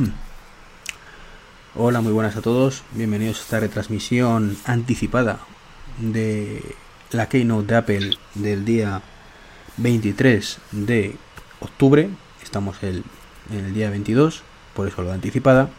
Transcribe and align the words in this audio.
Hola, 1.74 2.00
muy 2.00 2.12
buenas 2.12 2.36
a 2.36 2.42
todos. 2.42 2.84
Bienvenidos 2.92 3.38
a 3.38 3.42
esta 3.42 3.60
retransmisión 3.60 4.56
anticipada 4.64 5.40
de 5.98 6.76
la 7.10 7.28
Keynote 7.28 7.66
de 7.66 7.76
Apple 7.76 8.10
del 8.34 8.64
día 8.64 9.02
23 9.76 10.58
de 10.72 11.16
octubre. 11.60 12.10
Estamos 12.42 12.82
el, 12.82 13.04
en 13.50 13.66
el 13.66 13.74
día 13.74 13.90
22, 13.90 14.42
por 14.74 14.88
eso 14.88 15.02
lo 15.02 15.12
anticipada. 15.12 15.70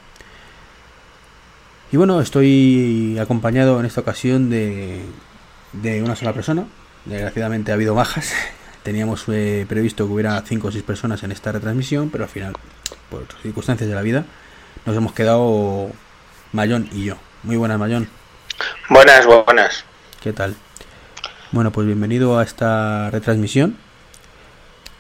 Y 1.92 1.98
bueno, 1.98 2.22
estoy 2.22 3.18
acompañado 3.20 3.80
en 3.80 3.86
esta 3.86 4.02
ocasión 4.02 4.50
de, 4.50 5.02
de 5.74 6.02
una 6.02 6.16
sola 6.16 6.34
persona. 6.34 6.66
Desgraciadamente 7.06 7.72
ha 7.72 7.76
habido 7.76 7.96
bajas. 7.96 8.34
Teníamos 8.84 9.26
eh, 9.28 9.66
previsto 9.70 10.08
que 10.08 10.14
hubiera 10.14 10.42
5 10.42 10.68
o 10.68 10.72
6 10.72 10.84
personas 10.84 11.22
en 11.24 11.32
esta 11.32 11.52
retransmisión, 11.52 12.10
pero 12.10 12.24
al 12.24 12.30
final, 12.30 12.54
por 13.10 13.28
circunstancias 13.42 13.88
de 13.88 13.96
la 13.96 14.02
vida, 14.02 14.26
nos 14.86 14.96
hemos 14.96 15.14
quedado 15.14 15.92
Mayón 16.52 16.90
y 16.92 17.06
yo. 17.06 17.18
Muy 17.44 17.58
buenas, 17.58 17.78
Mayón. 17.78 18.10
Buenas, 18.90 19.26
buenas. 19.26 19.86
¿Qué 20.22 20.34
tal? 20.34 20.56
Bueno, 21.52 21.72
pues 21.72 21.86
bienvenido 21.86 22.40
a 22.40 22.44
esta 22.44 23.12
retransmisión. 23.12 23.78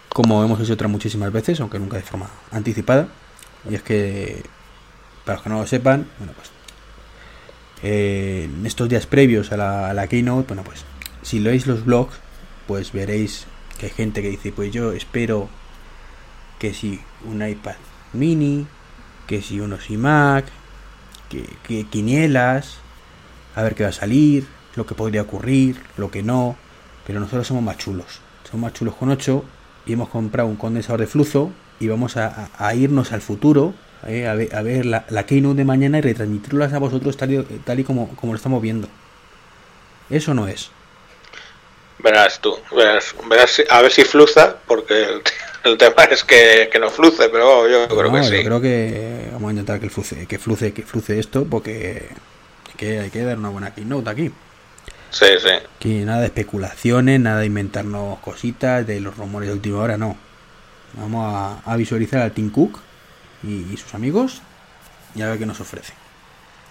Como 0.09 0.43
hemos 0.43 0.59
hecho 0.59 0.73
otras 0.73 0.91
muchísimas 0.91 1.31
veces, 1.31 1.59
aunque 1.59 1.79
nunca 1.79 1.97
de 1.97 2.03
forma 2.03 2.29
anticipada. 2.51 3.07
Y 3.67 3.75
es 3.75 3.81
que, 3.81 4.43
para 5.25 5.37
los 5.37 5.43
que 5.43 5.49
no 5.49 5.59
lo 5.59 5.67
sepan, 5.67 6.07
bueno, 6.19 6.33
pues 6.33 6.51
eh, 7.81 8.49
en 8.51 8.65
estos 8.65 8.89
días 8.89 9.07
previos 9.07 9.51
a 9.51 9.57
la, 9.57 9.89
a 9.89 9.93
la 9.93 10.07
keynote, 10.07 10.47
bueno, 10.47 10.63
pues 10.63 10.83
si 11.23 11.39
leéis 11.39 11.65
los 11.65 11.83
blogs, 11.83 12.15
pues 12.67 12.91
veréis 12.91 13.47
que 13.81 13.87
hay 13.87 13.93
gente 13.93 14.21
que 14.21 14.29
dice, 14.29 14.51
pues 14.51 14.71
yo 14.71 14.91
espero 14.91 15.49
que 16.59 16.71
si 16.71 17.01
un 17.25 17.43
iPad 17.45 17.73
mini, 18.13 18.67
que 19.25 19.41
si 19.41 19.59
unos 19.59 19.89
iMac, 19.89 20.45
que, 21.29 21.49
que 21.63 21.85
quinielas, 21.85 22.77
a 23.55 23.63
ver 23.63 23.73
qué 23.73 23.81
va 23.81 23.89
a 23.89 23.93
salir, 23.93 24.45
lo 24.75 24.85
que 24.85 24.93
podría 24.93 25.23
ocurrir, 25.23 25.81
lo 25.97 26.11
que 26.11 26.21
no, 26.21 26.57
pero 27.07 27.19
nosotros 27.19 27.47
somos 27.47 27.63
más 27.63 27.79
chulos, 27.79 28.21
somos 28.43 28.69
más 28.69 28.73
chulos 28.73 28.93
con 28.93 29.09
8 29.09 29.43
y 29.87 29.93
hemos 29.93 30.09
comprado 30.09 30.47
un 30.47 30.57
condensador 30.57 30.99
de 30.99 31.07
flujo 31.07 31.51
y 31.79 31.87
vamos 31.87 32.17
a, 32.17 32.75
irnos 32.75 33.11
al 33.13 33.21
futuro, 33.21 33.73
eh, 34.05 34.27
a 34.27 34.35
ver, 34.35 34.85
la, 34.85 35.25
keynote 35.25 35.57
de 35.57 35.65
mañana 35.65 35.97
y 35.97 36.01
retransmitirlas 36.01 36.73
a 36.73 36.77
vosotros 36.77 37.17
tal 37.17 37.33
y, 37.33 37.41
tal 37.65 37.79
y 37.79 37.83
como, 37.83 38.09
como 38.09 38.33
lo 38.33 38.37
estamos 38.37 38.61
viendo. 38.61 38.87
Eso 40.11 40.35
no 40.35 40.47
es. 40.47 40.69
Verás 42.03 42.39
tú, 42.39 42.57
verás, 42.75 43.13
verás 43.29 43.61
a 43.69 43.81
ver 43.81 43.91
si 43.91 44.03
fluza, 44.03 44.57
porque 44.65 45.03
el, 45.03 45.21
el 45.63 45.77
tema 45.77 46.03
es 46.05 46.23
que, 46.23 46.69
que, 46.71 46.79
no 46.79 46.89
fluce, 46.89 47.29
pero 47.29 47.67
yo 47.67 47.87
creo 47.87 48.11
no, 48.11 48.13
que 48.13 48.23
sí. 48.23 48.37
Yo 48.37 48.43
creo 48.43 48.61
que 48.61 49.27
vamos 49.31 49.49
a 49.49 49.51
intentar 49.51 49.79
que 49.79 49.89
fluce, 49.89 50.27
que 50.27 50.39
fluce, 50.39 50.73
que 50.73 50.83
fluce 50.83 51.19
esto, 51.19 51.45
porque 51.49 52.09
hay 52.67 52.73
que, 52.77 52.99
hay 52.99 53.09
que 53.09 53.23
dar 53.23 53.37
una 53.37 53.49
buena 53.49 53.73
keynote 53.73 54.09
aquí. 54.09 54.31
Sí, 55.11 55.25
sí. 55.39 55.49
Que 55.79 55.89
nada 56.05 56.21
de 56.21 56.27
especulaciones, 56.27 57.19
nada 57.19 57.41
de 57.41 57.45
inventarnos 57.45 58.19
cositas, 58.19 58.87
de 58.87 59.01
los 59.01 59.17
rumores 59.17 59.49
de 59.49 59.53
última 59.53 59.79
hora, 59.79 59.97
no. 59.97 60.17
Vamos 60.93 61.25
a, 61.25 61.71
a 61.71 61.75
visualizar 61.75 62.21
al 62.21 62.31
Tim 62.31 62.49
Cook 62.49 62.79
y, 63.43 63.73
y, 63.73 63.77
sus 63.77 63.93
amigos 63.93 64.41
y 65.15 65.21
a 65.21 65.29
ver 65.29 65.37
qué 65.37 65.45
nos 65.45 65.59
ofrece. 65.59 65.93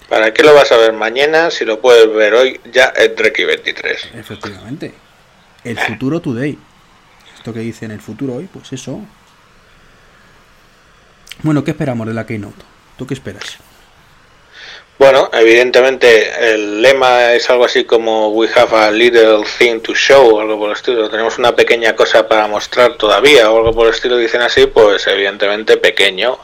¿Para 0.09 0.33
qué 0.33 0.43
lo 0.43 0.55
vas 0.55 0.73
a 0.73 0.77
ver 0.77 0.93
mañana 0.93 1.51
si 1.51 1.65
lo 1.65 1.81
puedes 1.81 2.13
ver 2.13 2.35
hoy 2.35 2.61
ya 2.73 2.93
en 2.97 3.15
Trek 3.15 3.47
23? 3.47 4.09
Efectivamente. 4.15 4.93
El 5.65 5.79
futuro 5.79 6.21
today. 6.21 6.59
Esto 7.37 7.53
que 7.53 7.61
dice 7.61 7.85
en 7.85 7.91
el 7.91 8.01
futuro 8.01 8.35
hoy, 8.35 8.49
pues 8.53 8.73
eso. 8.73 9.01
Bueno, 11.43 11.65
¿qué 11.65 11.71
esperamos 11.71 12.07
de 12.07 12.15
la 12.15 12.27
Keynote? 12.27 12.63
¿Tú 12.97 13.07
qué 13.07 13.15
esperas? 13.15 13.59
Bueno, 14.99 15.31
evidentemente 15.33 16.53
el 16.53 16.83
lema 16.83 17.33
es 17.33 17.49
algo 17.49 17.65
así 17.65 17.85
como 17.85 18.29
We 18.29 18.49
have 18.55 18.77
a 18.77 18.91
little 18.91 19.43
thing 19.59 19.81
to 19.81 19.95
show, 19.95 20.39
algo 20.39 20.59
por 20.59 20.69
el 20.69 20.77
estilo. 20.77 21.09
Tenemos 21.09 21.39
una 21.39 21.57
pequeña 21.57 21.97
cosa 21.97 22.29
para 22.29 22.47
mostrar 22.47 22.99
todavía, 22.99 23.51
o 23.51 23.57
algo 23.57 23.73
por 23.73 23.87
el 23.87 23.95
estilo, 23.95 24.19
dicen 24.19 24.43
así, 24.43 24.67
pues 24.67 25.07
evidentemente 25.07 25.79
pequeño. 25.79 26.39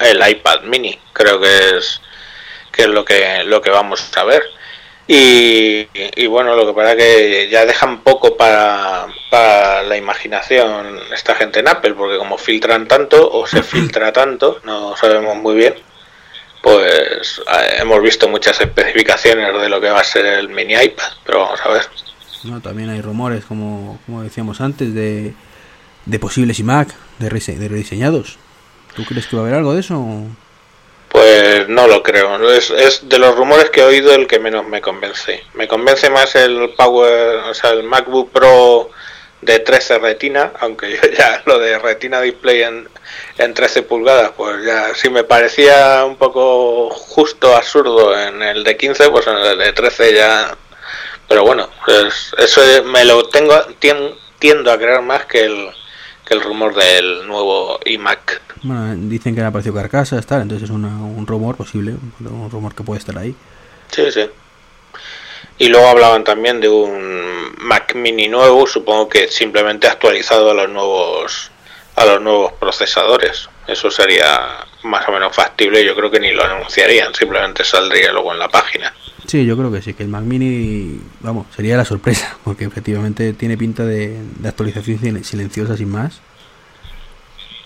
El 0.00 0.26
iPad 0.26 0.62
mini, 0.62 0.98
creo 1.12 1.38
que 1.38 1.76
es, 1.76 2.00
que 2.72 2.82
es 2.82 2.88
lo 2.88 3.04
que, 3.04 3.44
lo 3.44 3.60
que 3.60 3.68
vamos 3.68 4.10
a 4.16 4.24
ver. 4.24 4.42
Y, 5.10 5.88
y, 5.94 6.26
bueno, 6.26 6.54
lo 6.54 6.66
que 6.66 6.74
pasa 6.74 6.94
que 6.94 7.48
ya 7.50 7.64
dejan 7.64 8.02
poco 8.02 8.36
para, 8.36 9.06
para, 9.30 9.82
la 9.82 9.96
imaginación 9.96 11.00
esta 11.14 11.34
gente 11.34 11.60
en 11.60 11.68
Apple, 11.68 11.94
porque 11.94 12.18
como 12.18 12.36
filtran 12.36 12.86
tanto 12.86 13.30
o 13.30 13.46
se 13.46 13.62
filtra 13.62 14.12
tanto, 14.12 14.60
no 14.64 14.94
sabemos 14.98 15.34
muy 15.36 15.54
bien, 15.54 15.74
pues 16.62 17.40
eh, 17.40 17.78
hemos 17.80 18.02
visto 18.02 18.28
muchas 18.28 18.60
especificaciones 18.60 19.58
de 19.58 19.68
lo 19.70 19.80
que 19.80 19.88
va 19.88 20.00
a 20.00 20.04
ser 20.04 20.26
el 20.26 20.50
mini 20.50 20.74
iPad, 20.74 21.12
pero 21.24 21.40
vamos 21.40 21.60
a 21.64 21.70
ver. 21.70 21.82
No, 22.44 22.60
también 22.60 22.90
hay 22.90 23.00
rumores, 23.00 23.46
como, 23.46 23.98
como 24.04 24.22
decíamos 24.22 24.60
antes, 24.60 24.92
de, 24.92 25.32
de 26.04 26.18
posibles 26.18 26.58
iMac, 26.58 26.94
de 27.18 27.30
rediseñados. 27.30 28.36
¿Tú 28.94 29.06
crees 29.06 29.26
que 29.26 29.36
va 29.36 29.42
a 29.42 29.46
haber 29.46 29.58
algo 29.58 29.72
de 29.72 29.80
eso? 29.80 30.26
Pues 31.18 31.68
no 31.68 31.88
lo 31.88 32.00
creo. 32.04 32.48
Es, 32.52 32.70
es, 32.70 33.08
de 33.08 33.18
los 33.18 33.34
rumores 33.34 33.70
que 33.70 33.80
he 33.80 33.84
oído 33.84 34.14
el 34.14 34.28
que 34.28 34.38
menos 34.38 34.64
me 34.64 34.80
convence. 34.80 35.42
Me 35.54 35.66
convence 35.66 36.08
más 36.10 36.36
el 36.36 36.70
Power, 36.76 37.38
o 37.50 37.54
sea, 37.54 37.70
el 37.70 37.82
MacBook 37.82 38.30
Pro 38.30 38.88
de 39.42 39.58
13 39.58 39.98
retina, 39.98 40.52
aunque 40.60 40.92
yo 40.92 41.10
ya 41.10 41.42
lo 41.46 41.58
de 41.58 41.76
retina 41.80 42.20
display 42.20 42.62
en, 42.62 42.88
en 43.38 43.52
13 43.52 43.82
pulgadas, 43.82 44.30
pues 44.36 44.64
ya 44.64 44.94
si 44.94 45.10
me 45.10 45.24
parecía 45.24 46.04
un 46.04 46.14
poco 46.14 46.88
justo 46.90 47.56
absurdo 47.56 48.16
en 48.16 48.40
el 48.40 48.62
de 48.62 48.76
15, 48.76 49.10
pues 49.10 49.26
en 49.26 49.38
el 49.38 49.58
de 49.58 49.72
13 49.72 50.14
ya. 50.14 50.56
Pero 51.26 51.42
bueno, 51.42 51.68
pues 51.84 52.32
eso 52.38 52.60
me 52.84 53.04
lo 53.04 53.28
tengo 53.28 53.56
tiendo 54.38 54.70
a 54.70 54.78
creer 54.78 55.02
más 55.02 55.26
que 55.26 55.46
el 55.46 55.72
que 56.28 56.34
el 56.34 56.42
rumor 56.42 56.74
del 56.74 57.26
nuevo 57.26 57.80
iMac. 57.86 58.42
Bueno, 58.62 58.94
dicen 59.08 59.34
que 59.34 59.40
ha 59.40 59.46
aparecido 59.46 59.74
carcasas, 59.74 60.26
tal, 60.26 60.42
entonces 60.42 60.68
es 60.68 60.74
una, 60.74 60.88
un 60.88 61.26
rumor 61.26 61.56
posible, 61.56 61.94
un 62.20 62.50
rumor 62.50 62.74
que 62.74 62.82
puede 62.82 62.98
estar 62.98 63.16
ahí. 63.16 63.34
Sí, 63.90 64.10
sí. 64.12 64.28
Y 65.56 65.68
luego 65.68 65.88
hablaban 65.88 66.24
también 66.24 66.60
de 66.60 66.68
un 66.68 67.54
Mac 67.58 67.94
Mini 67.94 68.28
nuevo, 68.28 68.66
supongo 68.66 69.08
que 69.08 69.28
simplemente 69.28 69.88
actualizado 69.88 70.50
a 70.50 70.54
los 70.54 70.68
nuevos 70.68 71.50
a 71.96 72.04
los 72.04 72.20
nuevos 72.20 72.52
procesadores. 72.52 73.48
Eso 73.66 73.90
sería 73.90 74.66
más 74.84 75.08
o 75.08 75.12
menos 75.12 75.34
factible, 75.34 75.84
yo 75.84 75.96
creo 75.96 76.10
que 76.10 76.20
ni 76.20 76.30
lo 76.30 76.44
anunciarían, 76.44 77.12
simplemente 77.12 77.64
saldría 77.64 78.12
luego 78.12 78.32
en 78.32 78.38
la 78.38 78.48
página. 78.48 78.94
Sí, 79.28 79.44
yo 79.44 79.58
creo 79.58 79.70
que 79.70 79.82
sí, 79.82 79.92
que 79.92 80.04
el 80.04 80.08
Mac 80.08 80.22
Mini, 80.22 81.02
vamos, 81.20 81.48
sería 81.54 81.76
la 81.76 81.84
sorpresa, 81.84 82.38
porque 82.44 82.64
efectivamente 82.64 83.34
tiene 83.34 83.58
pinta 83.58 83.84
de, 83.84 84.18
de 84.38 84.48
actualización 84.48 85.22
silenciosa 85.22 85.76
sin 85.76 85.90
más. 85.90 86.20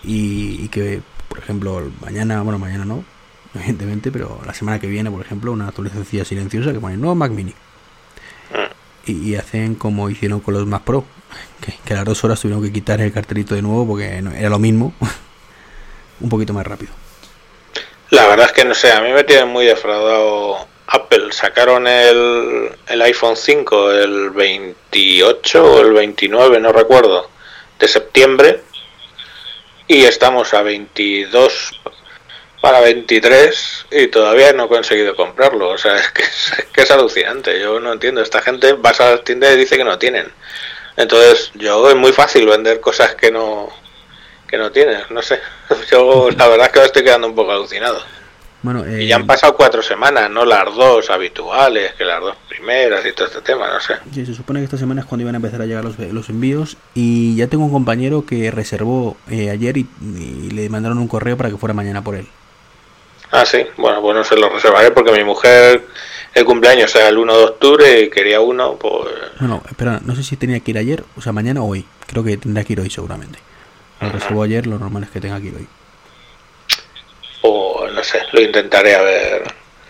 Y, 0.02 0.64
y, 0.64 0.68
que, 0.68 1.02
por 1.28 1.38
ejemplo, 1.38 1.92
mañana, 2.00 2.42
bueno, 2.42 2.58
mañana 2.58 2.84
no, 2.84 3.04
evidentemente, 3.54 4.10
pero 4.10 4.40
la 4.44 4.54
semana 4.54 4.80
que 4.80 4.88
viene, 4.88 5.08
por 5.08 5.20
ejemplo, 5.20 5.52
una 5.52 5.68
actualización 5.68 6.24
silenciosa 6.26 6.72
que 6.72 6.80
pone 6.80 6.96
nuevo 6.96 7.14
Mac 7.14 7.30
Mini. 7.30 7.54
Y, 9.06 9.30
y, 9.30 9.36
hacen 9.36 9.76
como 9.76 10.10
hicieron 10.10 10.40
con 10.40 10.54
los 10.54 10.66
Mac 10.66 10.82
Pro, 10.82 11.04
que, 11.60 11.74
que, 11.84 11.94
a 11.94 11.98
las 11.98 12.04
dos 12.04 12.24
horas 12.24 12.40
tuvieron 12.40 12.64
que 12.64 12.72
quitar 12.72 13.00
el 13.00 13.12
cartelito 13.12 13.54
de 13.54 13.62
nuevo 13.62 13.86
porque 13.86 14.20
no, 14.20 14.32
era 14.32 14.48
lo 14.48 14.58
mismo, 14.58 14.94
un 16.20 16.28
poquito 16.28 16.52
más 16.52 16.66
rápido. 16.66 16.92
La 18.10 18.26
verdad 18.26 18.46
es 18.46 18.52
que 18.52 18.64
no 18.64 18.74
sé, 18.74 18.92
a 18.92 19.00
mí 19.00 19.12
me 19.12 19.22
tiene 19.22 19.44
muy 19.44 19.64
defraudado 19.64 20.71
Apple. 20.92 21.32
Sacaron 21.32 21.86
el, 21.86 22.70
el 22.86 23.02
iPhone 23.02 23.36
5 23.36 23.92
el 23.92 24.30
28 24.30 25.64
o 25.64 25.80
el 25.80 25.92
29, 25.92 26.60
no 26.60 26.72
recuerdo, 26.72 27.30
de 27.78 27.88
septiembre. 27.88 28.60
Y 29.88 30.04
estamos 30.04 30.54
a 30.54 30.62
22 30.62 31.72
para 32.62 32.80
23 32.80 33.86
y 33.90 34.06
todavía 34.06 34.52
no 34.52 34.64
he 34.64 34.68
conseguido 34.68 35.16
comprarlo. 35.16 35.70
O 35.70 35.78
sea, 35.78 35.96
es 35.98 36.08
que 36.72 36.82
es, 36.82 36.90
alucinante. 36.90 37.60
Yo 37.60 37.80
no 37.80 37.92
entiendo. 37.92 38.22
Esta 38.22 38.40
gente 38.40 38.72
vas 38.74 39.00
a 39.00 39.10
las 39.10 39.24
tiendas 39.24 39.54
y 39.54 39.58
dice 39.58 39.76
que 39.76 39.84
no 39.84 39.98
tienen. 39.98 40.32
Entonces, 40.96 41.50
yo 41.54 41.88
es 41.90 41.96
muy 41.96 42.12
fácil 42.12 42.46
vender 42.46 42.80
cosas 42.80 43.14
que 43.14 43.30
no 43.30 43.70
que 44.48 44.58
no 44.58 44.70
tienes. 44.70 45.10
No 45.10 45.22
sé. 45.22 45.40
Yo 45.90 46.28
la 46.36 46.46
verdad 46.46 46.66
es 46.66 46.72
que 46.72 46.80
me 46.80 46.86
estoy 46.86 47.04
quedando 47.04 47.26
un 47.26 47.34
poco 47.34 47.52
alucinado. 47.52 48.04
Bueno, 48.62 48.84
eh, 48.84 49.02
y 49.04 49.06
ya 49.08 49.16
han 49.16 49.26
pasado 49.26 49.56
cuatro 49.56 49.82
semanas, 49.82 50.30
no 50.30 50.44
las 50.44 50.64
dos 50.74 51.10
habituales, 51.10 51.94
que 51.94 52.04
las 52.04 52.20
dos 52.20 52.36
primeras 52.48 53.04
y 53.04 53.12
todo 53.12 53.26
este 53.26 53.40
tema, 53.40 53.68
no 53.68 53.80
sé. 53.80 53.94
Sí, 54.14 54.24
se 54.24 54.34
supone 54.34 54.60
que 54.60 54.64
esta 54.64 54.78
semana 54.78 55.00
es 55.00 55.06
cuando 55.06 55.22
iban 55.22 55.34
a 55.34 55.38
empezar 55.38 55.60
a 55.62 55.66
llegar 55.66 55.84
los, 55.84 55.98
los 55.98 56.28
envíos 56.28 56.76
y 56.94 57.34
ya 57.34 57.48
tengo 57.48 57.64
un 57.64 57.72
compañero 57.72 58.24
que 58.24 58.50
reservó 58.50 59.16
eh, 59.30 59.50
ayer 59.50 59.76
y, 59.76 59.88
y, 60.00 60.50
le 60.50 60.68
mandaron 60.68 60.98
un 60.98 61.08
correo 61.08 61.36
para 61.36 61.50
que 61.50 61.56
fuera 61.56 61.74
mañana 61.74 62.02
por 62.02 62.14
él. 62.14 62.28
Ah, 63.32 63.44
sí, 63.44 63.66
bueno, 63.78 64.00
pues 64.00 64.14
no 64.14 64.24
se 64.24 64.36
lo 64.36 64.48
reservaré 64.50 64.90
porque 64.90 65.10
mi 65.10 65.24
mujer 65.24 65.82
el 66.34 66.44
cumpleaños 66.44 66.94
era 66.94 67.08
el 67.08 67.18
1 67.18 67.36
de 67.36 67.44
octubre 67.44 68.00
y 68.00 68.10
quería 68.10 68.40
uno, 68.40 68.76
pues... 68.76 69.12
No, 69.40 69.48
no, 69.48 69.62
espera, 69.68 70.00
no 70.04 70.14
sé 70.14 70.22
si 70.22 70.36
tenía 70.36 70.60
que 70.60 70.70
ir 70.70 70.78
ayer, 70.78 71.04
o 71.16 71.20
sea, 71.20 71.32
mañana 71.32 71.62
o 71.62 71.66
hoy. 71.66 71.84
Creo 72.06 72.24
que 72.24 72.36
tendrá 72.36 72.64
que 72.64 72.72
ir 72.72 72.80
hoy 72.80 72.90
seguramente. 72.90 73.38
Lo 74.00 74.10
reservó 74.10 74.42
ayer, 74.42 74.66
lo 74.66 74.78
normal 74.78 75.04
es 75.04 75.10
que 75.10 75.20
tenga 75.20 75.40
que 75.40 75.48
ir 75.48 75.54
hoy. 75.56 75.68
Pues 77.42 77.81
no 77.92 78.02
sé, 78.02 78.22
lo 78.32 78.40
intentaré 78.40 78.94
a 78.94 79.02
ver 79.02 79.42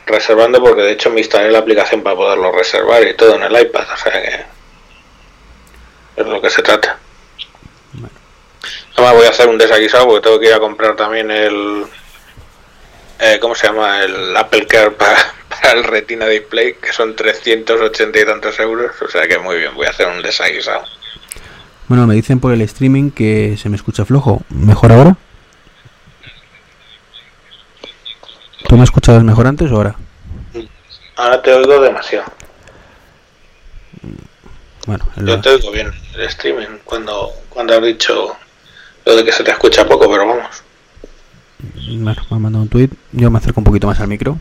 reservando 0.06 0.60
porque 0.60 0.82
de 0.82 0.92
hecho 0.92 1.10
me 1.10 1.20
instalé 1.20 1.50
la 1.50 1.58
aplicación 1.58 2.02
para 2.02 2.16
poderlo 2.16 2.52
reservar 2.52 3.06
y 3.06 3.14
todo 3.14 3.36
en 3.36 3.44
el 3.44 3.60
iPad, 3.62 3.86
o 3.92 3.96
sea 3.96 4.12
que 4.12 4.44
es 6.16 6.26
lo 6.26 6.40
que 6.40 6.50
se 6.50 6.62
trata. 6.62 6.98
Además 8.94 9.14
voy 9.14 9.26
a 9.26 9.30
hacer 9.30 9.48
un 9.48 9.58
desaguisado 9.58 10.06
porque 10.06 10.22
tengo 10.22 10.38
que 10.38 10.46
ir 10.46 10.52
a 10.52 10.60
comprar 10.60 10.94
también 10.96 11.30
el 11.30 11.84
eh, 13.20 13.38
¿cómo 13.40 13.54
se 13.54 13.68
llama? 13.68 14.02
el 14.02 14.36
Apple 14.36 14.66
Care 14.66 14.90
para, 14.90 15.16
para, 15.48 15.72
el 15.72 15.84
Retina 15.84 16.26
Display 16.26 16.74
que 16.74 16.92
son 16.92 17.16
380 17.16 18.18
y 18.18 18.24
tantos 18.24 18.58
euros, 18.60 18.90
o 19.00 19.08
sea 19.08 19.26
que 19.26 19.38
muy 19.38 19.56
bien, 19.56 19.74
voy 19.74 19.86
a 19.86 19.90
hacer 19.90 20.08
un 20.08 20.22
desaguisado. 20.22 20.84
Bueno, 21.88 22.06
me 22.06 22.14
dicen 22.14 22.40
por 22.40 22.52
el 22.52 22.62
streaming 22.62 23.10
que 23.10 23.56
se 23.56 23.68
me 23.68 23.76
escucha 23.76 24.04
flojo. 24.04 24.42
¿Mejor 24.48 24.92
ahora? 24.92 25.16
¿Tú 28.72 28.78
me 28.78 28.84
escuchabas 28.84 29.22
mejor 29.22 29.46
antes 29.46 29.70
o 29.70 29.76
ahora? 29.76 29.94
Ahora 31.16 31.42
te 31.42 31.52
oigo 31.52 31.78
demasiado. 31.82 32.24
Bueno, 34.86 35.06
yo 35.16 35.38
te 35.42 35.50
oigo 35.50 35.70
bien 35.72 35.92
el 36.14 36.20
streaming 36.22 36.78
cuando, 36.82 37.32
cuando 37.50 37.74
has 37.74 37.82
dicho 37.82 38.34
lo 39.04 39.14
de 39.14 39.26
que 39.26 39.32
se 39.32 39.44
te 39.44 39.50
escucha 39.50 39.86
poco, 39.86 40.10
pero 40.10 40.26
vamos. 40.26 40.62
Bueno, 41.86 42.22
me 42.30 42.36
ha 42.36 42.38
mandado 42.38 42.62
un 42.62 42.70
tweet. 42.70 42.88
Yo 43.12 43.30
me 43.30 43.36
acerco 43.36 43.60
un 43.60 43.64
poquito 43.64 43.88
más 43.88 44.00
al 44.00 44.08
micro. 44.08 44.38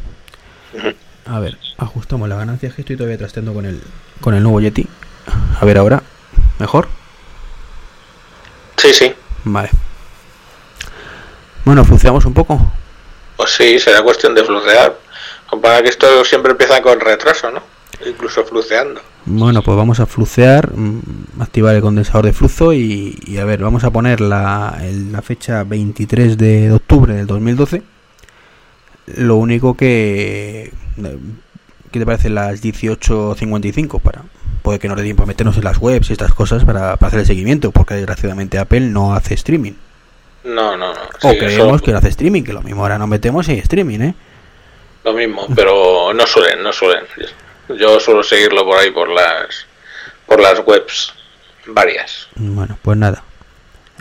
A 1.25 1.39
ver, 1.41 1.57
ajustamos 1.77 2.29
la 2.29 2.37
ganancia. 2.37 2.69
Es 2.69 2.75
que 2.75 2.83
estoy 2.83 2.95
todavía 2.95 3.17
trasteando 3.17 3.53
con 3.53 3.65
el, 3.65 3.81
con 4.21 4.33
el 4.33 4.43
nuevo 4.43 4.61
Yeti. 4.61 4.87
A 5.59 5.65
ver 5.65 5.77
ahora. 5.77 6.03
¿Mejor? 6.57 6.87
Sí, 8.77 8.93
sí. 8.93 9.13
Vale. 9.43 9.71
Bueno, 11.65 11.83
fluceamos 11.83 12.23
un 12.23 12.33
poco. 12.33 12.71
Pues 13.41 13.53
sí, 13.53 13.79
será 13.79 14.03
cuestión 14.03 14.35
de 14.35 14.43
flucear. 14.43 14.95
Para 15.63 15.81
que 15.81 15.89
esto 15.89 16.23
siempre 16.23 16.51
empieza 16.51 16.79
con 16.79 16.99
retraso, 16.99 17.49
¿no? 17.49 17.63
Incluso 18.05 18.45
fluceando. 18.45 19.01
Bueno, 19.25 19.63
pues 19.63 19.75
vamos 19.75 19.99
a 19.99 20.05
flucear, 20.05 20.71
mm, 20.71 21.41
activar 21.41 21.73
el 21.73 21.81
condensador 21.81 22.25
de 22.25 22.33
flujo 22.33 22.71
y, 22.71 23.39
a 23.41 23.43
ver, 23.43 23.63
vamos 23.63 23.83
a 23.83 23.89
poner 23.89 24.21
la, 24.21 24.79
fecha 25.23 25.63
23 25.63 26.38
de 26.38 26.71
octubre 26.71 27.15
del 27.15 27.25
2012. 27.25 27.81
Lo 29.07 29.38
único 29.38 29.75
que... 29.75 30.71
¿Qué 31.91 31.99
te 31.99 32.05
parece 32.05 32.29
las 32.29 32.61
18.55 32.61 33.99
para 34.01 34.21
puede 34.61 34.77
que 34.77 34.88
no 34.88 34.95
dé 34.95 35.01
tiempo 35.01 35.25
meternos 35.25 35.57
en 35.57 35.63
las 35.63 35.79
webs 35.79 36.11
y 36.11 36.13
estas 36.13 36.35
cosas 36.35 36.63
para, 36.63 36.93
hacer 36.93 37.19
el 37.21 37.25
seguimiento, 37.25 37.71
porque 37.71 37.95
desgraciadamente 37.95 38.59
Apple 38.59 38.81
no 38.81 39.15
hace 39.15 39.33
streaming. 39.33 39.73
No, 40.43 40.75
no, 40.75 40.93
no. 40.93 40.99
o 41.23 41.38
creemos 41.38 41.81
que 41.81 41.91
no 41.91 41.99
hace 41.99 42.09
streaming, 42.09 42.43
que 42.43 42.53
lo 42.53 42.61
mismo 42.61 42.81
ahora 42.81 42.97
nos 42.97 43.07
metemos 43.07 43.47
y 43.49 43.59
streaming, 43.59 43.99
¿eh? 43.99 44.15
Lo 45.03 45.13
mismo, 45.13 45.47
pero 45.55 46.13
no 46.13 46.27
suelen, 46.27 46.61
no 46.63 46.71
suelen. 46.73 47.05
Yo 47.69 47.99
suelo 47.99 48.23
seguirlo 48.23 48.65
por 48.65 48.77
ahí, 48.77 48.91
por 48.91 49.09
las, 49.09 49.65
por 50.25 50.41
las 50.41 50.59
webs 50.65 51.13
varias. 51.65 52.27
Bueno, 52.35 52.77
pues 52.81 52.97
nada. 52.97 53.23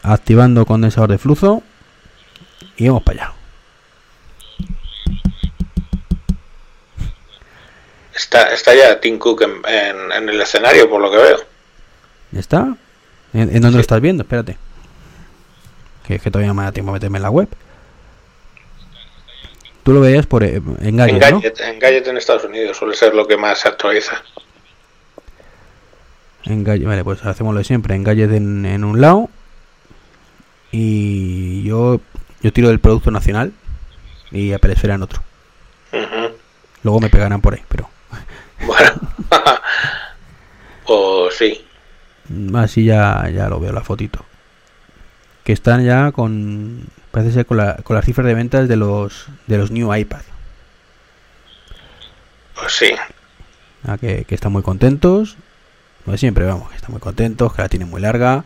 Activando 0.03 0.67
condensador 0.67 1.11
de 1.11 1.19
flujo 1.19 1.63
y 2.77 2.89
vamos 2.89 3.03
para 3.03 3.25
allá. 3.25 3.35
Está, 8.15 8.53
está 8.53 8.75
ya 8.75 9.01
Tim 9.01 9.19
Cook 9.19 9.43
en, 9.43 10.13
en, 10.13 10.29
el 10.29 10.41
escenario, 10.41 10.89
por 10.89 11.01
lo 11.01 11.11
que 11.11 11.17
veo. 11.17 11.39
¿Ya 12.33 12.41
está? 12.41 12.77
¿En, 13.33 13.61
dónde 13.61 13.77
lo 13.77 13.81
estás 13.81 14.01
viendo? 14.01 14.23
Espérate. 14.23 14.57
Que 16.11 16.17
es 16.17 16.23
que 16.23 16.31
todavía 16.33 16.53
me 16.53 16.65
da 16.65 16.73
tiempo 16.73 16.91
a 16.91 16.95
meterme 16.95 17.19
en 17.19 17.23
la 17.23 17.31
web. 17.31 17.49
Tú 19.85 19.93
lo 19.93 20.01
veías 20.01 20.27
por, 20.27 20.43
eh, 20.43 20.61
en 20.81 20.97
Gadget, 20.97 21.15
en 21.15 21.21
Gadget, 21.21 21.61
en 21.61 21.79
Gadget 21.79 22.07
en 22.09 22.17
Estados 22.17 22.43
Unidos 22.43 22.77
suele 22.77 22.97
ser 22.97 23.15
lo 23.15 23.29
que 23.29 23.37
más 23.37 23.61
se 23.61 23.69
actualiza. 23.69 24.21
En 26.47 26.65
Gadget, 26.65 26.89
vale, 26.89 27.05
pues 27.05 27.25
hacemos 27.25 27.55
lo 27.55 27.59
de 27.59 27.65
siempre. 27.65 27.95
En 27.95 28.03
Gadget 28.03 28.33
en, 28.33 28.67
en 28.67 28.83
un 28.83 29.01
lado. 29.01 29.31
Y 30.73 31.63
yo, 31.63 32.01
yo 32.43 32.53
tiro 32.53 32.71
del 32.71 32.81
producto 32.81 33.13
nacional. 33.13 33.53
Y 34.33 34.53
aparecerá 34.53 34.97
en 34.97 35.03
otro. 35.03 35.23
Luego 36.83 36.99
me 36.99 37.09
pegarán 37.09 37.41
por 37.41 37.55
ahí, 37.55 37.63
pero. 37.69 37.89
Bueno, 38.67 38.91
o 40.87 41.31
sí. 41.39 41.65
Así 42.55 42.85
ya, 42.85 43.31
ya 43.33 43.49
lo 43.49 43.61
veo 43.61 43.73
la 43.73 43.83
fotito. 43.83 44.25
Que 45.51 45.55
están 45.55 45.85
ya 45.85 46.13
con. 46.13 46.87
Parece 47.11 47.33
ser 47.33 47.45
con, 47.45 47.57
la, 47.57 47.75
con 47.83 47.97
las 47.97 48.05
cifras 48.05 48.25
de 48.25 48.35
ventas 48.35 48.69
de 48.69 48.77
los 48.77 49.27
de 49.49 49.59
los 49.59 49.73
New 49.73 49.93
iPad. 49.93 50.21
Pues 52.55 52.73
sí. 52.73 52.93
Ah, 53.83 53.99
que, 53.99 54.25
que, 54.27 54.35
están 54.37 54.53
muy 54.53 54.63
contentos. 54.63 55.37
Como 56.05 56.17
siempre, 56.19 56.45
vamos, 56.45 56.71
que 56.71 56.77
están 56.77 56.93
muy 56.93 57.01
contentos, 57.01 57.53
que 57.53 57.63
la 57.63 57.69
tienen 57.69 57.91
muy 57.91 58.01
larga. 58.01 58.45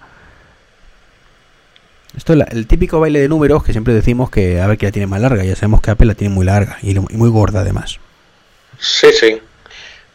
Esto 2.17 2.33
es 2.33 2.41
el 2.53 2.67
típico 2.67 3.01
baile 3.01 3.21
de 3.21 3.29
números 3.29 3.63
que 3.65 3.73
siempre 3.73 3.93
decimos 3.93 4.31
que 4.31 4.63
a 4.63 4.67
ver 4.67 4.79
que 4.79 4.87
la 4.87 4.93
tiene 4.93 5.07
más 5.07 5.21
larga. 5.21 5.45
Ya 5.45 5.57
sabemos 5.57 5.83
que 5.83 5.91
Apple 5.91 6.07
la 6.07 6.15
tiene 6.15 6.35
muy 6.35 6.47
larga 6.47 6.79
y 6.81 6.99
muy 6.99 7.29
gorda 7.29 7.61
además. 7.61 8.01
Sí, 8.79 9.09
sí. 9.13 9.43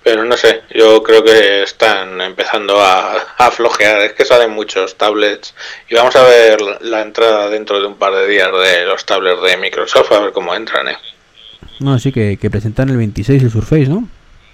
Pero 0.09 0.25
no 0.25 0.35
sé, 0.37 0.63
yo 0.71 1.03
creo 1.03 1.23
que 1.23 1.61
están 1.61 2.19
empezando 2.19 2.81
a, 2.81 3.15
a 3.37 3.51
flojear. 3.51 4.01
Es 4.01 4.13
que 4.13 4.25
salen 4.25 4.49
muchos 4.49 4.95
tablets. 4.95 5.53
Y 5.87 5.93
vamos 5.93 6.15
a 6.15 6.23
ver 6.23 6.59
la 6.81 7.03
entrada 7.03 7.47
dentro 7.47 7.79
de 7.79 7.85
un 7.85 7.93
par 7.93 8.15
de 8.15 8.27
días 8.27 8.49
de 8.51 8.85
los 8.85 9.05
tablets 9.05 9.39
de 9.43 9.57
Microsoft, 9.57 10.11
a 10.11 10.19
ver 10.19 10.31
cómo 10.31 10.55
entran, 10.55 10.87
¿eh? 10.87 10.97
No, 11.79 11.99
sí 11.99 12.11
que, 12.11 12.37
presentan 12.49 12.89
el 12.89 12.97
26 12.97 13.43
el 13.43 13.51
Surface, 13.51 13.85
¿no? 13.85 14.09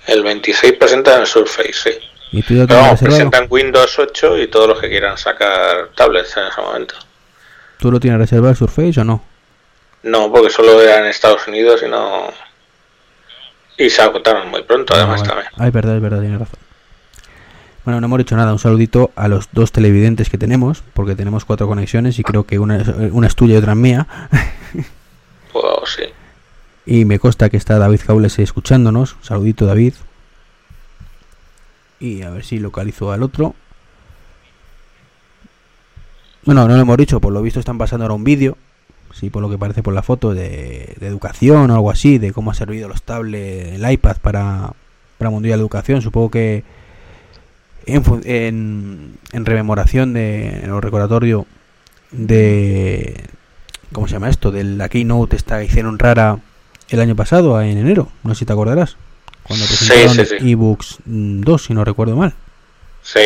El 0.08 0.24
26 0.24 0.74
presentan 0.74 1.22
el 1.22 1.28
Surface, 1.28 1.72
sí. 1.74 1.92
¿Y 2.34 2.44
Pero 2.44 2.68
presentan 3.00 3.48
Windows 3.50 3.98
8 3.98 4.38
y 4.40 4.48
todos 4.48 4.68
los 4.68 4.82
que 4.82 4.90
quieran 4.90 5.18
sacar 5.18 5.92
tablets 5.96 6.36
en 6.36 6.48
ese 6.48 6.60
momento. 6.60 6.96
¿Tú 7.80 7.94
lo 7.94 8.02
tienes 8.02 8.20
reservado 8.20 8.52
el 8.52 8.58
Surface 8.58 9.00
o 9.00 9.06
no? 9.06 9.24
No, 10.04 10.30
porque 10.30 10.50
solo 10.50 10.82
era 10.82 11.00
en 11.00 11.06
Estados 11.06 11.48
Unidos 11.48 11.82
y 11.82 11.88
no, 11.88 12.30
y 13.78 13.90
se 13.90 14.02
agotaron 14.02 14.50
muy 14.50 14.64
pronto, 14.64 14.94
ah, 14.94 14.98
además, 15.00 15.24
también. 15.24 15.48
Ay, 15.58 15.72
verdad, 15.72 15.96
es 15.96 16.02
verdad, 16.02 16.22
tiene 16.22 16.38
razón. 16.38 16.60
Bueno, 17.84 18.02
no 18.02 18.08
hemos 18.08 18.18
dicho 18.18 18.36
nada. 18.36 18.52
Un 18.52 18.60
saludito 18.60 19.12
a 19.16 19.28
los 19.28 19.50
dos 19.52 19.72
televidentes 19.72 20.30
que 20.30 20.38
tenemos, 20.38 20.84
porque 20.94 21.16
tenemos 21.16 21.46
cuatro 21.46 21.68
conexiones 21.68 22.18
y 22.18 22.24
creo 22.24 22.46
que 22.46 22.58
una, 22.58 22.84
una 23.12 23.28
es 23.28 23.36
tuya 23.36 23.56
y 23.56 23.58
otra 23.58 23.74
es 23.74 23.78
mía. 23.78 24.08
Pues 25.52 25.96
sí. 25.96 26.04
Y 26.86 27.06
me 27.06 27.18
consta 27.18 27.50
que 27.50 27.56
está 27.56 27.78
David 27.80 28.02
Caules 28.06 28.38
escuchándonos. 28.40 29.16
saludito, 29.22 29.66
David. 29.66 29.94
Y 32.02 32.24
a 32.24 32.30
ver 32.30 32.44
si 32.44 32.60
localizo 32.60 33.14
al 33.14 33.24
otro. 33.24 33.56
Bueno, 36.44 36.68
no 36.68 36.76
lo 36.76 36.82
hemos 36.82 36.98
dicho, 36.98 37.22
por 37.22 37.32
lo 37.32 37.42
visto 37.42 37.62
están 37.62 37.78
pasando 37.78 38.04
ahora 38.04 38.16
un 38.16 38.26
vídeo 38.26 38.58
sí, 39.18 39.30
por 39.30 39.42
lo 39.42 39.50
que 39.50 39.58
parece 39.58 39.82
por 39.82 39.94
la 39.94 40.04
foto, 40.04 40.34
de, 40.34 40.96
educación 41.02 41.72
o 41.72 41.76
algo 41.76 41.90
así, 41.90 42.18
de 42.18 42.34
cómo 42.34 42.52
ha 42.52 42.54
servido 42.54 42.88
los 42.88 43.04
tablets, 43.04 43.76
el 43.76 43.92
iPad 43.92 44.18
para, 44.22 44.74
para 45.18 45.30
Mundial 45.30 45.58
de 45.58 45.62
Educación. 45.62 46.02
Supongo 46.02 46.32
que 46.32 46.64
en, 47.86 49.18
en, 49.32 49.46
rememoración 49.46 50.14
de 50.14 50.48
en 50.64 50.72
el 50.72 50.82
recordatorio 50.82 51.46
de 52.12 53.24
¿cómo 53.92 54.08
se 54.08 54.14
llama 54.14 54.30
esto? 54.30 54.52
de 54.52 54.64
la 54.64 54.90
keynote 54.90 55.36
esta 55.36 55.60
que 55.60 55.66
hicieron 55.66 56.00
rara 56.00 56.40
el 56.90 57.00
año 57.00 57.16
pasado 57.16 57.62
en 57.62 57.78
enero, 57.78 58.10
no 58.24 58.34
sé 58.34 58.40
si 58.40 58.46
te 58.46 58.54
acordarás. 58.54 58.98
Cuando 59.44 59.66
presentaron 59.66 60.26
sí, 60.26 60.52
ebooks 60.52 60.98
2 61.06 61.64
si 61.64 61.74
no 61.74 61.86
recuerdo 61.86 62.16
mal. 62.16 62.34
Sí. 63.04 63.20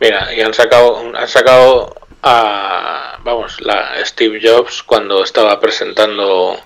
Mira 0.00 0.34
y 0.34 0.40
han 0.40 0.54
sacado 0.54 1.02
han 1.14 1.28
sacado 1.28 1.94
a, 2.24 3.18
vamos, 3.22 3.60
la 3.60 4.04
Steve 4.04 4.40
Jobs 4.42 4.82
cuando 4.82 5.22
estaba 5.22 5.60
presentando 5.60 6.58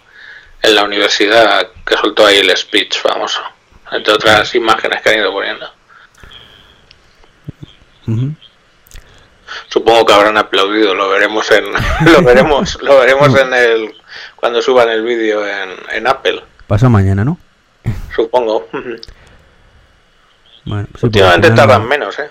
en 0.63 0.75
la 0.75 0.85
universidad 0.85 1.69
que 1.85 1.97
soltó 1.97 2.27
ahí 2.27 2.39
el 2.39 2.57
speech 2.57 2.99
famoso, 2.99 3.41
entre 3.93 4.15
otras 4.15 4.55
imágenes 4.55 5.03
que 5.03 5.11
han 5.11 5.19
ido 5.19 5.33
poniendo. 5.33 5.71
Supongo 9.69 10.07
que 10.07 10.13
habrán 10.13 10.39
aplaudido, 10.39 10.95
lo 10.95 11.11
veremos 11.11 11.51
en 11.51 11.65
lo 12.13 12.23
veremos 12.23 12.81
lo 12.83 12.99
veremos 12.99 13.39
en 13.39 13.53
el 13.53 13.95
cuando 14.37 14.63
suban 14.63 14.89
el 14.89 15.03
vídeo 15.03 15.47
en, 15.47 15.71
en 15.91 16.07
Apple. 16.07 16.43
Pasa 16.67 16.89
mañana, 16.89 17.25
¿no? 17.25 17.39
Supongo. 18.15 18.69
Bueno, 20.65 20.87
Últimamente 21.01 21.51
tardan 21.51 21.87
menos, 21.89 22.19
¿eh? 22.19 22.31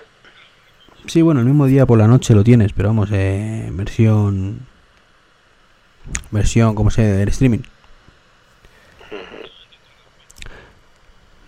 Sí, 1.08 1.22
bueno, 1.22 1.40
el 1.40 1.46
mismo 1.46 1.66
día 1.66 1.86
por 1.86 1.98
la 1.98 2.06
noche 2.06 2.34
lo 2.34 2.44
tienes, 2.44 2.74
pero 2.74 2.90
vamos, 2.90 3.08
eh, 3.12 3.70
versión. 3.72 4.60
Versión, 6.30 6.74
como 6.74 6.90
se 6.90 7.02
del 7.02 7.28
streaming. 7.30 7.60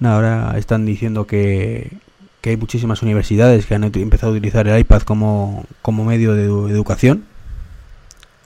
ahora 0.03 0.55
están 0.57 0.87
diciendo 0.87 1.27
que, 1.27 1.93
que 2.41 2.51
hay 2.51 2.57
muchísimas 2.57 3.03
universidades 3.03 3.67
que 3.67 3.75
han 3.75 3.85
empezado 3.85 4.33
a 4.33 4.37
utilizar 4.37 4.67
el 4.67 4.79
iPad 4.79 5.03
como, 5.03 5.67
como 5.83 6.05
medio 6.05 6.33
de, 6.35 6.45
educación. 6.73 7.25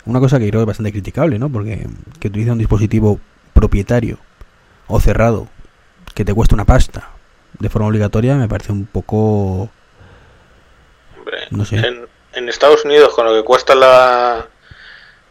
una 0.04 0.18
cosa 0.18 0.40
que 0.40 0.49
creo 0.49 0.62
es 0.62 0.66
bastante 0.66 0.90
criticable, 0.90 1.38
¿no? 1.38 1.49
Porque 1.49 1.87
que 2.18 2.28
utiliza 2.28 2.52
un 2.52 2.59
dispositivo 2.59 3.21
propietario 3.52 4.18
o 4.88 4.99
cerrado 4.99 5.49
que 6.14 6.25
te 6.25 6.35
cuesta 6.35 6.56
una 6.56 6.64
pasta 6.64 7.11
de 7.59 7.68
forma 7.68 7.88
obligatoria 7.88 8.37
me 8.37 8.49
parece 8.49 8.73
un 8.73 8.87
poco... 8.87 9.71
no 11.50 11.64
sé. 11.64 11.76
En, 11.76 12.06
en 12.34 12.48
Estados 12.48 12.84
Unidos, 12.84 13.14
con 13.14 13.26
lo 13.26 13.34
que 13.34 13.44
cuesta 13.44 13.74
la, 13.74 14.46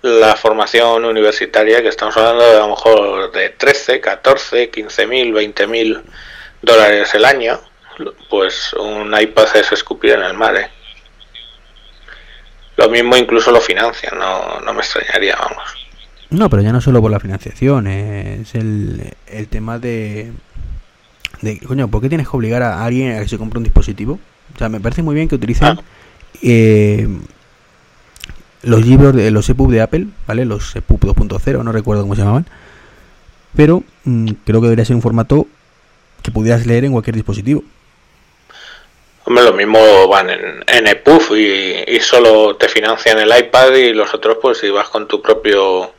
la 0.02 0.36
formación 0.36 1.06
universitaria, 1.06 1.82
que 1.82 1.88
estamos 1.88 2.16
hablando 2.18 2.44
de 2.44 2.58
a 2.58 2.60
lo 2.60 2.70
mejor 2.70 3.32
de 3.32 3.50
13, 3.50 4.00
14, 4.02 4.70
15 4.70 5.08
mil, 5.08 5.34
20 5.34 5.68
mil 5.68 6.02
dólares 6.62 7.14
el 7.14 7.26
año, 7.26 7.60
pues 8.30 8.74
un 8.74 9.14
iPad 9.20 9.56
es 9.56 9.72
escupir 9.72 10.12
en 10.14 10.24
el 10.24 10.34
mar. 10.34 10.56
¿eh? 10.56 10.70
Lo 12.78 12.90
mismo 12.90 13.16
incluso 13.16 13.52
lo 13.52 13.62
financian, 13.62 14.18
no, 14.18 14.60
no 14.60 14.74
me 14.74 14.82
extrañaría, 14.82 15.36
vamos. 15.38 15.64
No, 16.30 16.50
pero 16.50 16.64
ya 16.64 16.74
no 16.74 16.82
solo 16.82 17.00
por 17.02 17.12
la 17.12 17.20
financiación, 17.20 17.88
es 17.88 18.56
el, 18.56 19.14
el 19.28 19.48
tema 19.48 19.78
de, 19.78 20.32
de... 21.42 21.60
Coño, 21.60 21.88
¿por 21.90 22.02
qué 22.02 22.10
tienes 22.10 22.28
que 22.28 22.36
obligar 22.36 22.64
a 22.64 22.84
alguien 22.84 23.16
a 23.16 23.22
que 23.22 23.30
se 23.30 23.38
compre 23.38 23.60
un 23.60 23.64
dispositivo? 23.64 24.20
O 24.56 24.58
sea, 24.58 24.70
me 24.70 24.80
parece 24.80 25.02
muy 25.02 25.16
bien 25.16 25.28
que 25.28 25.36
utilicen 25.36 25.68
ah. 25.68 25.82
eh, 26.42 27.08
los 28.62 28.86
libros 28.86 29.16
de 29.16 29.32
los 29.32 29.50
EPUB 29.50 29.72
de 29.72 29.82
Apple, 29.82 30.08
¿vale? 30.28 30.46
Los 30.46 30.76
EPUB 30.76 31.00
2.0, 31.00 31.64
no 31.64 31.72
recuerdo 31.72 32.04
cómo 32.04 32.16
se 32.16 32.22
llamaban. 32.22 32.46
Pero 33.56 33.84
mm, 34.04 34.30
creo 34.46 34.62
que 34.62 34.68
debería 34.68 34.86
ser 34.86 34.96
un 34.96 35.02
formato 35.02 35.48
que 36.22 36.32
pudieras 36.32 36.66
leer 36.66 36.86
en 36.86 36.92
cualquier 36.92 37.16
dispositivo. 37.16 37.64
Hombre, 39.26 39.44
lo 39.44 39.54
mismo 39.54 40.08
van 40.08 40.30
en, 40.30 40.64
en 40.68 40.88
EPUB 40.88 41.36
y, 41.36 41.96
y, 41.96 42.00
solo 42.02 42.58
te 42.58 42.68
financian 42.68 43.20
el 43.20 43.38
iPad 43.38 43.74
y 43.74 43.94
los 43.94 44.14
otros 44.14 44.38
pues 44.42 44.58
si 44.58 44.70
vas 44.70 44.90
con 44.90 45.08
tu 45.08 45.22
propio 45.22 45.94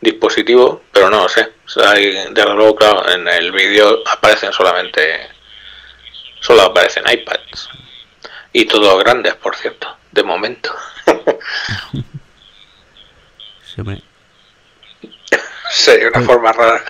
dispositivo, 0.00 0.82
pero 0.92 1.10
no 1.10 1.22
lo 1.22 1.28
sé. 1.28 1.48
O 1.64 1.68
sea, 1.68 1.92
de 1.92 2.44
luego, 2.54 2.76
claro, 2.76 3.08
en 3.10 3.26
el 3.28 3.52
vídeo 3.52 4.02
aparecen 4.06 4.52
solamente, 4.52 5.00
solo 6.40 6.62
aparecen 6.62 7.04
iPads. 7.10 7.68
Y 8.58 8.64
todos 8.64 9.04
grandes, 9.04 9.34
por 9.34 9.54
cierto, 9.54 9.86
de 10.12 10.22
momento. 10.22 10.74
Sería 15.70 16.08
una 16.14 16.22
forma 16.22 16.52
rara 16.52 16.82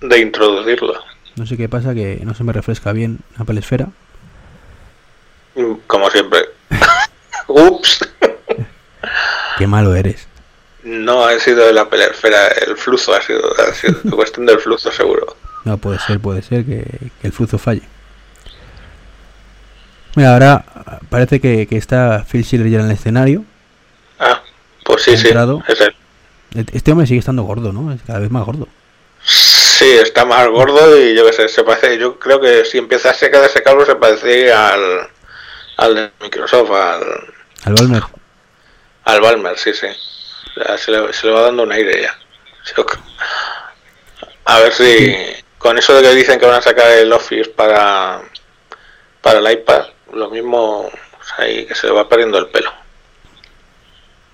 de 0.00 0.18
introducirlo. 0.20 1.02
No 1.34 1.46
sé 1.46 1.56
qué 1.56 1.68
pasa, 1.68 1.94
que 1.94 2.20
no 2.22 2.32
se 2.32 2.44
me 2.44 2.52
refresca 2.52 2.92
bien 2.92 3.18
Apple 3.38 3.58
Esfera. 3.58 3.88
Como 5.88 6.08
siempre. 6.10 6.42
Ups. 7.48 8.08
Qué 9.58 9.66
malo 9.66 9.96
eres. 9.96 10.28
No 10.84 11.24
ha 11.24 11.36
sido 11.40 11.66
de 11.66 11.72
la 11.72 11.88
Esfera, 11.90 12.46
el 12.68 12.76
flujo 12.76 13.14
ha 13.14 13.20
sido, 13.20 13.52
ha 13.58 13.74
sido 13.74 13.98
cuestión 14.14 14.46
del 14.46 14.60
flujo 14.60 14.92
seguro. 14.92 15.36
No, 15.64 15.76
puede 15.76 15.98
ser, 15.98 16.20
puede 16.20 16.42
ser 16.42 16.64
que, 16.64 16.84
el 17.24 17.32
flujo 17.32 17.58
falle. 17.58 17.82
Mira, 20.14 20.32
ahora 20.32 20.64
parece 21.10 21.40
que, 21.40 21.66
que 21.66 21.76
está 21.76 22.24
Phil 22.30 22.44
Schiller 22.44 22.68
ya 22.68 22.80
en 22.80 22.86
el 22.86 22.92
escenario. 22.92 23.44
Ah, 24.18 24.42
pues 24.84 25.02
sí, 25.02 25.16
sí. 25.16 25.28
Este 26.72 26.92
hombre 26.92 27.06
sigue 27.06 27.20
estando 27.20 27.42
gordo, 27.42 27.72
¿no? 27.72 27.92
Es 27.92 28.00
cada 28.06 28.18
vez 28.18 28.30
más 28.30 28.44
gordo. 28.44 28.68
Sí, 29.22 29.90
está 29.90 30.24
más 30.24 30.48
gordo 30.48 30.98
y 30.98 31.14
yo 31.14 31.26
qué 31.26 31.32
sé, 31.32 31.48
se 31.48 31.62
parece, 31.62 31.98
yo 31.98 32.18
creo 32.18 32.40
que 32.40 32.64
si 32.64 32.78
empieza 32.78 33.10
a 33.10 33.14
secar 33.14 33.44
ese 33.44 33.62
calvo 33.62 33.84
se 33.84 33.94
parece 33.94 34.52
al, 34.52 35.08
al 35.76 35.94
de 35.94 36.10
Microsoft, 36.20 36.70
al... 36.72 37.02
Al 37.64 37.74
Balmer. 37.74 38.02
Al 39.04 39.20
Balmer, 39.20 39.58
sí, 39.58 39.72
sí. 39.74 39.86
se, 40.78 40.90
le, 40.90 41.12
se, 41.12 41.26
le, 41.26 41.32
va 41.32 41.42
dando 41.42 41.62
un 41.62 41.72
aire 41.72 42.02
ya. 42.02 42.18
A 44.46 44.58
ver 44.60 44.72
si 44.72 45.14
con 45.58 45.78
eso 45.78 45.94
de 45.94 46.02
que 46.02 46.14
dicen 46.14 46.40
que 46.40 46.46
van 46.46 46.58
a 46.58 46.62
sacar 46.62 46.90
el 46.90 47.12
Office 47.12 47.50
para, 47.50 48.20
para 49.20 49.38
el 49.38 49.52
iPad, 49.52 49.86
lo 50.12 50.30
mismo 50.30 50.88
pues 51.16 51.28
ahí 51.38 51.66
que 51.66 51.74
se 51.74 51.86
le 51.86 51.92
va 51.92 52.08
perdiendo 52.08 52.38
el 52.38 52.46
pelo. 52.46 52.70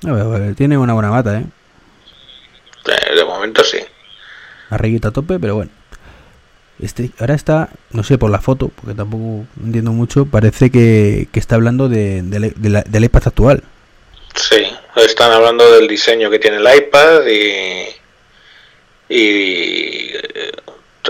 Ver, 0.02 0.54
tiene 0.54 0.76
una 0.76 0.92
buena 0.92 1.10
mata, 1.10 1.38
¿eh? 1.38 1.44
De, 3.14 3.24
momento 3.24 3.64
sí. 3.64 3.78
Arreguita 4.68 5.08
a 5.08 5.10
tope, 5.12 5.38
pero 5.38 5.54
bueno. 5.54 5.70
Este, 6.78 7.10
ahora 7.18 7.34
está, 7.34 7.70
no 7.92 8.02
sé, 8.02 8.18
por 8.18 8.30
la 8.30 8.40
foto, 8.40 8.68
porque 8.68 8.94
tampoco 8.94 9.46
entiendo 9.64 9.92
mucho, 9.92 10.26
parece 10.26 10.70
que, 10.70 11.28
está 11.32 11.54
hablando 11.54 11.88
de, 11.88 12.20
del 12.22 13.04
iPad 13.04 13.22
actual. 13.26 13.62
Sí, 14.34 14.66
están 14.96 15.32
hablando 15.32 15.70
del 15.72 15.88
diseño 15.88 16.28
que 16.28 16.38
tiene 16.38 16.58
el 16.58 16.76
iPad 16.76 17.26
y, 17.26 17.86
y 19.08 20.10
eh, 20.12 20.52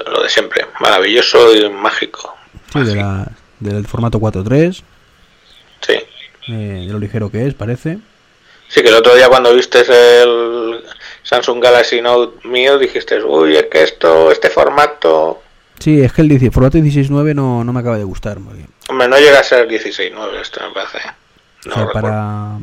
lo 0.06 0.22
de 0.22 0.28
siempre, 0.28 0.66
maravilloso 0.78 1.54
y 1.56 1.68
mágico. 1.70 2.36
Sí, 2.72 2.82
de 2.82 2.94
la, 2.94 3.26
del 3.64 3.86
formato 3.86 4.20
4.3. 4.20 4.82
Sí. 5.80 5.94
Eh, 6.48 6.84
de 6.86 6.92
lo 6.92 6.98
ligero 6.98 7.30
que 7.30 7.46
es, 7.46 7.54
parece. 7.54 7.98
Sí, 8.68 8.82
que 8.82 8.88
el 8.88 8.94
otro 8.94 9.14
día 9.14 9.28
cuando 9.28 9.54
viste 9.54 9.80
el 9.80 10.82
Samsung 11.22 11.62
Galaxy 11.62 12.00
Note 12.00 12.46
mío 12.46 12.78
dijiste, 12.78 13.22
uy, 13.22 13.56
es 13.56 13.66
que 13.66 13.82
esto, 13.82 14.30
este 14.30 14.50
formato... 14.50 15.42
Sí, 15.78 16.00
es 16.00 16.12
que 16.12 16.22
el 16.22 16.52
formato 16.52 16.78
16.9 16.78 17.34
no, 17.34 17.64
no 17.64 17.72
me 17.72 17.80
acaba 17.80 17.98
de 17.98 18.04
gustar. 18.04 18.38
Muy 18.38 18.64
Hombre, 18.88 19.08
no 19.08 19.18
llega 19.18 19.40
a 19.40 19.42
ser 19.42 19.68
16.9 19.68 20.40
esto 20.40 20.60
me 20.66 20.74
parece. 20.74 20.98
No 21.66 21.90
para... 21.92 22.58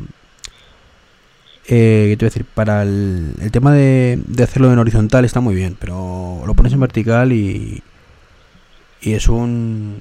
Eh, 1.68 2.08
¿qué 2.10 2.16
te 2.16 2.24
voy 2.24 2.26
a 2.26 2.30
decir? 2.30 2.44
Para 2.44 2.82
el, 2.82 3.34
el 3.40 3.52
tema 3.52 3.72
de, 3.72 4.18
de, 4.26 4.42
hacerlo 4.42 4.72
en 4.72 4.78
horizontal 4.78 5.24
está 5.24 5.40
muy 5.40 5.54
bien, 5.54 5.76
pero 5.78 6.42
lo 6.44 6.54
pones 6.54 6.72
en 6.72 6.80
vertical 6.80 7.32
y, 7.32 7.82
y 9.00 9.14
es 9.14 9.28
un 9.28 10.00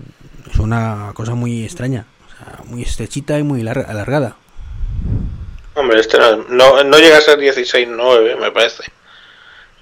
es 0.51 0.59
una 0.59 1.11
cosa 1.13 1.35
muy 1.35 1.63
extraña, 1.63 2.05
o 2.25 2.29
sea, 2.29 2.63
muy 2.65 2.81
estrechita 2.81 3.39
y 3.39 3.43
muy 3.43 3.63
larga, 3.63 3.89
alargada. 3.89 4.35
Hombre, 5.73 5.99
este 5.99 6.17
no, 6.49 6.83
no, 6.83 6.97
llega 6.97 7.17
a 7.17 7.21
ser 7.21 7.39
16.9, 7.39 8.37
me 8.39 8.51
parece. 8.51 8.83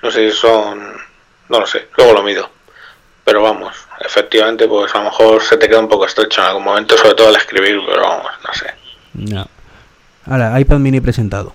No 0.04 0.12
sé 0.12 0.30
si 0.30 0.38
son. 0.38 0.80
No 1.50 1.60
lo 1.60 1.66
sé, 1.66 1.88
luego 1.98 2.14
lo 2.14 2.24
mido. 2.24 2.50
Pero 3.26 3.42
vamos, 3.42 3.76
efectivamente, 4.06 4.68
pues 4.68 4.94
a 4.94 5.00
lo 5.00 5.06
mejor 5.06 5.42
se 5.42 5.58
te 5.58 5.68
queda 5.68 5.80
un 5.80 5.90
poco 5.90 6.06
estrecho 6.06 6.42
en 6.42 6.48
algún 6.48 6.64
momento, 6.64 6.98
sobre 6.98 7.16
todo 7.16 7.30
al 7.30 7.36
escribir, 7.36 7.80
pero 7.88 8.02
vamos, 8.02 8.32
no 8.48 8.54
sé. 8.54 8.74
No. 9.14 9.48
Ahora, 10.26 10.60
iPad 10.60 10.78
mini 10.78 11.02
presentado. 11.02 11.54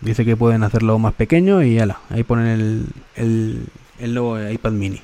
Dice 0.00 0.24
que 0.24 0.36
pueden 0.36 0.64
hacerlo 0.64 0.98
más 0.98 1.14
pequeño 1.14 1.62
y 1.62 1.78
ala, 1.78 1.98
ahí 2.10 2.24
ponen 2.24 2.46
el, 2.48 2.86
el, 3.16 3.66
el 4.00 4.14
nuevo 4.14 4.38
iPad 4.40 4.72
mini. 4.72 5.02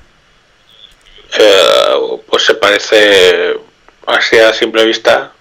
Pues 2.59 2.83
se 2.83 2.89
parece, 2.89 3.59
así 4.07 4.37
a 4.37 4.53
simple 4.53 4.85
vista, 4.85 5.31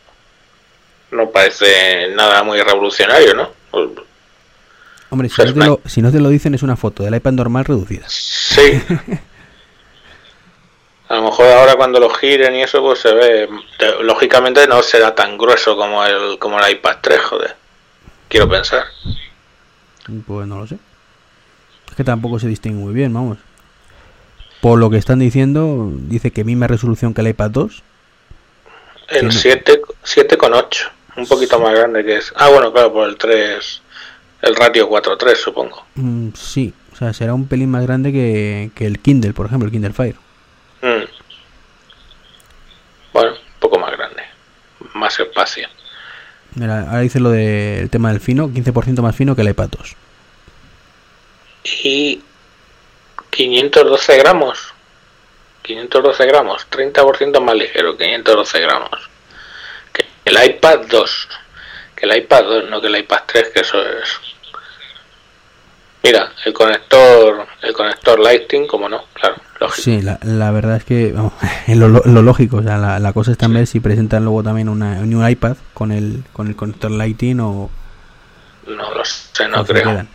no 1.11 1.31
parece 1.31 2.09
nada 2.15 2.43
muy 2.43 2.61
revolucionario, 2.61 3.35
¿no? 3.35 3.51
Hombre, 5.11 5.29
si, 5.29 5.43
no 5.43 5.55
te 5.55 5.67
lo, 5.67 5.81
si 5.87 6.03
no 6.03 6.13
te 6.13 6.21
lo 6.21 6.29
dicen 6.29 6.55
es 6.55 6.63
una 6.63 6.77
foto 6.77 7.03
del 7.03 7.15
iPad 7.15 7.33
normal 7.33 7.65
reducida. 7.65 8.05
Sí. 8.09 8.81
A 11.09 11.17
lo 11.17 11.23
mejor 11.23 11.47
ahora 11.47 11.75
cuando 11.75 11.99
lo 11.99 12.09
giren 12.11 12.55
y 12.55 12.63
eso 12.63 12.81
pues 12.81 13.01
se 13.01 13.13
ve, 13.13 13.49
lógicamente 14.03 14.69
no 14.69 14.81
será 14.81 15.13
tan 15.13 15.37
grueso 15.37 15.77
como 15.77 16.05
el 16.05 16.39
como 16.39 16.61
el 16.61 16.71
iPad 16.71 16.99
3, 17.01 17.21
joder. 17.21 17.57
Quiero 18.29 18.49
pensar. 18.49 18.85
Pues 20.25 20.47
no 20.47 20.61
lo 20.61 20.69
sé. 20.69 20.79
Es 21.89 21.97
que 21.97 22.05
tampoco 22.05 22.39
se 22.39 22.47
distingue 22.47 22.79
muy 22.79 22.95
bien, 22.95 23.13
vamos. 23.13 23.39
Por 24.61 24.79
lo 24.79 24.91
que 24.91 24.99
están 24.99 25.19
diciendo, 25.19 25.91
dice 25.95 26.33
que 26.33 26.45
misma 26.45 26.67
resolución 26.67 27.15
que 27.15 27.23
el 27.23 27.29
iPad 27.29 27.51
2. 27.51 27.83
El 29.09 29.31
7,8. 29.31 30.37
con 30.37 30.53
un 31.17 31.27
poquito 31.27 31.59
más 31.59 31.75
grande 31.75 32.05
que 32.05 32.17
es. 32.17 32.33
Ah, 32.37 32.49
bueno, 32.49 32.73
claro, 32.73 32.93
por 32.93 33.09
el 33.09 33.17
3, 33.17 33.83
el 34.43 34.57
ratio 34.57 34.89
4-3, 34.89 35.35
supongo. 35.37 35.85
Mm, 35.95 36.29
sí, 36.35 36.73
o 36.93 36.97
sea, 36.97 37.13
será 37.13 37.35
un 37.35 37.47
pelín 37.47 37.71
más 37.71 37.85
grande 37.85 38.13
que, 38.13 38.71
que 38.75 38.87
el 38.87 38.99
Kindle, 39.01 39.33
por 39.33 39.47
ejemplo, 39.47 39.67
el 39.67 39.73
Kindle 39.73 39.93
Fire. 39.93 40.17
Mm. 40.83 41.05
Bueno, 43.13 43.33
un 43.33 43.61
poco 43.61 43.79
más 43.79 43.93
grande, 43.93 44.23
más 44.95 45.19
espacio. 45.19 45.69
Mira, 46.55 46.89
ahora 46.89 47.01
dice 47.01 47.21
lo 47.21 47.31
del 47.31 47.91
tema 47.91 48.11
del 48.11 48.21
fino, 48.21 48.49
15% 48.49 49.03
más 49.03 49.15
fino 49.15 49.35
que 49.35 49.43
el 49.43 49.49
iPad 49.49 49.69
2. 49.71 49.97
Y 51.85 52.23
512 53.31 54.19
gramos. 54.19 54.75
512 55.63 56.27
gramos, 56.27 56.67
30% 56.71 57.41
más 57.41 57.55
ligero, 57.55 57.97
512 57.97 58.61
gramos 58.61 59.11
el 60.25 60.51
iPad 60.51 60.81
2. 60.91 61.29
Que 61.97 62.07
el 62.07 62.17
iPad 62.17 62.45
2, 62.45 62.71
no 62.71 62.81
que 62.81 62.87
el 62.87 62.97
iPad 62.97 63.21
3, 63.27 63.49
que 63.53 63.61
eso 63.61 63.79
es. 63.83 64.21
Mira, 66.03 66.33
el 66.47 66.53
conector, 66.55 67.47
el 67.63 67.73
conector 67.75 68.19
Lightning, 68.19 68.67
como 68.67 68.89
no, 68.89 69.05
claro, 69.13 69.37
lógico. 69.61 69.83
Sí, 69.83 70.01
la, 70.01 70.19
la 70.23 70.51
verdad 70.51 70.77
es 70.77 70.85
que 70.85 71.13
vamos, 71.13 71.35
lo, 71.69 71.89
lo, 71.89 72.23
lógico, 72.23 72.59
o 72.59 72.63
sea, 72.63 72.79
la, 72.79 72.99
la 72.99 73.13
cosa 73.13 73.33
está 73.33 73.47
en 73.47 73.55
ver 73.55 73.67
si 73.67 73.81
presentan 73.81 74.25
luego 74.25 74.43
también 74.43 74.71
una, 74.71 75.01
un 75.01 75.29
iPad 75.29 75.57
con 75.75 75.93
el, 75.93 76.25
con 76.33 76.49
el 76.49 76.57
conector 76.57 76.91
Lightning 76.91 77.41
o... 77.41 77.71
No 78.67 78.95
lo 78.95 79.05
sé 79.05 79.47
no 79.49 79.61
o 79.61 79.65
creo. 79.65 80.07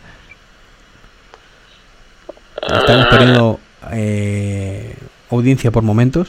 Estamos 2.66 3.06
perdiendo 3.06 3.60
eh, 3.92 4.94
audiencia 5.30 5.70
por 5.70 5.82
momentos. 5.82 6.28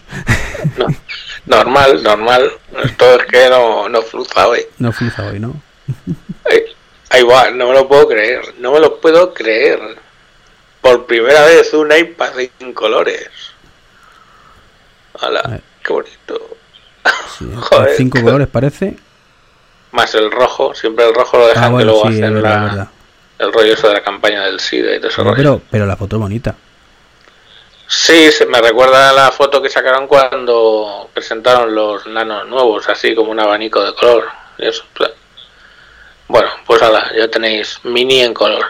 no. 0.77 0.87
Normal, 1.45 2.03
normal. 2.03 2.51
Esto 2.83 3.15
es 3.19 3.25
que 3.27 3.49
no, 3.49 3.87
no 3.89 4.01
fluza 4.01 4.47
hoy. 4.47 4.61
No 4.79 4.91
fluza 4.91 5.27
hoy, 5.27 5.39
¿no? 5.39 5.53
Ahí, 6.49 6.61
ahí 7.09 7.23
va, 7.23 7.49
no 7.51 7.67
me 7.69 7.73
lo 7.73 7.87
puedo 7.87 8.07
creer. 8.07 8.41
No 8.59 8.73
me 8.73 8.79
lo 8.81 8.99
puedo 8.99 9.33
creer. 9.33 9.79
Por 10.81 11.05
primera 11.05 11.45
vez 11.45 11.73
un 11.73 11.89
iPad 11.91 12.31
en 12.59 12.73
colores. 12.73 13.29
Hola, 15.13 15.41
Eh. 15.55 15.61
qué 15.83 15.93
bonito. 15.93 16.57
Sí, 17.37 17.45
Joder. 17.55 17.95
cinco 17.95 18.21
colores 18.21 18.47
parece. 18.47 18.97
Más 19.93 20.13
el 20.15 20.29
rojo, 20.29 20.75
siempre 20.75 21.07
el 21.07 21.15
rojo 21.15 21.37
lo 21.37 21.47
dejan 21.47 21.63
Ah, 21.63 21.67
que 21.67 21.73
bueno, 21.73 21.91
luego 21.91 22.09
sí, 22.11 22.15
hacen 22.21 22.41
la-. 22.41 22.91
El 23.39 23.53
rollo 23.53 23.73
eso 23.73 23.87
de 23.87 23.93
la 23.95 24.03
campaña 24.03 24.45
del 24.45 24.59
SIDA 24.59 24.95
y 24.95 24.97
todo 24.97 25.09
ese 25.09 25.21
Pero, 25.21 25.35
pero, 25.35 25.61
pero 25.69 25.85
la 25.85 25.95
foto 25.95 26.15
es 26.15 26.21
bonita. 26.21 26.55
Sí, 27.87 28.31
se 28.31 28.45
me 28.45 28.61
recuerda 28.61 29.09
a 29.09 29.13
la 29.13 29.31
foto 29.31 29.61
que 29.61 29.69
sacaron 29.69 30.07
cuando 30.07 31.09
presentaron 31.13 31.73
los 31.73 32.05
nanos 32.07 32.45
nuevos, 32.47 32.89
así 32.89 33.15
como 33.15 33.31
un 33.31 33.39
abanico 33.39 33.81
de 33.81 33.93
color. 33.93 34.25
Y 34.57 34.67
eso, 34.67 34.83
Bueno, 36.27 36.49
pues 36.65 36.81
ahora 36.81 37.09
ya 37.17 37.29
tenéis 37.29 37.79
mini 37.83 38.21
en 38.21 38.33
color. 38.33 38.65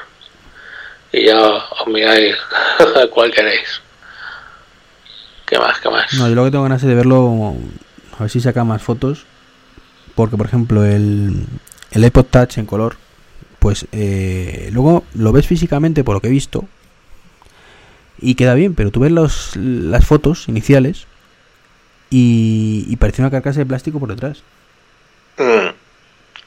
Y 1.11 1.25
ya 1.25 1.39
os 1.39 1.87
miráis 1.87 2.35
cuál 3.11 3.31
queréis. 3.31 3.81
¿Qué 5.47 5.57
más? 5.57 5.79
¿Qué 5.79 5.89
más? 5.89 6.13
No, 6.13 6.27
yo 6.27 6.35
lo 6.35 6.43
que 6.43 6.51
tengo 6.51 6.63
ganas 6.63 6.83
es 6.83 6.89
de 6.89 6.95
verlo, 6.95 7.55
a 8.17 8.21
ver 8.21 8.29
si 8.29 8.39
saca 8.39 8.63
más 8.63 8.83
fotos. 8.83 9.25
Porque, 10.13 10.37
por 10.37 10.45
ejemplo, 10.45 10.83
el, 10.83 11.45
el 11.91 12.05
iPod 12.05 12.25
Touch 12.25 12.57
en 12.57 12.65
color, 12.65 12.97
pues 13.67 13.85
eh, 13.91 14.69
luego 14.71 15.03
lo 15.13 15.33
ves 15.33 15.45
físicamente 15.45 16.05
por 16.05 16.15
lo 16.15 16.21
que 16.21 16.27
he 16.27 16.31
visto. 16.31 16.63
Y 18.17 18.35
queda 18.35 18.53
bien, 18.53 18.75
pero 18.75 18.91
tú 18.91 19.01
ves 19.01 19.11
los, 19.11 19.57
las 19.57 20.05
fotos 20.05 20.47
iniciales 20.47 21.05
y, 22.09 22.85
y 22.87 22.95
parece 22.95 23.21
una 23.21 23.29
carcasa 23.29 23.59
de 23.59 23.65
plástico 23.65 23.99
por 23.99 24.07
detrás. 24.07 24.41
Mm. 25.37 25.67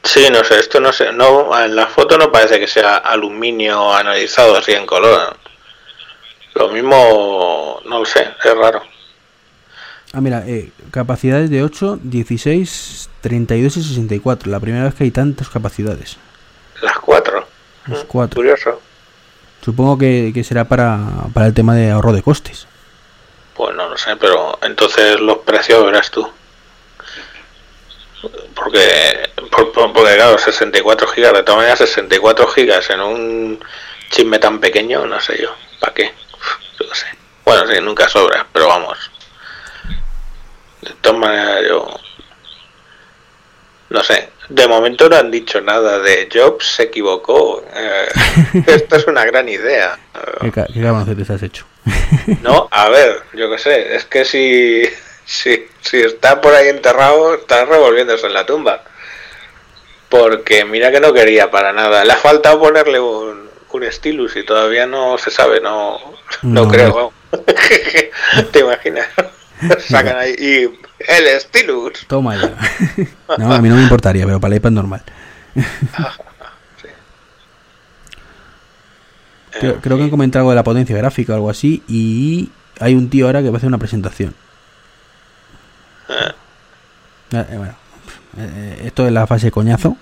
Sí, 0.02 0.28
no 0.32 0.42
sé, 0.44 0.60
esto 0.60 0.80
no 0.80 0.94
sé, 0.94 1.12
no, 1.12 1.62
en 1.62 1.76
la 1.76 1.88
foto 1.88 2.16
no 2.16 2.32
parece 2.32 2.58
que 2.58 2.66
sea 2.66 2.96
aluminio 2.96 3.92
anodizado 3.92 4.56
así 4.56 4.72
en 4.72 4.86
color. 4.86 5.36
Lo 6.54 6.70
mismo, 6.70 7.82
no 7.84 7.98
lo 7.98 8.06
sé, 8.06 8.28
es 8.42 8.56
raro. 8.56 8.80
Ah, 10.14 10.22
mira, 10.22 10.42
eh, 10.46 10.70
capacidades 10.90 11.50
de 11.50 11.62
8, 11.64 12.00
16, 12.02 13.10
32 13.20 13.76
y 13.76 13.82
64. 13.82 14.50
La 14.50 14.58
primera 14.58 14.84
vez 14.84 14.94
que 14.94 15.04
hay 15.04 15.10
tantas 15.10 15.50
capacidades. 15.50 16.16
Las 16.82 16.98
cuatro. 16.98 17.46
Los 17.86 18.04
Mm, 18.04 18.06
cuatro. 18.08 18.36
Curioso. 18.36 18.80
Supongo 19.64 19.98
que, 19.98 20.30
que 20.34 20.42
será 20.44 20.64
para, 20.64 20.98
para 21.34 21.46
el 21.46 21.54
tema 21.54 21.74
de 21.74 21.90
ahorro 21.90 22.12
de 22.12 22.22
costes. 22.22 22.66
Pues 23.54 23.74
no 23.76 23.88
lo 23.88 23.96
sé, 23.98 24.16
pero 24.16 24.58
entonces 24.62 25.20
los 25.20 25.38
precios 25.38 25.84
verás 25.84 26.10
tú. 26.10 26.30
Porque, 28.54 29.30
por- 29.50 29.72
por- 29.72 29.92
porque 29.92 30.14
claro, 30.14 30.38
64 30.38 31.06
gigas, 31.08 31.32
de 31.32 31.42
todas 31.42 31.58
maneras 31.58 31.78
64 31.78 32.46
gigas 32.48 32.90
en 32.90 33.00
un 33.00 33.64
chisme 34.10 34.38
tan 34.38 34.60
pequeño, 34.60 35.06
no 35.06 35.20
sé 35.20 35.40
yo, 35.40 35.54
¿para 35.80 35.94
qué? 35.94 36.12
Yo 36.78 36.88
qué 36.88 36.94
sé. 36.94 37.06
Bueno, 37.44 37.66
sí, 37.66 37.80
nunca 37.80 38.08
sobra, 38.08 38.46
pero 38.52 38.68
vamos. 38.68 39.10
De 40.82 40.90
todas 41.00 41.18
maneras 41.18 41.62
yo... 41.68 41.86
No 43.90 44.02
sé, 44.04 44.30
de 44.50 44.68
momento 44.68 45.08
no 45.08 45.16
han 45.16 45.30
dicho 45.30 45.60
nada 45.60 45.98
de 46.00 46.28
Jobs 46.32 46.66
se 46.76 46.84
equivocó. 46.84 47.64
Eh, 47.74 48.08
esto 48.66 48.96
es 48.96 49.06
una 49.06 49.24
gran 49.24 49.48
idea. 49.48 49.98
¿Qué, 50.40 50.52
qué 50.52 51.32
has 51.32 51.42
hecho? 51.42 51.64
No, 52.42 52.68
a 52.70 52.88
ver, 52.90 53.22
yo 53.32 53.50
qué 53.50 53.58
sé, 53.58 53.94
es 53.96 54.04
que 54.04 54.24
si, 54.24 54.82
si, 55.24 55.66
si 55.80 56.00
está 56.00 56.40
por 56.40 56.54
ahí 56.54 56.68
enterrado, 56.68 57.34
está 57.34 57.64
revolviéndose 57.64 58.26
en 58.26 58.34
la 58.34 58.44
tumba. 58.46 58.84
Porque 60.08 60.64
mira 60.64 60.90
que 60.90 61.00
no 61.00 61.12
quería 61.12 61.50
para 61.50 61.72
nada. 61.72 62.04
Le 62.04 62.12
ha 62.12 62.16
faltado 62.16 62.58
ponerle 62.60 62.98
un, 63.00 63.48
un 63.70 63.92
stylus 63.92 64.36
y 64.36 64.42
todavía 64.44 64.86
no 64.86 65.16
se 65.18 65.30
sabe, 65.30 65.60
no, 65.60 65.98
no, 66.42 66.64
No. 66.64 66.68
creo. 66.68 67.12
¿Te 68.52 68.58
imaginas? 68.58 69.06
Sacan 69.88 70.16
ahí 70.18 70.34
y 70.38 70.62
el 71.10 71.40
stylus. 71.40 72.06
Toma 72.06 72.36
ya. 72.36 72.54
no, 73.38 73.52
a 73.52 73.60
mí 73.60 73.68
no 73.68 73.76
me 73.76 73.82
importaría, 73.82 74.24
pero 74.26 74.40
para 74.40 74.54
el 74.54 74.58
iPad 74.58 74.70
normal. 74.72 75.02
Creo, 79.58 79.80
creo 79.80 79.96
que 79.96 80.04
han 80.04 80.10
comentado 80.10 80.42
algo 80.42 80.50
de 80.50 80.56
la 80.56 80.62
potencia 80.64 80.96
gráfica 80.96 81.32
o 81.32 81.36
algo 81.36 81.50
así. 81.50 81.82
Y 81.88 82.50
hay 82.78 82.94
un 82.94 83.10
tío 83.10 83.26
ahora 83.26 83.42
que 83.42 83.50
va 83.50 83.54
a 83.54 83.58
hacer 83.58 83.68
una 83.68 83.78
presentación. 83.78 84.34
Eh, 86.08 86.32
Eh, 87.32 87.46
eh, 87.50 87.56
bueno, 87.58 87.74
eh, 88.38 88.82
esto 88.86 89.06
es 89.06 89.12
la 89.12 89.26
fase 89.26 89.46
de 89.46 89.50
coñazo. 89.52 89.96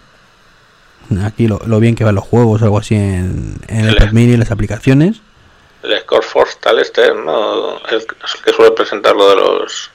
Aquí 1.25 1.47
lo, 1.49 1.61
lo 1.66 1.81
bien 1.81 1.94
que 1.94 2.05
van 2.05 2.14
los 2.14 2.25
juegos 2.25 2.61
o 2.61 2.64
algo 2.64 2.79
así 2.79 2.94
en, 2.94 3.57
en 3.68 3.81
el 3.81 3.88
El- 3.88 3.94
iPad 3.94 4.12
mini, 4.12 4.37
las 4.37 4.51
aplicaciones. 4.51 5.21
El 5.83 5.99
Score 6.01 6.25
Force 6.25 6.59
tal 6.61 6.79
este, 6.79 7.14
¿no? 7.14 7.79
El 7.87 8.07
que 8.45 8.53
suele 8.53 8.73
presentar 8.73 9.14
lo 9.14 9.29
de 9.31 9.37
los 9.37 9.91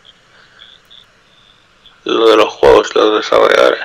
lo 2.06 2.30
de 2.30 2.38
los 2.38 2.50
juegos, 2.54 2.94
los 2.96 3.18
desarrolladores. 3.18 3.82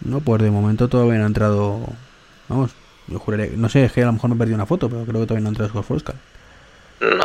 No, 0.00 0.20
pues 0.20 0.42
de 0.42 0.50
momento 0.50 0.88
todavía 0.88 1.18
no 1.18 1.24
ha 1.24 1.28
entrado. 1.28 1.86
Vamos, 2.48 2.72
yo 3.06 3.18
juraría. 3.18 3.50
No 3.56 3.68
sé, 3.68 3.84
es 3.84 3.92
que 3.92 4.02
a 4.02 4.06
lo 4.06 4.12
mejor 4.12 4.30
me 4.30 4.36
perdí 4.36 4.52
una 4.52 4.66
foto, 4.66 4.88
pero 4.88 5.04
creo 5.04 5.20
que 5.20 5.26
todavía 5.26 5.42
no 5.42 5.48
ha 5.48 5.50
entrado 5.50 5.70
Scorforska. 5.70 6.14
No. 7.00 7.24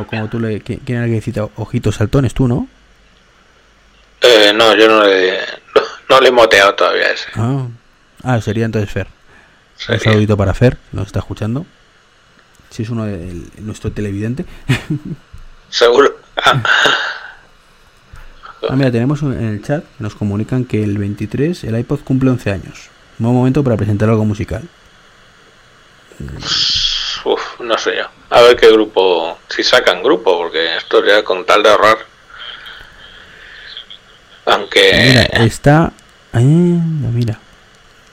O 0.00 0.06
como 0.06 0.28
tú 0.28 0.40
le. 0.40 0.60
¿Quién 0.60 0.82
era 0.88 1.04
el 1.04 1.12
que 1.12 1.20
cita 1.20 1.48
ojitos 1.56 1.96
saltones? 1.96 2.34
Tú, 2.34 2.48
¿no? 2.48 2.68
Eh, 4.20 4.52
no, 4.54 4.74
yo 4.74 4.88
no 4.88 5.04
le, 5.04 5.38
no, 5.74 5.82
no 6.08 6.20
le 6.20 6.28
he 6.28 6.32
moteado 6.32 6.74
todavía 6.74 7.10
ese. 7.10 7.28
Ah, 7.34 7.66
ah 8.24 8.40
sería 8.40 8.64
entonces 8.64 8.90
Fer. 8.90 9.06
Un 9.06 9.12
Sería. 9.76 10.00
saludito 10.00 10.36
para 10.36 10.54
Fer, 10.54 10.78
nos 10.92 11.06
está 11.06 11.20
escuchando. 11.20 11.66
Si 12.76 12.82
es 12.82 12.90
uno 12.90 13.06
de 13.06 13.14
el- 13.14 13.50
nuestro 13.60 13.90
televidente. 13.90 14.44
Seguro. 15.70 16.18
Ah, 18.68 18.74
mira, 18.76 18.90
tenemos 18.90 19.22
un- 19.22 19.32
en 19.32 19.44
el 19.46 19.62
chat 19.62 19.84
nos 19.98 20.14
comunican 20.14 20.64
que 20.66 20.82
el 20.84 20.98
23 20.98 21.64
el 21.64 21.78
iPod 21.78 22.00
cumple 22.00 22.30
11 22.30 22.50
años. 22.50 22.88
Nuevo 23.18 23.38
momento 23.38 23.64
para 23.64 23.76
presentar 23.78 24.10
algo 24.10 24.24
musical. 24.26 24.68
uf, 27.24 27.60
no 27.60 27.78
sé 27.78 27.96
yo. 27.96 28.04
A 28.30 28.42
ver 28.42 28.56
qué 28.56 28.70
grupo, 28.70 29.38
si 29.48 29.62
sacan 29.62 30.02
grupo, 30.02 30.36
porque 30.36 30.76
esto 30.76 31.02
ya 31.04 31.22
con 31.24 31.46
tal 31.46 31.62
de 31.62 31.70
ahorrar. 31.70 31.96
Aunque... 34.46 34.92
Mira, 35.08 35.22
está. 35.46 35.92
Ah, 36.32 36.40
mira. 36.40 37.38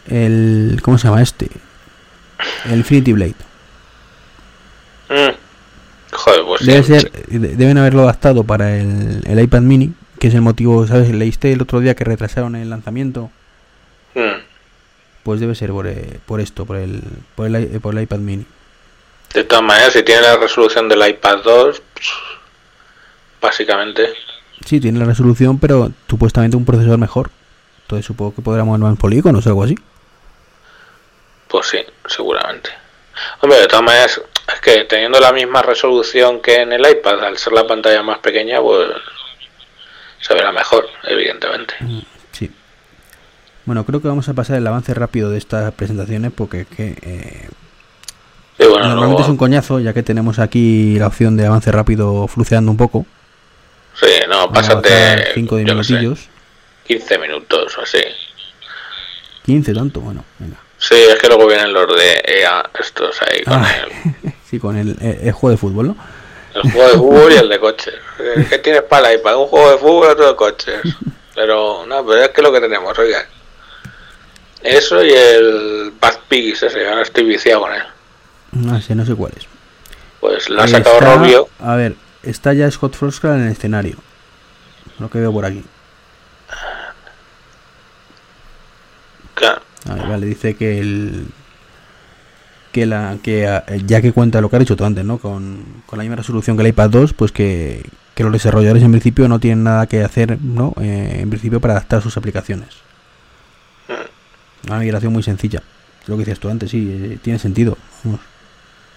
El. 0.08 0.80
¿Cómo 0.82 0.98
se 0.98 1.08
llama 1.08 1.22
este? 1.22 1.50
El 2.66 2.78
Infinity 2.78 3.14
Blade. 3.14 3.36
Mm, 5.14 6.16
joder, 6.16 6.42
pues 6.46 6.66
Debe 6.66 6.84
ser, 6.84 7.12
de- 7.12 7.56
deben 7.56 7.78
haberlo 7.78 8.04
adaptado 8.04 8.44
para 8.44 8.76
el, 8.78 9.22
el 9.26 9.40
iPad 9.40 9.62
mini, 9.62 9.94
que 10.20 10.28
es 10.28 10.34
el 10.34 10.42
motivo, 10.42 10.86
¿sabes? 10.88 11.10
Leíste 11.10 11.52
el 11.52 11.62
otro 11.62 11.80
día 11.80 11.96
que 11.96 12.04
retrasaron 12.04 12.56
el 12.56 12.70
lanzamiento. 12.70 13.30
mm. 14.16 14.42
Pues 15.24 15.40
debe 15.40 15.56
ser 15.56 15.70
por, 15.72 15.88
eh, 15.88 16.20
por 16.26 16.42
esto, 16.42 16.66
por 16.66 16.76
el, 16.76 17.02
por 17.36 17.48
el, 17.48 17.64
i- 17.76 17.80
por 17.80 17.96
el 17.96 18.02
iPad 18.04 18.18
mini. 18.20 18.46
De 19.34 19.44
todas 19.46 19.64
maneras, 19.64 19.94
si 19.94 20.04
tiene 20.04 20.22
la 20.22 20.36
resolución 20.38 20.90
del 20.90 21.08
iPad 21.08 21.38
2, 21.44 21.82
pues, 21.94 22.08
básicamente, 23.42 24.14
Sí, 24.66 24.80
tiene 24.80 25.00
la 25.00 25.06
resolución, 25.06 25.60
pero 25.60 25.92
supuestamente 26.10 26.56
un 26.56 26.64
procesador 26.66 26.98
mejor. 27.00 27.30
Entonces 27.82 28.06
supongo 28.06 28.34
que 28.36 28.42
podrá 28.42 28.64
mover 28.64 28.80
más 28.80 28.98
polígonos 28.98 29.46
o 29.46 29.50
algo 29.50 29.64
así. 29.64 29.76
pues 31.50 31.68
sí, 31.68 31.80
seguramente. 32.08 32.70
Hombre, 33.42 33.60
de 33.60 33.68
todas 33.68 33.84
maneras, 33.84 34.22
es 34.48 34.62
que 34.62 34.84
teniendo 34.86 35.20
la 35.20 35.32
misma 35.32 35.62
resolución 35.62 36.42
que 36.42 36.62
en 36.62 36.74
el 36.74 36.90
iPad, 36.90 37.24
al 37.24 37.38
ser 37.38 37.54
la 37.54 37.66
pantalla 37.66 38.04
más 38.04 38.20
pequeña, 38.20 38.62
pues 38.62 38.90
se 40.20 40.34
verá 40.34 40.52
mejor, 40.52 40.88
evidentemente. 41.04 41.76
Sí. 42.32 42.52
Bueno, 43.66 43.86
creo 43.86 44.02
que 44.02 44.08
vamos 44.08 44.28
a 44.30 44.34
pasar 44.34 44.58
el 44.58 44.68
avance 44.68 44.94
rápido 44.94 45.30
de 45.30 45.38
estas 45.38 45.74
presentaciones 45.74 46.32
porque 46.36 46.62
es 46.62 46.68
que 46.68 46.96
eh, 47.02 47.50
bueno, 48.70 48.88
normalmente 48.88 49.24
es 49.24 49.30
un 49.30 49.38
coñazo, 49.38 49.80
ya 49.80 49.94
que 49.94 50.04
tenemos 50.04 50.40
aquí 50.40 50.98
la 51.00 51.08
opción 51.08 51.38
de 51.38 51.46
avance 51.46 51.72
rápido 51.72 52.28
fluceando 52.28 52.72
un 52.72 52.78
poco. 52.78 53.06
Sí, 53.96 54.08
no, 54.30 54.52
pásate 54.52 55.34
5 55.34 55.60
yo 55.60 55.66
qué 55.66 55.84
sé, 55.84 55.94
minutillos. 55.94 56.30
15 56.88 57.18
minutos 57.20 57.78
o 57.78 57.82
así. 57.82 58.02
15 59.46 59.74
tanto, 59.74 60.02
bueno, 60.02 60.24
venga. 60.40 60.58
Sí, 60.86 60.96
es 60.96 61.16
que 61.16 61.28
luego 61.28 61.48
vienen 61.48 61.72
los 61.72 61.88
de 61.96 62.22
EA, 62.26 62.70
estos 62.78 63.22
ahí 63.22 63.42
con 63.44 63.54
Ah, 63.64 63.72
el, 64.24 64.34
sí, 64.50 64.60
con 64.60 64.76
el, 64.78 64.98
el 65.02 65.32
juego 65.32 65.52
de 65.52 65.58
fútbol, 65.58 65.88
¿no? 65.88 65.98
el 66.56 66.72
juego 66.72 66.88
de 66.90 66.98
fútbol 66.98 67.32
y 67.32 67.36
el 67.38 67.50
de 67.50 67.60
coches. 67.60 67.94
Eh, 68.20 68.46
¿Qué 68.50 68.58
tienes 68.60 68.84
para 68.84 69.12
el 69.12 69.20
iPad? 69.20 69.38
Un 69.38 69.48
juego 69.48 69.72
de 69.72 69.78
fútbol 69.78 70.08
y 70.08 70.12
otro 70.12 70.28
de 70.28 70.36
coches. 70.36 70.82
Pero 71.34 71.86
no, 71.88 72.06
pero 72.06 72.22
es 72.24 72.30
que 72.30 72.42
lo 72.44 72.52
que 72.54 72.60
tenemos, 72.62 72.98
oiga. 73.00 73.26
Eso 74.62 75.04
y 75.04 75.12
el 75.12 75.94
Bad 76.00 76.20
Piggies 76.30 76.64
ese, 76.64 76.88
ahora 76.88 77.02
estoy 77.02 77.24
viciado 77.24 77.62
con 77.62 77.74
él. 77.74 77.84
No 78.52 78.80
sé, 78.82 78.94
no 78.96 79.06
sé 79.06 79.16
cuál 79.16 79.32
es. 79.36 79.48
Pues 80.20 80.48
lo 80.50 80.62
ha 80.62 80.68
sacado 80.68 81.00
Robio. 81.00 81.50
A 81.60 81.76
ver, 81.76 81.96
está 82.22 82.54
ya 82.54 82.70
Scott 82.70 82.96
Froscla 82.96 83.36
en 83.36 83.46
el 83.48 83.52
escenario. 83.54 83.98
Lo 85.00 85.10
que 85.10 85.18
veo 85.20 85.34
por 85.34 85.46
aquí. 85.46 85.64
Claro. 89.84 90.00
A 90.00 90.04
ver, 90.04 90.12
vale, 90.12 90.26
dice 90.26 90.56
que 90.56 90.80
el 90.80 91.28
que 92.72 92.86
la 92.88 93.18
que 93.22 93.62
ya 93.86 94.02
que 94.02 94.12
cuenta 94.12 94.42
lo 94.42 94.50
que 94.50 94.56
ha 94.56 94.60
dicho 94.60 94.76
tú 94.76 94.84
antes, 94.84 95.06
¿no? 95.06 95.20
Con, 95.20 95.84
con 95.86 95.98
la 95.98 96.04
misma 96.04 96.18
resolución 96.18 96.58
que 96.58 96.64
el 96.64 96.70
iPad 96.70 96.90
2, 96.90 97.14
pues 97.14 97.32
que, 97.32 97.86
que 98.16 98.24
los 98.24 98.34
desarrolladores 98.34 98.84
en 98.84 98.92
principio 98.92 99.28
no 99.28 99.40
tienen 99.40 99.64
nada 99.64 99.88
que 99.88 100.04
hacer, 100.04 100.40
¿no? 100.42 100.74
Eh, 100.82 101.20
en 101.20 101.30
principio 101.30 101.62
para 101.62 101.76
adaptar 101.76 102.02
sus 102.02 102.18
aplicaciones. 102.18 102.70
Una 104.68 104.80
migración 104.80 105.14
muy 105.14 105.24
sencilla. 105.24 105.62
Lo 106.08 106.16
que 106.16 106.22
decías 106.22 106.40
tú 106.40 106.50
antes, 106.50 106.72
sí, 106.72 106.90
eh, 106.90 107.20
tiene 107.22 107.38
sentido. 107.38 107.78
Vamos. 108.04 108.22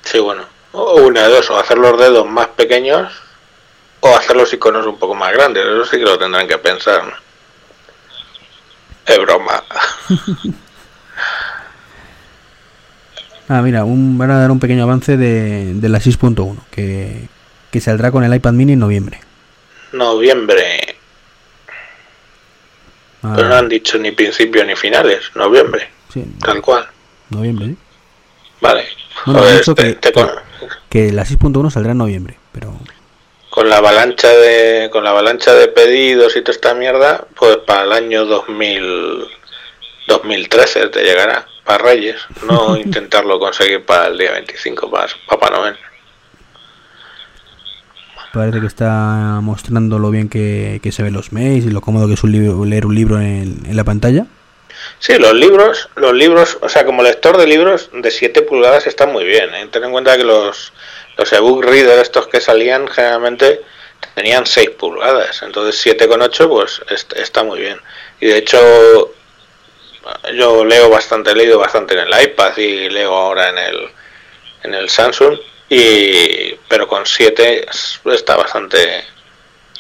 Sí, 0.03 0.19
bueno. 0.21 0.45
O 0.73 1.03
una 1.03 1.23
de 1.23 1.29
dos, 1.29 1.51
o 1.51 1.59
hacer 1.59 1.79
los 1.79 1.99
dedos 1.99 2.27
más 2.29 2.49
pequeños 2.49 3.13
o 4.01 4.17
hacer 4.17 4.37
los 4.37 4.53
iconos 4.53 4.87
un 4.87 4.99
poco 4.99 5.15
más 5.15 5.33
grandes. 5.33 5.65
Eso 5.65 5.85
sí 5.85 5.99
que 5.99 6.05
lo 6.05 6.19
tendrán 6.19 6.47
que 6.47 6.59
pensar. 6.59 7.03
Es 9.07 9.19
broma. 9.19 9.63
ah, 13.49 13.63
mira, 13.63 13.85
un, 13.85 14.17
van 14.19 14.31
a 14.31 14.39
dar 14.41 14.51
un 14.51 14.61
pequeño 14.61 14.83
avance 14.83 15.17
de, 15.17 15.75
de 15.75 15.89
la 15.89 15.99
6.1 15.99 16.57
que, 16.71 17.29
que 17.71 17.81
saldrá 17.81 18.11
con 18.11 18.25
el 18.25 18.35
iPad 18.35 18.53
mini 18.53 18.73
en 18.75 18.79
noviembre. 18.81 19.21
Noviembre. 19.93 20.97
Ah, 23.23 23.33
Pero 23.37 23.49
no 23.49 23.55
han 23.57 23.69
dicho 23.69 23.99
ni 23.99 24.13
principio 24.13 24.65
ni 24.65 24.77
finales. 24.77 25.23
Noviembre. 25.35 25.89
sí, 26.13 26.25
Tal 26.45 26.61
cual. 26.61 26.87
noviembre, 27.31 27.67
sí. 27.69 27.77
Vale. 28.61 28.85
Bueno, 29.25 29.41
Joder, 29.41 29.59
dicho 29.59 29.75
te- 29.75 29.83
que- 29.83 29.95
te 29.95 30.13
con, 30.13 30.29
Que 30.89 31.13
la 31.13 31.25
6.1 31.25 31.71
saldrá 31.71 31.93
en 31.93 31.99
noviembre, 31.99 32.37
pero 32.53 32.79
con 33.51 33.71
la 33.71 33.79
avalancha 33.79 34.29
de 34.29 34.91
con 34.93 35.03
la 35.03 35.11
avalancha 35.11 35.55
de 35.55 35.69
pedidos 35.69 36.37
y 36.37 36.43
toda 36.43 36.53
esta 36.55 36.75
mierda, 36.75 37.27
pues 37.35 37.57
para 37.67 37.85
el 37.85 37.93
año 37.93 38.27
2000 38.27 39.25
2013 40.09 40.89
te 40.89 41.03
llegará 41.03 41.47
para 41.67 41.85
Reyes, 41.85 42.17
no 42.47 42.77
intentarlo 42.87 43.39
conseguir 43.39 43.85
para 43.85 44.07
el 44.07 44.17
día 44.19 44.33
25 44.33 44.91
para 44.91 45.09
Papá 45.29 45.51
Noel. 45.51 45.77
parece 48.33 48.61
que 48.61 48.67
está 48.67 49.39
mostrando 49.43 49.99
lo 49.99 50.11
bien 50.11 50.29
que, 50.29 50.81
que 50.83 50.93
se 50.93 51.03
ven 51.03 51.15
los 51.15 51.33
mails 51.33 51.65
y 51.65 51.71
lo 51.71 51.81
cómodo 51.81 52.07
que 52.07 52.15
es 52.15 52.23
un 52.23 52.33
libro, 52.33 52.65
leer 52.67 52.85
un 52.87 52.95
libro 52.95 53.19
en, 53.21 53.63
en 53.67 53.77
la 53.77 53.85
pantalla. 53.85 54.27
Sí, 54.99 55.15
los 55.19 55.33
libros, 55.35 55.89
los 55.97 56.13
libros, 56.13 56.59
o 56.61 56.69
sea, 56.69 56.85
como 56.85 57.03
lector 57.03 57.39
de 57.39 57.47
libros 57.47 57.89
de 57.95 58.11
7 58.11 58.43
pulgadas 58.43 58.87
está 58.87 59.07
muy 59.07 59.25
bien. 59.25 59.55
¿eh? 59.55 59.67
Ten 59.73 59.85
en 59.85 59.91
cuenta 59.93 60.17
que 60.19 60.25
los, 60.25 60.73
los 61.17 61.33
ebook 61.33 61.65
reader 61.65 61.99
estos 61.99 62.27
que 62.29 62.41
salían 62.43 62.87
generalmente 62.89 63.63
tenían 64.15 64.45
6 64.45 64.71
pulgadas, 64.79 65.41
entonces 65.43 65.83
7,8 65.99 66.49
pues 66.49 66.83
est- 66.91 67.15
está 67.15 67.43
muy 67.43 67.59
bien. 67.61 67.79
Y 68.21 68.27
de 68.27 68.37
hecho 68.39 68.59
yo 70.35 70.65
leo 70.65 70.89
bastante, 70.91 71.31
he 71.31 71.35
leído 71.35 71.59
bastante 71.59 71.95
en 71.95 72.01
el 72.01 72.23
iPad 72.23 72.57
y 72.57 72.89
leo 72.89 73.15
ahora 73.15 73.49
en 73.51 73.59
el, 73.59 73.89
en 74.65 74.75
el 74.75 74.89
Samsung, 74.89 75.39
y 75.69 76.55
pero 76.69 76.87
con 76.89 77.05
7 77.07 77.67
está 78.13 78.37
bastante 78.37 79.05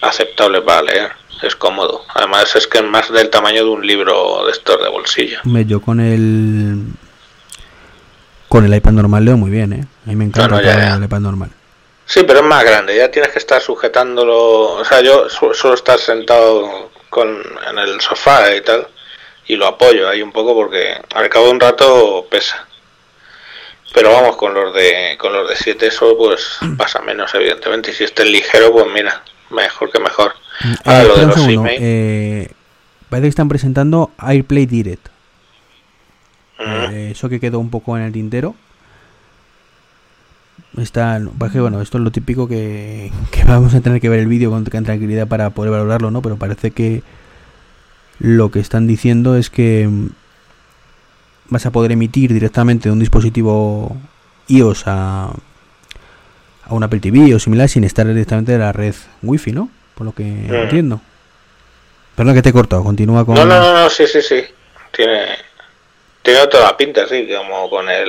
aceptable 0.02 0.62
para 0.62 0.82
leer, 0.82 1.12
es 1.42 1.54
cómodo. 1.56 2.04
Además 2.14 2.54
es 2.56 2.66
que 2.66 2.78
es 2.78 2.84
más 2.84 3.10
del 3.12 3.30
tamaño 3.30 3.64
de 3.64 3.70
un 3.70 3.86
libro 3.86 4.44
de 4.46 4.52
estos 4.52 4.82
de 4.82 4.88
bolsillo. 4.88 5.40
Yo 5.44 5.80
con 5.80 6.00
el 6.00 6.76
con 8.48 8.64
el 8.64 8.74
iPad 8.74 8.92
normal 8.92 9.24
leo 9.24 9.36
muy 9.36 9.50
bien, 9.50 9.72
¿eh? 9.72 9.84
A 10.06 10.08
mí 10.08 10.16
me 10.16 10.24
encanta 10.24 10.48
No, 10.48 10.56
no, 10.56 10.62
ya. 10.62 10.94
el 10.96 11.04
iPad 11.04 11.20
normal. 11.20 11.50
Sí, 12.04 12.22
pero 12.24 12.38
es 12.38 12.44
más 12.44 12.62
grande, 12.64 12.96
ya 12.96 13.10
tienes 13.10 13.32
que 13.32 13.40
estar 13.40 13.60
sujetándolo. 13.60 14.74
O 14.74 14.84
sea, 14.84 15.00
yo 15.00 15.28
su- 15.28 15.52
suelo 15.54 15.74
estar 15.74 15.98
sentado 15.98 16.90
con, 17.10 17.42
en 17.68 17.78
el 17.78 18.00
sofá 18.00 18.54
y 18.54 18.60
tal, 18.60 18.86
y 19.48 19.56
lo 19.56 19.66
apoyo 19.66 20.08
ahí 20.08 20.22
un 20.22 20.32
poco 20.32 20.54
porque 20.54 20.94
al 21.14 21.28
cabo 21.28 21.46
de 21.46 21.52
un 21.52 21.60
rato 21.60 22.26
pesa. 22.30 22.66
Pero 23.94 24.12
vamos, 24.12 24.36
con 24.36 24.52
los 24.52 24.74
de 24.74 25.16
con 25.18 25.32
los 25.32 25.48
de 25.48 25.56
7 25.56 25.86
eso 25.86 26.16
pues 26.18 26.58
pasa 26.76 27.00
menos, 27.00 27.34
evidentemente. 27.34 27.90
Y 27.90 27.94
si 27.94 28.04
este 28.04 28.24
es 28.24 28.30
ligero, 28.30 28.72
pues 28.72 28.86
mira, 28.92 29.22
mejor 29.50 29.90
que 29.90 30.00
mejor. 30.00 30.32
Ah, 30.84 31.02
Eh, 31.02 31.04
lo 31.08 31.16
de 31.16 31.26
los 31.26 31.34
segundo, 31.34 31.70
eh, 31.70 32.50
parece 33.08 33.24
que 33.26 33.28
están 33.30 33.48
presentando 33.48 34.10
AirPlay 34.18 34.66
Direct. 34.66 35.08
Mm, 36.58 36.92
Eh, 36.92 37.10
eso 37.12 37.28
que 37.28 37.40
quedó 37.40 37.58
un 37.58 37.70
poco 37.70 37.96
en 37.96 38.02
el 38.04 38.12
tintero. 38.12 38.54
Está, 40.76 41.18
parece 41.38 41.56
que, 41.56 41.62
bueno, 41.62 41.80
esto 41.80 41.96
es 41.96 42.04
lo 42.04 42.10
típico 42.10 42.48
que, 42.48 43.10
que 43.30 43.44
vamos 43.44 43.74
a 43.74 43.80
tener 43.80 44.00
que 44.00 44.10
ver 44.10 44.20
el 44.20 44.26
vídeo 44.26 44.50
con 44.50 44.64
con 44.64 44.84
tranquilidad 44.84 45.26
para 45.26 45.50
poder 45.50 45.70
valorarlo, 45.70 46.10
¿no? 46.10 46.20
Pero 46.20 46.36
parece 46.36 46.70
que 46.70 47.02
lo 48.18 48.50
que 48.50 48.60
están 48.60 48.86
diciendo 48.86 49.36
es 49.36 49.50
que 49.50 49.86
mm, 49.88 50.08
vas 51.48 51.66
a 51.66 51.70
poder 51.70 51.92
emitir 51.92 52.32
directamente 52.32 52.88
de 52.88 52.92
un 52.92 52.98
dispositivo 52.98 53.96
iOS 54.48 54.84
a, 54.86 55.30
a 56.64 56.74
un 56.74 56.82
Apple 56.82 57.00
TV 57.00 57.34
o 57.34 57.38
similar 57.38 57.68
sin 57.68 57.84
estar 57.84 58.06
directamente 58.06 58.52
de 58.52 58.58
la 58.58 58.72
red 58.72 58.94
Wi-Fi, 59.22 59.52
¿no? 59.52 59.68
Por 59.94 60.06
lo 60.06 60.12
que 60.12 60.24
entiendo. 60.24 61.00
Perdón 62.14 62.34
que 62.34 62.42
te 62.42 62.48
he 62.48 62.52
cortado, 62.52 62.82
continúa 62.82 63.24
con... 63.24 63.34
No, 63.34 63.44
no, 63.44 63.60
no, 63.60 63.72
no, 63.72 63.90
sí, 63.90 64.06
sí, 64.06 64.22
sí. 64.22 64.42
Tiene, 64.90 65.26
tiene 66.22 66.46
toda 66.46 66.64
la 66.64 66.76
pinta, 66.76 67.06
sí, 67.06 67.28
como 67.36 67.68
con 67.68 67.88
el. 67.88 68.08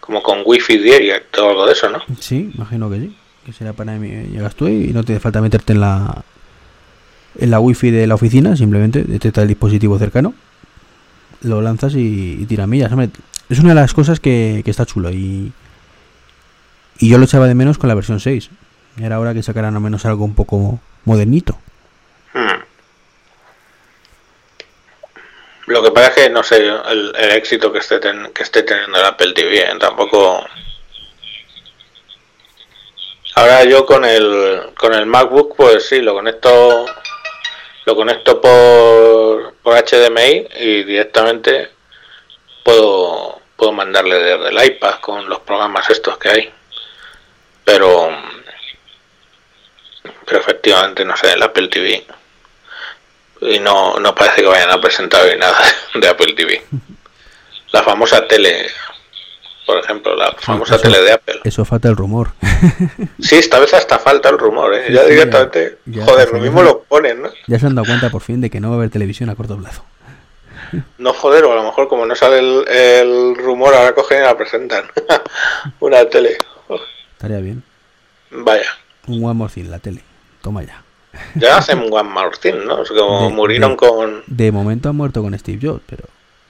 Como 0.00 0.22
con 0.22 0.42
Wi-Fi 0.44 0.78
Direct 0.78 1.38
o 1.38 1.50
algo 1.50 1.66
de 1.66 1.72
eso, 1.72 1.88
¿no? 1.88 2.02
Sí, 2.18 2.50
imagino 2.54 2.90
que 2.90 2.96
sí. 2.96 3.16
Que 3.46 3.52
será 3.52 3.72
para 3.72 3.92
mí. 3.92 4.08
Llegas 4.08 4.54
tú 4.54 4.68
y 4.68 4.92
no 4.92 5.02
te 5.04 5.18
falta 5.20 5.40
meterte 5.40 5.72
en 5.72 5.80
la 5.80 6.22
en 7.38 7.50
la 7.50 7.60
wifi 7.60 7.90
de 7.90 8.06
la 8.06 8.14
oficina, 8.14 8.56
simplemente 8.56 9.02
detecta 9.04 9.42
el 9.42 9.48
dispositivo 9.48 9.98
cercano, 9.98 10.34
lo 11.42 11.60
lanzas 11.62 11.94
y, 11.94 12.38
y 12.40 12.46
tira 12.46 12.66
millas. 12.66 12.92
Es 13.48 13.58
una 13.58 13.70
de 13.70 13.74
las 13.80 13.94
cosas 13.94 14.20
que, 14.20 14.62
que 14.64 14.70
está 14.70 14.86
chulo 14.86 15.10
y, 15.10 15.52
y 16.98 17.08
yo 17.10 17.18
lo 17.18 17.24
echaba 17.24 17.46
de 17.48 17.54
menos 17.54 17.78
con 17.78 17.88
la 17.88 17.94
versión 17.94 18.20
6. 18.20 18.50
Y 18.98 19.04
era 19.04 19.18
hora 19.18 19.32
que 19.34 19.42
sacaran 19.42 19.74
al 19.74 19.80
menos 19.80 20.04
algo 20.04 20.24
un 20.24 20.34
poco 20.34 20.78
modernito. 21.04 21.58
Hmm. 22.34 22.60
Lo 25.66 25.82
que 25.82 25.90
pasa 25.92 26.08
es 26.08 26.14
que, 26.14 26.30
no 26.30 26.42
sé, 26.42 26.58
el, 26.66 27.12
el 27.18 27.30
éxito 27.32 27.72
que 27.72 27.78
esté, 27.78 27.98
ten- 28.00 28.30
que 28.34 28.42
esté 28.42 28.62
teniendo 28.62 28.98
el 28.98 29.04
Apple 29.06 29.32
TV, 29.32 29.60
¿eh? 29.60 29.74
tampoco... 29.80 30.44
Ahora 33.34 33.64
yo 33.64 33.86
con 33.86 34.04
el, 34.04 34.60
con 34.78 34.92
el 34.92 35.06
MacBook, 35.06 35.56
pues 35.56 35.88
sí, 35.88 36.02
lo 36.02 36.12
conecto 36.12 36.84
lo 37.84 37.96
conecto 37.96 38.40
por, 38.40 39.54
por 39.62 39.74
HDMI 39.74 40.48
y 40.60 40.82
directamente 40.84 41.70
puedo, 42.62 43.40
puedo 43.56 43.72
mandarle 43.72 44.16
desde 44.16 44.48
el 44.48 44.64
iPad 44.64 45.00
con 45.00 45.28
los 45.28 45.40
programas 45.40 45.88
estos 45.90 46.18
que 46.18 46.28
hay. 46.28 46.54
Pero, 47.64 48.10
pero 50.24 50.40
efectivamente, 50.40 51.04
no 51.04 51.16
sé, 51.16 51.32
el 51.32 51.42
Apple 51.42 51.68
TV 51.68 52.04
y 53.42 53.58
no, 53.58 53.98
no 53.98 54.14
parece 54.14 54.42
que 54.42 54.48
vayan 54.48 54.70
a 54.70 54.80
presentar 54.80 55.24
hoy 55.24 55.36
nada 55.36 55.58
de 55.94 56.08
Apple 56.08 56.34
TV. 56.34 56.64
La 57.72 57.82
famosa 57.82 58.26
tele, 58.26 58.70
por 59.72 59.82
ejemplo, 59.84 60.14
la 60.16 60.32
famosa 60.38 60.74
eso- 60.76 60.82
tele 60.82 61.00
de 61.02 61.12
Apple. 61.12 61.40
Eso 61.44 61.64
falta 61.64 61.88
el 61.88 61.96
rumor. 61.96 62.30
Sí, 63.20 63.36
esta 63.36 63.58
vez 63.58 63.72
hasta 63.74 63.98
falta 63.98 64.28
el 64.28 64.38
rumor, 64.38 64.74
¿eh? 64.74 64.86
Ya 64.92 65.04
directamente, 65.04 65.78
ya- 65.86 66.00
ya 66.00 66.04
joder, 66.04 66.30
lo 66.32 66.38
mismo 66.40 66.62
lo 66.62 66.82
ponen, 66.82 67.22
¿no? 67.22 67.28
ya 67.46 67.58
se 67.58 67.66
han 67.66 67.74
dado 67.74 67.86
cuenta 67.86 68.10
por 68.10 68.20
fin 68.22 68.40
de 68.40 68.50
que 68.50 68.60
no 68.60 68.68
va 68.68 68.74
a 68.74 68.78
haber 68.78 68.90
televisión 68.90 69.30
a 69.30 69.34
corto 69.34 69.56
plazo. 69.56 69.84
No 70.98 71.12
joder, 71.12 71.44
o 71.44 71.52
a 71.52 71.56
lo 71.56 71.64
mejor 71.64 71.88
como 71.88 72.06
no 72.06 72.14
sale 72.14 72.38
el, 72.38 72.68
el 72.68 73.36
rumor, 73.36 73.74
ahora 73.74 73.94
cogen 73.94 74.18
y 74.20 74.22
la 74.22 74.36
presentan. 74.36 74.84
Una 75.80 76.04
tele. 76.08 76.38
Estaría 77.14 77.38
bien. 77.38 77.62
Vaya. 78.30 78.66
Un 79.06 79.24
One 79.24 79.34
More 79.34 79.52
Thing, 79.52 79.68
la 79.68 79.78
tele. 79.78 80.02
Toma 80.40 80.62
ya. 80.62 80.82
Ya 81.34 81.58
hacen 81.58 81.80
One 81.90 82.08
More 82.08 82.36
Thing, 82.40 82.64
¿no? 82.66 82.82
Es 82.82 82.88
como 82.88 83.28
De- 83.28 83.34
murieron 83.34 83.72
de- 83.72 83.76
con, 83.76 84.22
De 84.26 84.50
momento 84.52 84.88
ha 84.88 84.92
muerto 84.92 85.20
con 85.22 85.38
Steve 85.38 85.58
Jobs, 85.60 85.82
pero 85.86 86.04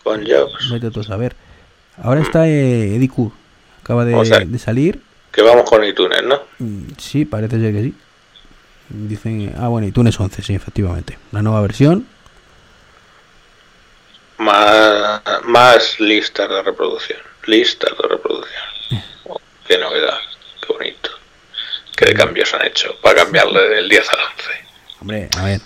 con 0.04 0.24
Jobs. 0.26 0.70
vete 0.70 0.90
tú 0.90 1.00
a 1.00 1.04
saber. 1.04 1.34
Ahora 2.02 2.20
está 2.20 2.46
eh, 2.48 2.96
Eddie 2.96 3.08
Kur. 3.08 3.32
Acaba 3.82 4.04
de, 4.04 4.14
O 4.14 4.24
sea- 4.24 4.40
de 4.40 4.58
salir. 4.58 5.00
Que 5.32 5.40
vamos 5.42 5.68
con 5.68 5.82
iTunes, 5.84 6.22
¿no? 6.24 6.42
Mm, 6.58 6.88
Sí, 6.98 7.24
parece 7.24 7.58
ser 7.58 7.72
que 7.72 7.82
sí. 7.82 7.94
Dicen, 8.90 9.54
ah, 9.58 9.68
bueno, 9.68 9.86
iTunes 9.86 10.18
11, 10.20 10.42
sí, 10.42 10.54
efectivamente. 10.54 11.16
La 11.30 11.40
nueva 11.42 11.62
versión. 11.62 12.06
Más, 14.38 15.22
más 15.44 16.00
listas 16.00 16.48
de 16.48 16.62
reproducción. 16.62 17.18
Listas 17.46 17.90
de 18.00 18.08
reproducción. 18.08 18.62
Oh, 19.24 19.40
qué 19.66 19.78
novedad. 19.78 20.18
Qué 20.66 20.72
bonito. 20.72 21.10
Qué 21.96 22.06
de 22.06 22.14
cambios 22.14 22.52
han 22.54 22.66
hecho 22.66 22.94
para 23.00 23.22
cambiarle 23.22 23.68
del 23.68 23.88
10 23.88 24.08
al 24.10 24.18
11. 24.18 24.50
Hombre, 25.00 25.28
a 25.38 25.44
ver. 25.44 25.60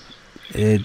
eh, 0.55 0.81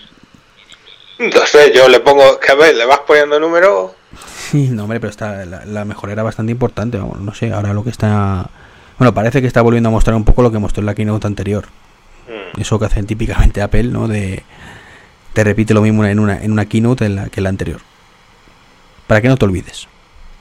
No 1.19 1.45
sé, 1.45 1.73
yo 1.75 1.87
le 1.89 1.99
pongo, 1.99 2.39
que 2.39 2.51
a 2.51 2.55
ver, 2.55 2.75
le 2.75 2.85
vas 2.85 2.99
poniendo 2.99 3.39
número. 3.39 3.95
Sí, 4.27 4.69
no, 4.69 4.83
hombre, 4.83 4.99
pero 4.99 5.09
está, 5.09 5.45
la, 5.45 5.65
la 5.65 5.85
mejora 5.85 6.13
era 6.13 6.23
bastante 6.23 6.51
importante. 6.51 6.97
Vamos, 6.97 7.19
no 7.19 7.33
sé, 7.33 7.51
ahora 7.53 7.73
lo 7.73 7.83
que 7.83 7.89
está. 7.89 8.49
Bueno, 8.97 9.13
parece 9.13 9.41
que 9.41 9.47
está 9.47 9.61
volviendo 9.61 9.89
a 9.89 9.91
mostrar 9.91 10.15
un 10.15 10.25
poco 10.25 10.41
lo 10.41 10.51
que 10.51 10.59
mostró 10.59 10.81
en 10.81 10.85
la 10.87 10.95
keynote 10.95 11.27
anterior. 11.27 11.65
Mm, 12.27 12.59
Eso 12.61 12.77
que 12.79 12.85
hacen 12.85 13.05
típicamente 13.07 13.61
Apple, 13.61 13.83
¿no? 13.85 14.07
De. 14.07 14.43
Te 15.33 15.43
repite 15.43 15.73
lo 15.73 15.81
mismo 15.81 16.03
en 16.05 16.19
una, 16.19 16.43
en 16.43 16.51
una 16.51 16.65
keynote 16.65 17.05
en 17.05 17.15
la, 17.15 17.29
que 17.29 17.39
en 17.39 17.43
la 17.45 17.49
anterior. 17.49 17.79
Para 19.07 19.21
que 19.21 19.29
no 19.29 19.37
te 19.37 19.45
olvides. 19.45 19.87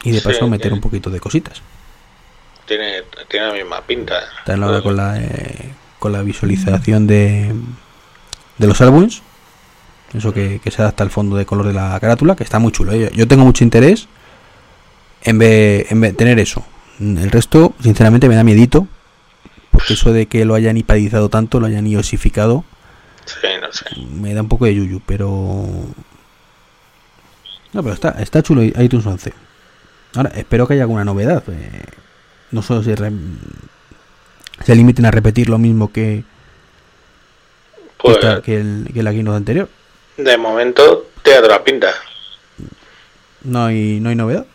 Y 0.03 0.11
de 0.11 0.21
Sí, 0.21 0.25
paso 0.27 0.49
meter 0.49 0.73
un 0.73 0.81
poquito 0.81 1.11
de 1.11 1.21
cositas. 1.21 1.63
Tiene, 2.67 3.03
tiene 3.29 3.47
la 3.49 3.53
misma 3.53 3.81
pinta. 3.83 4.15
Está 4.41 4.55
en 4.55 4.61
la 4.61 4.69
hora 4.69 4.83
con 4.83 4.97
la, 4.97 5.21
eh, 5.21 5.73
con 5.99 6.13
la 6.13 6.23
visualización 6.23 7.07
de, 7.07 7.55
de 8.59 8.67
los 8.67 8.81
álbumes. 8.81 9.23
Eso 10.15 10.33
que, 10.33 10.61
que 10.63 10.71
se 10.71 10.83
adapta 10.83 11.05
al 11.05 11.11
fondo 11.11 11.37
de 11.37 11.47
color 11.47 11.67
de 11.67 11.73
la 11.73 11.99
carátula, 12.01 12.35
que 12.37 12.43
está 12.45 12.59
muy 12.59 12.73
chulo. 12.73 12.93
¿eh? 12.93 13.11
Yo 13.15 13.29
tengo 13.29 13.45
mucho 13.45 13.63
interés 13.65 14.09
en 15.23 15.39
ver, 15.39 15.87
en 15.91 16.01
ver- 16.01 16.15
tener 16.17 16.39
eso. 16.41 16.65
El 16.99 17.31
resto, 17.31 17.75
sinceramente, 17.83 18.29
me 18.29 18.35
da 18.35 18.43
miedito. 18.45 18.89
Porque 19.71 19.95
eso 19.95 20.13
de 20.13 20.27
que 20.27 20.45
lo 20.45 20.55
hayan 20.55 20.77
ipadizado 20.77 21.29
tanto, 21.29 21.61
lo 21.61 21.67
hayan 21.67 21.87
iosificado, 21.87 22.65
Sí, 23.25 23.47
no 23.61 23.73
sé. 23.73 23.85
me 24.21 24.35
da 24.35 24.43
un 24.43 24.49
poco 24.49 24.65
de 24.65 24.75
yuyu, 24.75 25.01
pero... 25.07 25.65
No, 27.73 27.83
pero 27.85 27.95
está, 27.95 28.11
está 28.21 28.43
chulo 28.43 28.63
iTunes 28.65 29.07
11. 29.07 29.33
Ahora, 30.17 30.33
espero 30.35 30.67
que 30.67 30.75
haya 30.75 30.83
alguna 30.83 31.05
novedad. 31.05 31.45
eh, 31.49 31.85
no 32.51 32.63
solo 32.63 32.83
se, 32.83 32.97
re- 32.97 33.13
se 34.65 34.75
limiten 34.75 35.07
a 35.07 35.13
repetir 35.13 35.49
lo 35.49 35.57
mismo 35.59 35.93
que, 35.93 36.25
que, 37.77 37.85
Pues 38.03 38.17
esta- 38.17 38.43
que 38.43 38.57
el, 38.61 38.91
que 38.93 39.03
la 39.05 39.13
keynote 39.13 39.37
anterior. 39.37 39.69
De 40.25 40.37
momento 40.37 41.11
te 41.23 41.41
da 41.41 41.49
la 41.49 41.65
pinta. 41.65 41.95
No 43.43 43.67
hay, 43.67 44.01
no 44.01 44.11
hay 44.11 44.17
novedad. 44.17 44.47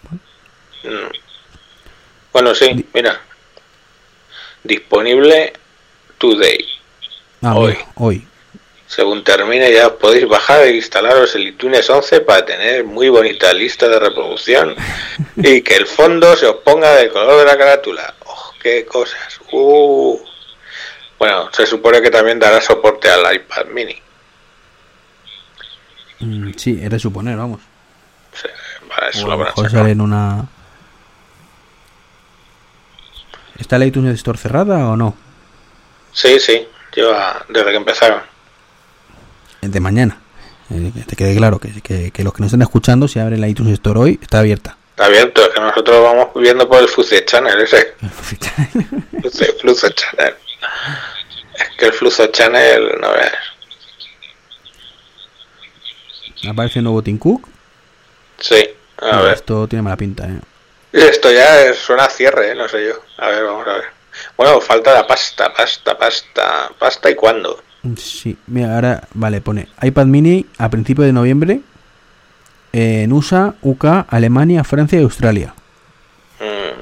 Mm. 0.83 1.11
Bueno, 2.33 2.53
sí, 2.53 2.85
mira. 2.93 3.21
Disponible 4.63 5.53
today. 6.17 6.65
Ah, 7.41 7.55
Hoy. 7.55 7.73
mira, 7.73 7.87
hoy. 7.95 8.27
Según 8.87 9.23
termine 9.23 9.71
ya 9.73 9.95
podéis 9.95 10.27
bajar 10.27 10.63
e 10.63 10.75
instalaros 10.75 11.33
el 11.35 11.47
iTunes 11.47 11.89
11 11.89 12.21
para 12.21 12.45
tener 12.45 12.83
muy 12.83 13.09
bonita 13.09 13.51
lista 13.51 13.87
de 13.89 13.99
reproducción 13.99 14.75
y 15.37 15.61
que 15.61 15.75
el 15.75 15.87
fondo 15.87 16.35
se 16.37 16.45
os 16.45 16.57
ponga 16.57 16.95
del 16.95 17.11
color 17.11 17.39
de 17.39 17.45
la 17.45 17.57
carátula. 17.57 18.13
¡Oh, 18.25 18.51
qué 18.61 18.85
cosas! 18.85 19.39
¡Uh! 19.51 20.19
Bueno, 21.17 21.49
se 21.51 21.65
supone 21.65 22.01
que 22.01 22.11
también 22.11 22.39
dará 22.39 22.61
soporte 22.61 23.09
al 23.09 23.35
iPad 23.35 23.65
mini. 23.67 23.99
Mm, 26.19 26.51
sí, 26.57 26.79
es 26.81 26.89
de 26.89 26.99
suponer, 26.99 27.37
vamos. 27.37 27.61
Eso 29.11 29.27
O 29.27 29.31
a 29.31 29.37
lo 29.37 29.43
mejor 29.43 29.69
sale 29.69 29.91
en 29.91 30.01
una... 30.01 30.45
¿Está 33.57 33.77
la 33.77 33.85
iTunes 33.85 34.15
Store 34.15 34.37
cerrada 34.37 34.89
o 34.89 34.97
no? 34.97 35.15
Sí, 36.11 36.39
sí, 36.39 36.67
lleva 36.93 37.45
desde 37.49 37.71
que 37.71 37.77
empezaron. 37.77 38.21
El 39.61 39.71
de 39.71 39.79
mañana. 39.79 40.17
Eh, 40.69 40.91
que 40.93 41.01
te 41.03 41.15
quede 41.15 41.35
claro 41.35 41.59
que, 41.59 41.81
que- 41.81 42.11
que 42.11 42.23
los 42.23 42.33
que 42.33 42.41
nos 42.41 42.47
estén 42.47 42.61
escuchando, 42.63 43.07
si 43.07 43.19
abren 43.19 43.39
la 43.41 43.47
iTunes 43.47 43.73
Store 43.73 43.99
hoy, 43.99 44.19
está 44.21 44.39
abierta. 44.39 44.77
Está 44.91 45.05
abierto, 45.05 45.41
es 45.43 45.49
que 45.49 45.59
nosotros 45.59 46.01
vamos 46.01 46.29
viendo 46.35 46.67
por 46.67 46.81
el 46.81 46.87
Fluce 46.87 47.23
Channel 47.25 47.59
ese. 47.61 47.95
Fluce, 49.21 49.53
Fluce 49.61 49.93
Channel. 49.93 50.35
Es 51.57 51.69
que 51.77 51.85
el 51.87 51.93
Fluce 51.93 52.31
Channel, 52.31 52.91
no 52.99 53.11
veas. 53.11 53.33
Aparece 56.47 56.81
nuevo 56.81 57.01
Tim 57.01 57.17
Cook. 57.17 57.47
Sí, 58.39 58.63
a 59.01 59.11
No, 59.15 59.23
ver. 59.23 59.33
Esto 59.35 59.67
tiene 59.67 59.81
mala 59.83 59.97
pinta, 59.97 60.25
¿eh? 60.27 60.39
Esto 60.91 61.31
ya 61.31 61.73
suena 61.73 62.05
a 62.05 62.09
cierre, 62.09 62.51
¿eh? 62.51 62.55
no 62.55 62.67
sé 62.67 62.85
yo. 62.87 62.93
A 63.17 63.27
ver, 63.29 63.43
vamos 63.43 63.67
a 63.67 63.73
ver. 63.73 63.83
Bueno, 64.37 64.61
falta 64.61 64.93
la 64.93 65.05
pasta, 65.07 65.53
pasta, 65.53 65.97
pasta. 65.97 66.69
¿Pasta 66.79 67.09
y 67.09 67.15
cuándo? 67.15 67.61
Sí, 67.97 68.37
mira, 68.47 68.75
ahora, 68.75 69.07
vale, 69.13 69.41
pone 69.41 69.67
iPad 69.81 70.05
mini 70.05 70.45
a 70.57 70.69
principios 70.69 71.05
de 71.05 71.13
noviembre 71.13 71.61
en 72.73 73.11
USA, 73.13 73.55
UK, 73.61 73.85
Alemania, 74.09 74.63
Francia 74.63 74.99
y 74.99 75.03
Australia. 75.03 75.53
Mm, 76.39 76.81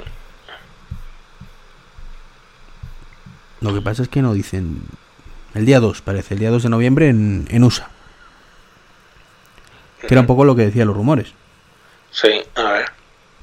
Lo 3.66 3.74
que 3.74 3.82
pasa 3.82 4.04
es 4.04 4.10
que 4.10 4.22
no 4.22 4.34
dicen. 4.34 4.82
El 5.56 5.66
día 5.68 5.80
2, 5.80 6.02
parece, 6.02 6.34
el 6.34 6.40
día 6.40 6.50
2 6.50 6.64
de 6.64 6.70
noviembre 6.70 7.10
en, 7.10 7.48
en 7.50 7.64
USA. 7.64 7.90
Que 10.08 10.14
era 10.14 10.22
un 10.22 10.28
poco 10.28 10.46
lo 10.46 10.56
que 10.56 10.64
decían 10.66 10.88
los 10.88 10.96
rumores. 10.96 11.34
sí, 12.12 12.42
a 12.56 12.64
ver. 12.72 12.86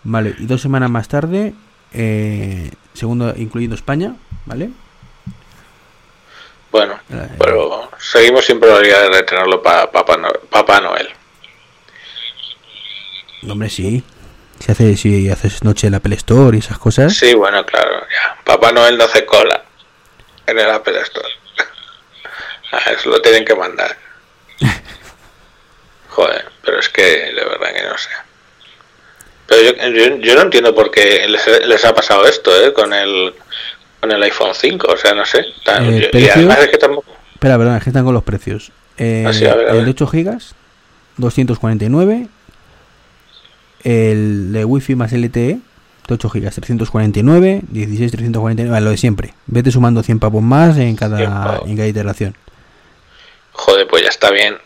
Vale, 0.03 0.35
y 0.39 0.47
dos 0.47 0.63
semanas 0.63 0.89
más 0.91 1.09
tarde, 1.09 1.53
eh, 1.93 2.71
segundo, 2.95 3.35
incluyendo 3.37 3.77
España, 3.77 4.15
¿vale? 4.47 4.71
Bueno, 6.71 6.99
Eh, 7.11 7.29
pero 7.39 7.91
seguimos 7.99 8.45
sin 8.47 8.61
probabilidad 8.61 9.11
de 9.11 9.23
tenerlo 9.25 9.63
para 9.63 9.91
Papá, 9.91 10.17
No- 10.17 10.33
Papá 10.49 10.81
Noel. 10.81 11.09
Hombre, 13.49 13.69
sí. 13.71 14.03
Si, 14.59 14.71
hace, 14.71 14.97
si 14.97 15.29
haces 15.31 15.65
noche 15.65 15.87
en 15.87 15.93
la 15.93 15.97
Apple 15.99 16.15
Store 16.17 16.57
y 16.57 16.61
esas 16.61 16.79
cosas. 16.79 17.15
Sí, 17.15 17.35
bueno, 17.35 17.65
claro, 17.67 18.01
ya. 18.11 18.37
Papá 18.45 18.73
Noel 18.73 18.97
no 18.99 19.05
hace 19.05 19.25
cola 19.27 19.65
en 20.47 20.59
el 20.59 20.71
Apple 20.71 21.01
Store. 21.01 21.29
A 22.73 22.91
eso 22.93 23.11
lo 23.11 23.21
tienen 23.21 23.45
que 23.45 23.55
mandar. 23.55 23.97
Joder, 26.11 26.45
pero 26.65 26.79
es 26.79 26.89
que 26.89 27.03
de 27.03 27.33
verdad 27.45 27.73
que 27.75 27.83
no 27.89 27.97
sé. 27.99 28.09
Pero 29.47 29.63
yo, 29.63 29.89
yo, 29.89 30.17
yo 30.19 30.35
no 30.37 30.43
entiendo 30.43 30.75
por 30.75 30.91
qué 30.91 31.27
les, 31.29 31.67
les 31.67 31.85
ha 31.85 31.95
pasado 31.95 32.27
esto, 32.27 32.51
¿eh? 32.65 32.73
Con 32.73 32.93
el, 32.93 33.33
con 34.01 34.11
el 34.13 34.23
iPhone 34.23 34.55
5, 34.55 34.87
o 34.93 34.97
sea, 34.97 35.15
no 35.15 35.25
sé. 35.25 35.45
Tan- 35.65 35.85
Eh, 35.93 36.01
yo- 36.03 36.07
y 36.07 36.11
precio- 36.11 36.33
además 36.35 36.59
es 36.61 36.69
que 36.69 36.79
tampoco... 36.79 37.17
Espera, 37.35 37.57
perdón, 37.59 37.77
es 37.77 37.83
que 37.85 37.91
están 37.91 38.05
con 38.05 38.15
los 38.15 38.23
precios. 38.25 38.71
Eh, 38.99 39.25
Ah, 39.27 39.33
sí, 39.33 39.47
a 39.47 39.55
ver, 39.55 39.67
a 39.69 39.71
el 39.71 39.77
ver. 39.79 39.85
de 39.87 39.91
8 39.93 40.07
gigas, 40.09 40.55
249. 41.17 42.29
El 43.83 44.53
de 44.53 44.65
Wi-Fi 44.65 44.95
más 44.95 45.13
LTE, 45.13 45.59
de 46.09 46.15
8 46.15 46.29
gigas, 46.31 46.55
349. 46.55 47.63
16, 47.69 48.11
349. 48.13 48.71
Vale, 48.71 48.85
lo 48.85 48.91
de 48.91 48.97
siempre. 48.99 49.35
Vete 49.47 49.71
sumando 49.71 50.03
100 50.03 50.19
pavos 50.21 50.43
más 50.43 50.77
en 50.77 50.97
cada, 50.97 51.21
en 51.65 51.77
cada 51.77 51.87
iteración. 51.89 52.37
Joder, 53.53 53.87
pues 53.89 54.03
ya 54.03 54.09
está 54.11 54.31
bien. 54.31 54.57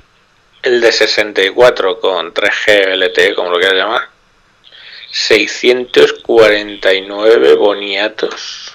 El 0.65 0.81
de 0.81 0.91
64 0.93 2.01
con 2.01 2.33
3G 2.33 2.97
LTE, 2.97 3.35
como 3.35 3.51
lo 3.51 3.59
quieras 3.59 3.77
llamar. 3.77 4.09
649 5.11 7.55
boniatos. 7.55 8.75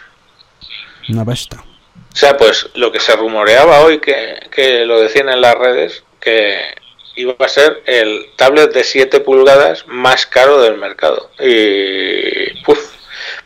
Una 1.10 1.26
pasta. 1.26 1.66
O 2.14 2.16
sea, 2.16 2.38
pues 2.38 2.70
lo 2.76 2.92
que 2.92 3.00
se 3.00 3.16
rumoreaba 3.16 3.82
hoy, 3.82 3.98
que, 4.00 4.40
que 4.52 4.86
lo 4.86 5.02
decían 5.02 5.30
en 5.30 5.42
las 5.42 5.56
redes, 5.56 6.04
que 6.20 6.76
iba 7.16 7.34
a 7.40 7.48
ser 7.48 7.82
el 7.88 8.28
tablet 8.36 8.72
de 8.72 8.84
7 8.84 9.22
pulgadas 9.22 9.88
más 9.88 10.28
caro 10.28 10.62
del 10.62 10.78
mercado. 10.78 11.32
Y 11.40 12.54
puf, 12.64 12.94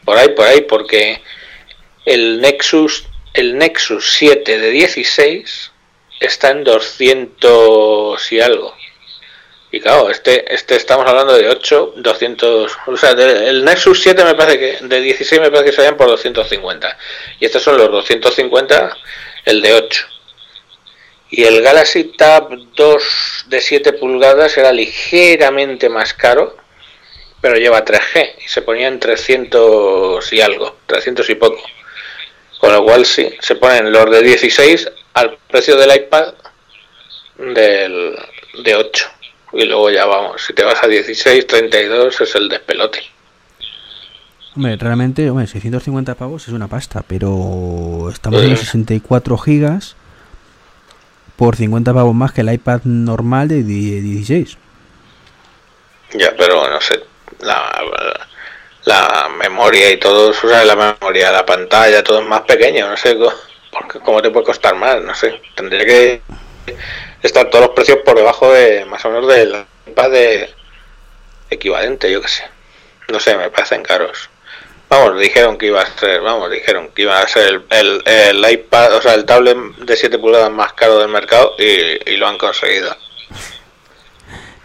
por 0.03 0.17
ahí, 0.17 0.27
por 0.29 0.45
ahí, 0.45 0.59
porque 0.61 1.21
el 2.05 2.41
Nexus, 2.41 3.05
el 3.33 3.57
Nexus 3.57 4.11
7 4.17 4.59
de 4.59 4.69
16 4.69 5.71
está 6.25 6.51
en 6.51 6.63
200 6.63 8.31
y 8.31 8.41
algo. 8.41 8.75
Y 9.71 9.79
claro, 9.79 10.09
este, 10.11 10.53
este 10.53 10.75
estamos 10.75 11.07
hablando 11.07 11.33
de 11.33 11.49
8, 11.49 11.93
200, 11.97 12.71
o 12.85 12.97
sea, 12.97 13.15
de- 13.15 13.49
el 13.49 13.65
Nexus 13.65 14.01
7 14.03 14.23
me 14.23 14.35
parece 14.35 14.59
que, 14.59 14.85
de 14.85 15.01
16 15.01 15.41
me 15.41 15.49
parece 15.49 15.71
que 15.71 15.75
salían 15.75 15.97
por 15.97 16.07
250. 16.07 16.95
Y 17.39 17.45
estos 17.45 17.63
son 17.63 17.77
los 17.77 17.89
250, 17.89 18.95
el 19.45 19.61
de 19.63 19.73
8. 19.73 20.05
Y 21.31 21.43
el 21.45 21.63
Galaxy 21.63 22.03
Tab 22.15 22.49
2 22.75 23.45
de 23.47 23.61
7 23.61 23.93
pulgadas 23.93 24.55
era 24.59 24.71
ligeramente 24.71 25.89
más 25.89 26.13
caro, 26.13 26.55
pero 27.41 27.55
lleva 27.55 27.83
3G 27.83 28.35
y 28.45 28.47
se 28.47 28.61
ponía 28.61 28.87
en 28.87 28.99
300 28.99 30.31
y 30.31 30.41
algo, 30.41 30.77
300 30.85 31.27
y 31.31 31.35
poco. 31.35 31.61
Con 32.59 32.71
lo 32.71 32.83
cual 32.83 33.05
sí, 33.07 33.35
se 33.41 33.55
ponen 33.55 33.91
los 33.91 34.09
de 34.11 34.21
16 34.21 34.87
al 35.13 35.37
precio 35.49 35.75
del 35.77 35.95
iPad 35.95 36.33
del, 37.37 38.15
de 38.63 38.75
8. 38.75 39.05
Y 39.53 39.65
luego 39.65 39.89
ya 39.91 40.05
vamos, 40.05 40.41
si 40.41 40.53
te 40.53 40.63
vas 40.63 40.81
a 40.83 40.87
16, 40.87 41.45
32 41.47 42.21
es 42.21 42.35
el 42.35 42.49
despelote. 42.49 43.03
Hombre, 44.55 44.75
realmente, 44.77 45.29
hombre, 45.29 45.47
650 45.47 46.15
pavos 46.15 46.47
es 46.47 46.53
una 46.53 46.67
pasta, 46.67 47.03
pero 47.07 48.09
estamos 48.11 48.41
en 48.41 48.47
Eh. 48.47 48.51
los 48.51 48.59
64 48.59 49.37
gigas 49.37 49.95
por 51.35 51.55
50 51.55 51.93
pavos 51.93 52.13
más 52.15 52.31
que 52.31 52.41
el 52.41 52.51
iPad 52.53 52.81
normal 52.83 53.47
de 53.47 53.63
die- 53.63 54.01
16. 54.01 54.57
Ya, 56.13 56.33
pero 56.37 56.67
no 56.69 56.79
sé, 56.81 56.99
la, 57.39 57.71
la 58.85 59.29
memoria 59.39 59.91
y 59.91 59.97
todo, 59.97 60.29
o 60.29 60.33
sea, 60.33 60.63
la 60.63 60.75
memoria, 60.75 61.31
la 61.31 61.43
pantalla, 61.45 62.03
todo 62.03 62.19
es 62.21 62.27
más 62.27 62.41
pequeño, 62.41 62.87
no 62.87 62.97
sé, 62.97 63.15
porque 63.73 63.99
cómo 63.99 64.21
te 64.21 64.29
puede 64.29 64.45
costar 64.45 64.75
más, 64.75 65.01
no 65.01 65.13
sé, 65.15 65.41
tendría 65.55 65.85
que 65.85 66.21
están 67.21 67.49
todos 67.49 67.65
los 67.65 67.75
precios 67.75 67.99
por 68.05 68.15
debajo 68.15 68.51
de 68.51 68.85
más 68.85 69.03
o 69.05 69.09
menos 69.09 69.27
del 69.27 69.65
iPad 69.87 70.11
de 70.11 70.49
equivalente, 71.49 72.11
yo 72.11 72.21
que 72.21 72.27
sé. 72.27 72.43
No 73.09 73.19
sé, 73.19 73.35
me 73.37 73.49
parecen 73.49 73.83
caros. 73.83 74.29
Vamos, 74.89 75.19
dijeron 75.19 75.57
que 75.57 75.67
iba 75.67 75.81
a 75.81 75.85
ser, 75.97 76.21
vamos, 76.21 76.51
dijeron 76.51 76.89
que 76.93 77.01
iba 77.01 77.19
a 77.19 77.27
ser 77.27 77.63
el, 77.69 78.03
el, 78.05 78.51
iPad, 78.51 78.95
o 78.95 79.01
sea, 79.01 79.15
el 79.15 79.25
tablet 79.25 79.57
de 79.57 79.95
7 79.95 80.19
pulgadas 80.19 80.51
más 80.51 80.73
caro 80.73 80.99
del 80.99 81.09
mercado 81.09 81.53
y, 81.57 82.15
lo 82.17 82.27
han 82.27 82.37
conseguido. 82.37 82.95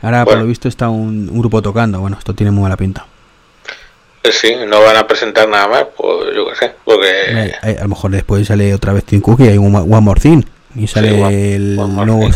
Ahora, 0.03 0.25
por 0.25 0.39
lo 0.39 0.45
visto, 0.45 0.69
está 0.69 0.89
un, 0.91 1.27
grupo 1.39 1.63
tocando. 1.63 2.01
Bueno, 2.01 2.19
esto 2.19 2.35
tiene 2.35 2.51
muy 2.51 2.63
mala 2.63 2.77
pinta. 2.77 3.07
Sí, 4.33 4.55
no 4.67 4.83
van 4.83 4.97
a 4.97 5.07
presentar 5.07 5.49
nada 5.49 5.69
más, 5.69 5.87
pues 5.97 6.35
yo 6.35 6.49
qué 6.49 6.57
sé, 6.57 6.73
porque... 6.85 7.55
A, 7.63 7.83
lo 7.83 7.89
mejor 7.89 8.11
después 8.11 8.47
sale 8.47 8.75
otra 8.75 8.93
vez 8.93 9.05
Tim 9.05 9.21
Cook 9.21 9.41
y 9.41 9.49
hay 9.49 9.59
un 9.59 9.75
One 9.75 10.01
More 10.01 10.21
Thing. 10.21 10.43
Y 10.75 10.87
sale 10.87 11.55
el 11.55 11.77
nuevo 11.77 12.29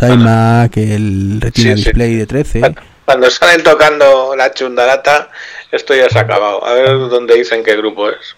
que 0.71 0.95
el 0.95 1.41
Retina 1.41 1.75
Display 1.75 2.17
de 2.17 2.27
13. 2.27 2.75
Cuando 3.05 3.31
salen 3.31 3.63
tocando 3.63 4.35
la 4.37 4.53
chundalata, 4.53 5.31
esto 5.71 5.95
ya 5.95 6.09
se 6.09 6.19
ha 6.19 6.23
acabado. 6.23 6.65
A 6.65 6.73
ver 6.73 6.89
dónde 7.09 7.35
dicen 7.35 7.63
qué 7.63 7.77
grupo 7.77 8.09
es. 8.09 8.37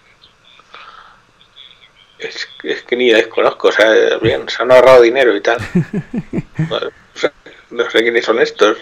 Es, 2.19 2.47
que 2.83 2.95
ni 2.95 3.09
desconozco, 3.09 3.67
o 3.69 3.71
sea, 3.71 3.89
bien, 4.21 4.47
se 4.49 4.63
han 4.63 4.71
ahorrado 4.71 5.01
dinero 5.01 5.35
y 5.35 5.41
tal. 5.41 5.59
no 7.71 7.89
sé 7.89 7.99
quiénes 7.99 8.25
son 8.25 8.39
estos. 8.39 8.77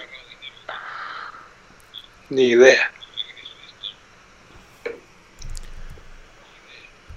Ni 2.29 2.49
idea. 2.49 2.91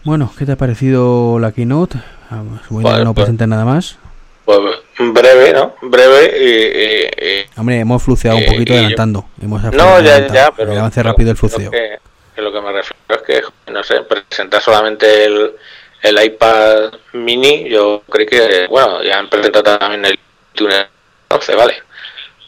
Bueno, 0.06 0.32
¿qué 0.38 0.46
te 0.46 0.52
ha 0.52 0.56
parecido 0.56 1.40
la 1.40 1.50
keynote? 1.50 1.98
Vamos, 2.30 2.60
voy 2.68 2.84
no 2.84 3.12
pues, 3.12 3.24
presentar 3.24 3.48
nada 3.48 3.64
más. 3.64 3.98
Pues 4.44 4.60
breve, 5.00 5.52
¿no? 5.52 5.74
Breve 5.82 7.48
y... 7.50 7.58
Hombre, 7.58 7.80
hemos 7.80 8.04
fluceado 8.04 8.36
un 8.36 8.44
poquito 8.44 8.74
adelantando. 8.74 9.24
Hemos 9.42 9.64
no, 9.64 10.00
ya, 10.00 10.28
ya, 10.28 10.52
pero... 10.56 10.70
avance 10.70 11.02
rápido 11.02 11.32
el 11.32 11.36
fluceo. 11.36 11.72
Que, 11.72 11.98
lo 12.36 12.52
que 12.52 12.60
me 12.60 12.70
refiero 12.70 12.96
es 13.08 13.22
que, 13.22 13.72
no 13.72 13.82
sé, 13.82 14.02
presentar 14.02 14.62
solamente 14.62 15.24
el, 15.24 15.56
el 16.02 16.24
iPad 16.24 16.92
mini, 17.14 17.68
yo 17.68 18.04
creo 18.08 18.28
que, 18.28 18.68
bueno, 18.68 19.02
ya 19.02 19.18
han 19.18 19.28
presentado 19.28 19.76
también 19.76 20.04
el 20.04 20.16
iTunes 20.54 20.86
11, 21.30 21.54
¿vale? 21.56 21.74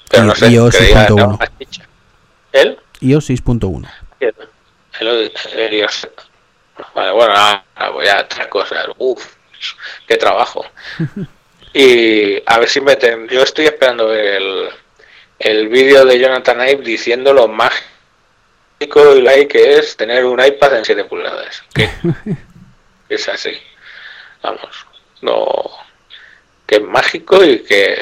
Pero 0.08 0.22
no 0.26 0.34
sé, 0.36 0.48
iOS 0.48 0.76
6.1. 0.76 1.50
¿El? 2.52 2.78
iOS 3.00 3.30
6.1. 3.30 3.88
El, 4.20 4.34
el, 5.00 5.32
el 5.56 5.74
iOS 5.74 6.08
Vale, 6.94 7.12
bueno, 7.12 7.34
voy 7.92 8.08
a 8.08 8.20
otras 8.20 8.46
cosas. 8.48 8.86
Uf, 8.98 9.24
qué 10.06 10.16
trabajo. 10.16 10.64
y 11.72 12.42
a 12.46 12.58
ver 12.58 12.68
si 12.68 12.80
meten. 12.80 13.28
Yo 13.28 13.42
estoy 13.42 13.66
esperando 13.66 14.12
el, 14.12 14.68
el 15.38 15.68
vídeo 15.68 16.04
de 16.04 16.18
Jonathan 16.18 16.68
Ive 16.68 16.82
diciendo 16.82 17.32
lo 17.32 17.48
mágico 17.48 19.16
y 19.16 19.22
like 19.22 19.48
que 19.48 19.78
es 19.78 19.96
tener 19.96 20.24
un 20.24 20.44
iPad 20.44 20.78
en 20.78 20.84
7 20.84 21.04
pulgadas. 21.04 21.62
Que 21.74 21.90
es 23.08 23.28
así. 23.28 23.60
Vamos, 24.42 24.86
no 25.22 25.87
que 26.68 26.76
es 26.76 26.82
mágico 26.82 27.42
y 27.42 27.60
que, 27.60 27.96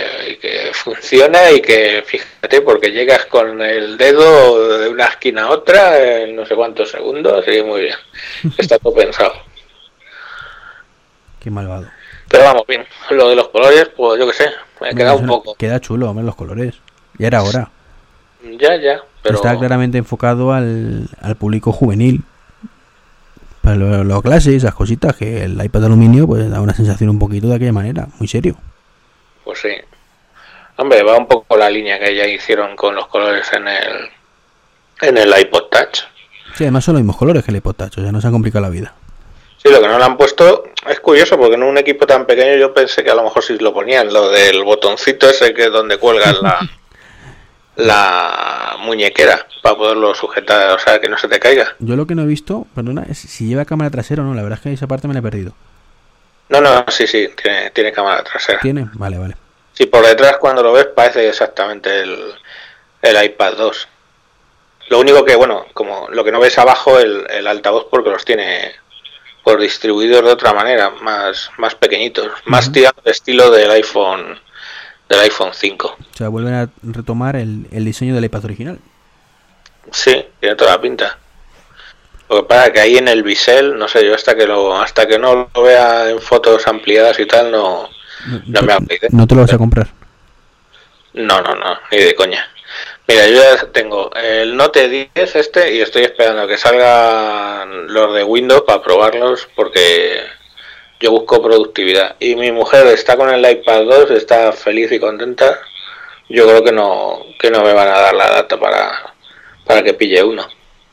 funciona 0.72 1.52
y 1.52 1.62
que 1.62 2.02
fíjate 2.05 2.61
porque 2.62 2.90
llegas 2.90 3.26
con 3.26 3.62
el 3.62 3.96
dedo 3.96 4.79
de 4.79 4.88
una 4.88 5.05
esquina 5.05 5.44
a 5.44 5.50
otra 5.50 6.22
en 6.22 6.35
no 6.35 6.44
sé 6.44 6.57
cuántos 6.57 6.90
segundos 6.90 7.44
y 7.46 7.62
muy 7.62 7.83
bien. 7.83 7.96
Está 8.59 8.76
todo 8.81 8.92
pensado. 8.92 9.35
Qué 11.38 11.48
malvado. 11.48 11.87
Pero 12.29 12.42
vamos 12.42 12.66
bien 12.66 12.85
lo 13.11 13.29
de 13.29 13.37
los 13.37 13.48
colores 13.50 13.88
pues 13.96 14.18
yo 14.18 14.26
qué 14.26 14.33
sé 14.33 14.50
me 14.81 14.92
queda 14.96 15.14
un 15.14 15.29
poco. 15.29 15.55
queda 15.55 15.81
chulo 15.81 16.11
hombre 16.11 16.24
los 16.24 16.35
colores. 16.35 16.74
Ya 17.18 17.29
era 17.29 17.44
hora. 17.44 17.70
Ya 18.59 18.74
ya 18.74 19.00
pero 19.22 19.37
está 19.37 19.57
claramente 19.57 19.96
enfocado 19.96 20.52
al, 20.52 21.09
al 21.20 21.37
público 21.37 21.70
juvenil 21.70 22.24
los 23.74 24.07
lo 24.07 24.22
clases, 24.22 24.55
esas 24.55 24.74
cositas, 24.74 25.16
que 25.16 25.44
el 25.44 25.62
iPad 25.62 25.81
de 25.81 25.87
aluminio 25.87 26.26
pues 26.26 26.48
da 26.48 26.61
una 26.61 26.74
sensación 26.74 27.11
un 27.11 27.18
poquito 27.18 27.48
de 27.48 27.57
aquella 27.57 27.72
manera, 27.72 28.09
muy 28.18 28.29
serio. 28.29 28.57
Pues 29.44 29.61
sí. 29.61 29.70
Hombre, 30.76 31.02
va 31.02 31.16
un 31.16 31.26
poco 31.26 31.57
la 31.57 31.70
línea 31.70 31.98
que 31.98 32.14
ya 32.14 32.26
hicieron 32.26 32.76
con 32.76 32.94
los 32.94 33.07
colores 33.09 33.50
en 33.52 33.66
el 33.66 34.11
en 35.00 35.18
el 35.18 35.35
iPod 35.38 35.64
Touch. 35.70 36.00
Sí, 36.55 36.64
además 36.64 36.85
son 36.85 36.94
los 36.94 37.02
mismos 37.02 37.16
colores 37.16 37.44
que 37.44 37.50
el 37.50 37.57
iPod 37.57 37.74
Touch, 37.74 37.98
o 37.98 38.02
sea, 38.02 38.12
no 38.12 38.20
se 38.20 38.29
ha 38.29 38.31
complicado 38.31 38.62
la 38.62 38.70
vida. 38.70 38.94
Sí, 39.57 39.70
lo 39.70 39.81
que 39.81 39.88
no 39.88 39.98
lo 39.98 40.05
han 40.05 40.16
puesto 40.16 40.64
es 40.88 41.00
curioso, 41.00 41.37
porque 41.38 41.55
en 41.55 41.62
un 41.62 41.79
equipo 41.79 42.07
tan 42.07 42.26
pequeño 42.26 42.57
yo 42.57 42.72
pensé 42.72 43.02
que 43.02 43.11
a 43.11 43.14
lo 43.14 43.24
mejor 43.24 43.42
sí 43.42 43.57
lo 43.59 43.74
ponían, 43.74 44.12
lo 44.12 44.31
del 44.31 44.62
botoncito 44.62 45.29
ese 45.29 45.52
que 45.55 45.64
es 45.64 45.72
donde 45.72 45.98
cuelgan 45.98 46.37
la, 46.42 46.61
la 47.76 48.76
muñequera 48.80 49.46
para 49.62 49.76
poderlo 49.76 50.14
sujetar, 50.14 50.72
o 50.72 50.78
sea, 50.78 51.00
que 51.00 51.08
no 51.08 51.18
se 51.18 51.28
te 51.28 51.38
caiga. 51.38 51.76
Yo 51.78 51.96
lo 51.96 52.06
que 52.06 52.14
no 52.14 52.22
he 52.22 52.26
visto, 52.26 52.66
perdona, 52.74 53.04
es 53.08 53.18
si 53.18 53.46
lleva 53.46 53.64
cámara 53.64 53.90
trasera 53.90 54.22
o 54.22 54.24
no. 54.24 54.34
La 54.34 54.42
verdad 54.42 54.58
es 54.58 54.62
que 54.62 54.72
esa 54.72 54.86
parte 54.86 55.08
me 55.08 55.14
la 55.14 55.20
he 55.20 55.22
perdido. 55.22 55.52
No, 56.48 56.60
no, 56.60 56.84
sí, 56.88 57.06
sí, 57.06 57.28
tiene, 57.40 57.70
tiene 57.70 57.92
cámara 57.92 58.22
trasera. 58.22 58.60
¿Tiene? 58.60 58.88
Vale, 58.94 59.18
vale. 59.18 59.36
Sí, 59.72 59.86
por 59.86 60.06
detrás 60.06 60.38
cuando 60.38 60.62
lo 60.62 60.72
ves 60.72 60.86
parece 60.86 61.28
exactamente 61.28 62.00
el, 62.00 62.32
el 63.02 63.24
iPad 63.24 63.54
2. 63.58 63.88
Lo 64.88 65.00
único 65.00 65.24
que, 65.24 65.34
bueno, 65.34 65.66
como 65.74 66.08
lo 66.08 66.24
que 66.24 66.32
no 66.32 66.40
ves 66.40 66.56
abajo, 66.58 66.98
el, 66.98 67.26
el 67.28 67.46
altavoz 67.46 67.88
porque 67.90 68.10
los 68.10 68.24
tiene 68.24 68.72
por 69.42 69.60
distribuidos 69.60 70.24
de 70.24 70.30
otra 70.30 70.52
manera, 70.52 70.90
más, 70.90 71.50
más 71.58 71.74
pequeñitos, 71.74 72.32
más 72.46 72.72
tirando 72.72 73.02
de 73.02 73.10
estilo 73.10 73.50
del 73.50 73.70
iPhone 73.70 74.40
del 75.08 75.20
iPhone 75.20 75.52
5. 75.52 75.88
O 75.88 76.16
sea, 76.16 76.28
vuelven 76.28 76.54
a 76.54 76.68
retomar 76.82 77.36
el, 77.36 77.66
el 77.70 77.84
diseño 77.84 78.14
del 78.14 78.24
iPad 78.24 78.44
original. 78.44 78.78
Sí, 79.92 80.24
tiene 80.40 80.56
toda 80.56 80.72
la 80.72 80.80
pinta. 80.80 81.18
Lo 82.28 82.38
que 82.38 82.48
pasa 82.48 82.66
es 82.66 82.72
que 82.72 82.80
ahí 82.80 82.96
en 82.96 83.08
el 83.08 83.22
bisel, 83.22 83.78
no 83.78 83.86
sé, 83.86 84.04
yo 84.04 84.14
hasta 84.14 84.36
que 84.36 84.46
lo 84.46 84.76
hasta 84.76 85.06
que 85.06 85.18
no 85.18 85.48
lo 85.54 85.62
vea 85.62 86.10
en 86.10 86.20
fotos 86.20 86.66
ampliadas 86.66 87.18
y 87.20 87.26
tal, 87.26 87.52
no, 87.52 87.88
no, 88.46 88.62
me 88.62 88.72
hago 88.72 88.84
¿No 89.10 89.26
te 89.26 89.34
lo 89.36 89.42
vas 89.42 89.52
a 89.52 89.58
comprar? 89.58 89.88
No, 91.14 91.40
no, 91.40 91.54
no, 91.54 91.78
ni 91.92 91.98
de 91.98 92.14
coña. 92.14 92.44
Mira, 93.06 93.28
yo 93.28 93.40
ya 93.40 93.66
tengo 93.70 94.10
el 94.16 94.56
Note 94.56 94.88
10 94.88 95.36
este 95.36 95.74
y 95.74 95.80
estoy 95.80 96.02
esperando 96.02 96.48
que 96.48 96.58
salgan 96.58 97.86
los 97.92 98.12
de 98.12 98.24
Windows 98.24 98.62
para 98.66 98.82
probarlos 98.82 99.48
porque 99.54 100.24
yo 101.00 101.11
busco 101.11 101.42
productividad. 101.42 102.16
Y 102.20 102.37
mi 102.37 102.52
mujer 102.52 102.87
está 102.88 103.16
con 103.16 103.30
el 103.30 103.48
iPad 103.48 103.85
2, 103.85 104.11
está 104.12 104.52
feliz 104.52 104.90
y 104.92 104.98
contenta. 104.98 105.61
Yo 106.28 106.46
creo 106.46 106.64
que 106.64 106.72
no, 106.72 107.24
que 107.38 107.50
no 107.50 107.62
me 107.62 107.72
van 107.72 107.88
a 107.88 108.00
dar 108.00 108.14
la 108.14 108.30
data 108.30 108.59
para, 108.59 109.14
para 109.64 109.82
que 109.82 109.94
pille 109.94 110.22
uno. 110.22 110.46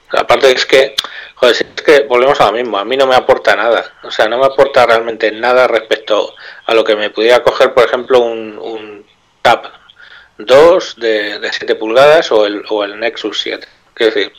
Aparte 0.09 0.51
es 0.51 0.65
que, 0.65 0.95
joder, 1.35 1.55
es 1.55 1.81
que 1.81 2.01
volvemos 2.03 2.39
a 2.39 2.47
lo 2.47 2.51
mismo, 2.51 2.77
a 2.77 2.85
mí 2.85 2.95
no 2.95 3.07
me 3.07 3.15
aporta 3.15 3.55
nada. 3.55 3.93
O 4.03 4.11
sea, 4.11 4.27
no 4.27 4.37
me 4.37 4.45
aporta 4.45 4.85
realmente 4.85 5.31
nada 5.31 5.67
respecto 5.67 6.35
a 6.65 6.73
lo 6.73 6.83
que 6.83 6.95
me 6.95 7.09
pudiera 7.09 7.41
coger, 7.41 7.73
por 7.73 7.85
ejemplo, 7.85 8.19
un, 8.19 8.59
un 8.59 9.05
Tab 9.41 9.71
2 10.37 10.95
de, 10.97 11.39
de 11.39 11.53
7 11.53 11.75
pulgadas 11.75 12.31
o 12.31 12.45
el, 12.45 12.63
o 12.69 12.83
el 12.83 12.99
Nexus 12.99 13.39
7. 13.41 13.67
Es 13.95 14.13
decir, 14.13 14.33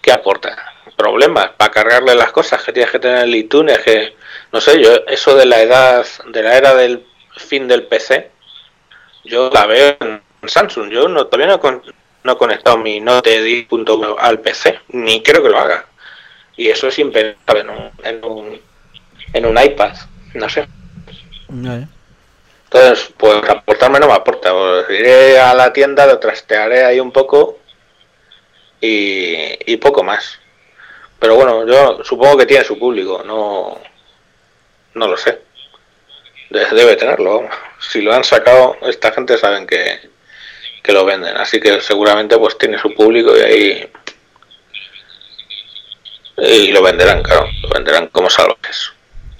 ¿qué 0.00 0.12
aporta? 0.12 0.71
Problemas 1.02 1.50
para 1.56 1.72
cargarle 1.72 2.14
las 2.14 2.30
cosas 2.30 2.62
que 2.62 2.72
tienes 2.72 2.92
que 2.92 3.00
tener 3.00 3.24
el 3.24 3.34
iTunes, 3.34 3.80
que 3.80 4.14
no 4.52 4.60
sé, 4.60 4.80
yo 4.80 5.04
eso 5.08 5.34
de 5.34 5.46
la 5.46 5.60
edad, 5.60 6.06
de 6.28 6.42
la 6.44 6.56
era 6.56 6.74
del 6.76 7.04
fin 7.36 7.66
del 7.66 7.88
PC, 7.88 8.30
yo 9.24 9.50
la 9.50 9.66
veo 9.66 9.96
en 10.00 10.22
Samsung. 10.44 10.90
Yo 10.90 11.08
no, 11.08 11.26
todavía 11.26 11.56
no, 11.56 11.82
no 12.22 12.32
he 12.32 12.36
conectado 12.36 12.78
mi 12.78 13.00
Note 13.00 13.42
10 13.42 13.66
al 14.18 14.40
PC, 14.40 14.78
ni 14.90 15.24
creo 15.24 15.42
que 15.42 15.48
lo 15.48 15.58
haga. 15.58 15.86
Y 16.56 16.68
eso 16.68 16.86
es 16.86 16.98
impensable 17.00 17.62
en 17.62 17.70
un, 17.70 17.90
en 18.04 18.24
un, 18.24 18.60
en 19.32 19.46
un 19.46 19.60
iPad, 19.60 19.96
no 20.34 20.48
sé. 20.48 20.68
Entonces, 22.64 23.12
pues 23.16 23.42
aportarme 23.48 23.98
no 23.98 24.06
me 24.06 24.14
aporta. 24.14 24.52
Pues, 24.52 24.86
iré 24.90 25.40
a 25.40 25.52
la 25.52 25.72
tienda, 25.72 26.06
lo 26.06 26.20
trastearé 26.20 26.84
ahí 26.84 27.00
un 27.00 27.10
poco 27.10 27.58
y, 28.80 29.58
y 29.66 29.76
poco 29.78 30.04
más. 30.04 30.38
Pero 31.22 31.36
bueno, 31.36 31.64
yo 31.64 32.02
supongo 32.02 32.36
que 32.36 32.46
tiene 32.46 32.64
su 32.64 32.76
público, 32.76 33.22
no, 33.24 33.78
no 34.94 35.06
lo 35.06 35.16
sé. 35.16 35.40
Debe 36.50 36.96
tenerlo. 36.96 37.48
Si 37.78 38.02
lo 38.02 38.12
han 38.12 38.24
sacado, 38.24 38.76
esta 38.82 39.12
gente 39.12 39.38
saben 39.38 39.64
que, 39.64 40.00
que 40.82 40.92
lo 40.92 41.04
venden. 41.04 41.36
Así 41.36 41.60
que 41.60 41.80
seguramente 41.80 42.36
pues 42.38 42.58
tiene 42.58 42.76
su 42.76 42.92
público 42.92 43.36
y 43.36 43.40
ahí 43.40 43.92
y 46.38 46.72
lo 46.72 46.82
venderán, 46.82 47.22
claro, 47.22 47.46
lo 47.62 47.68
venderán 47.68 48.08
como 48.08 48.28
salvajes. 48.28 48.90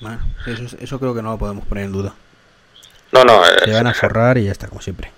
Bueno, 0.00 0.20
eso, 0.46 0.76
eso 0.80 1.00
creo 1.00 1.16
que 1.16 1.22
no 1.22 1.32
lo 1.32 1.38
podemos 1.38 1.66
poner 1.66 1.86
en 1.86 1.92
duda. 1.92 2.14
No, 3.10 3.24
no. 3.24 3.42
Se 3.44 3.72
van 3.72 3.88
a 3.88 3.94
forrar 3.94 4.38
y 4.38 4.44
ya 4.44 4.52
está, 4.52 4.68
como 4.68 4.80
siempre. 4.80 5.10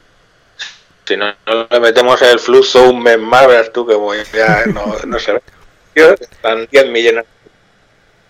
Si 1.05 1.15
no, 1.15 1.27
le 1.71 1.81
metemos 1.81 2.23
el 2.23 2.39
flujo 2.39 2.89
un 2.89 3.03
mes 3.03 3.19
más, 3.19 3.47
verás 3.47 3.71
tú 3.71 3.87
que 3.87 3.95
voy, 3.95 4.17
ya 4.33 4.65
no, 4.65 4.97
no 5.07 5.19
se 5.19 5.33
ve. 5.33 5.43
Están 5.95 6.67
10 6.71 6.89
millones 6.89 7.25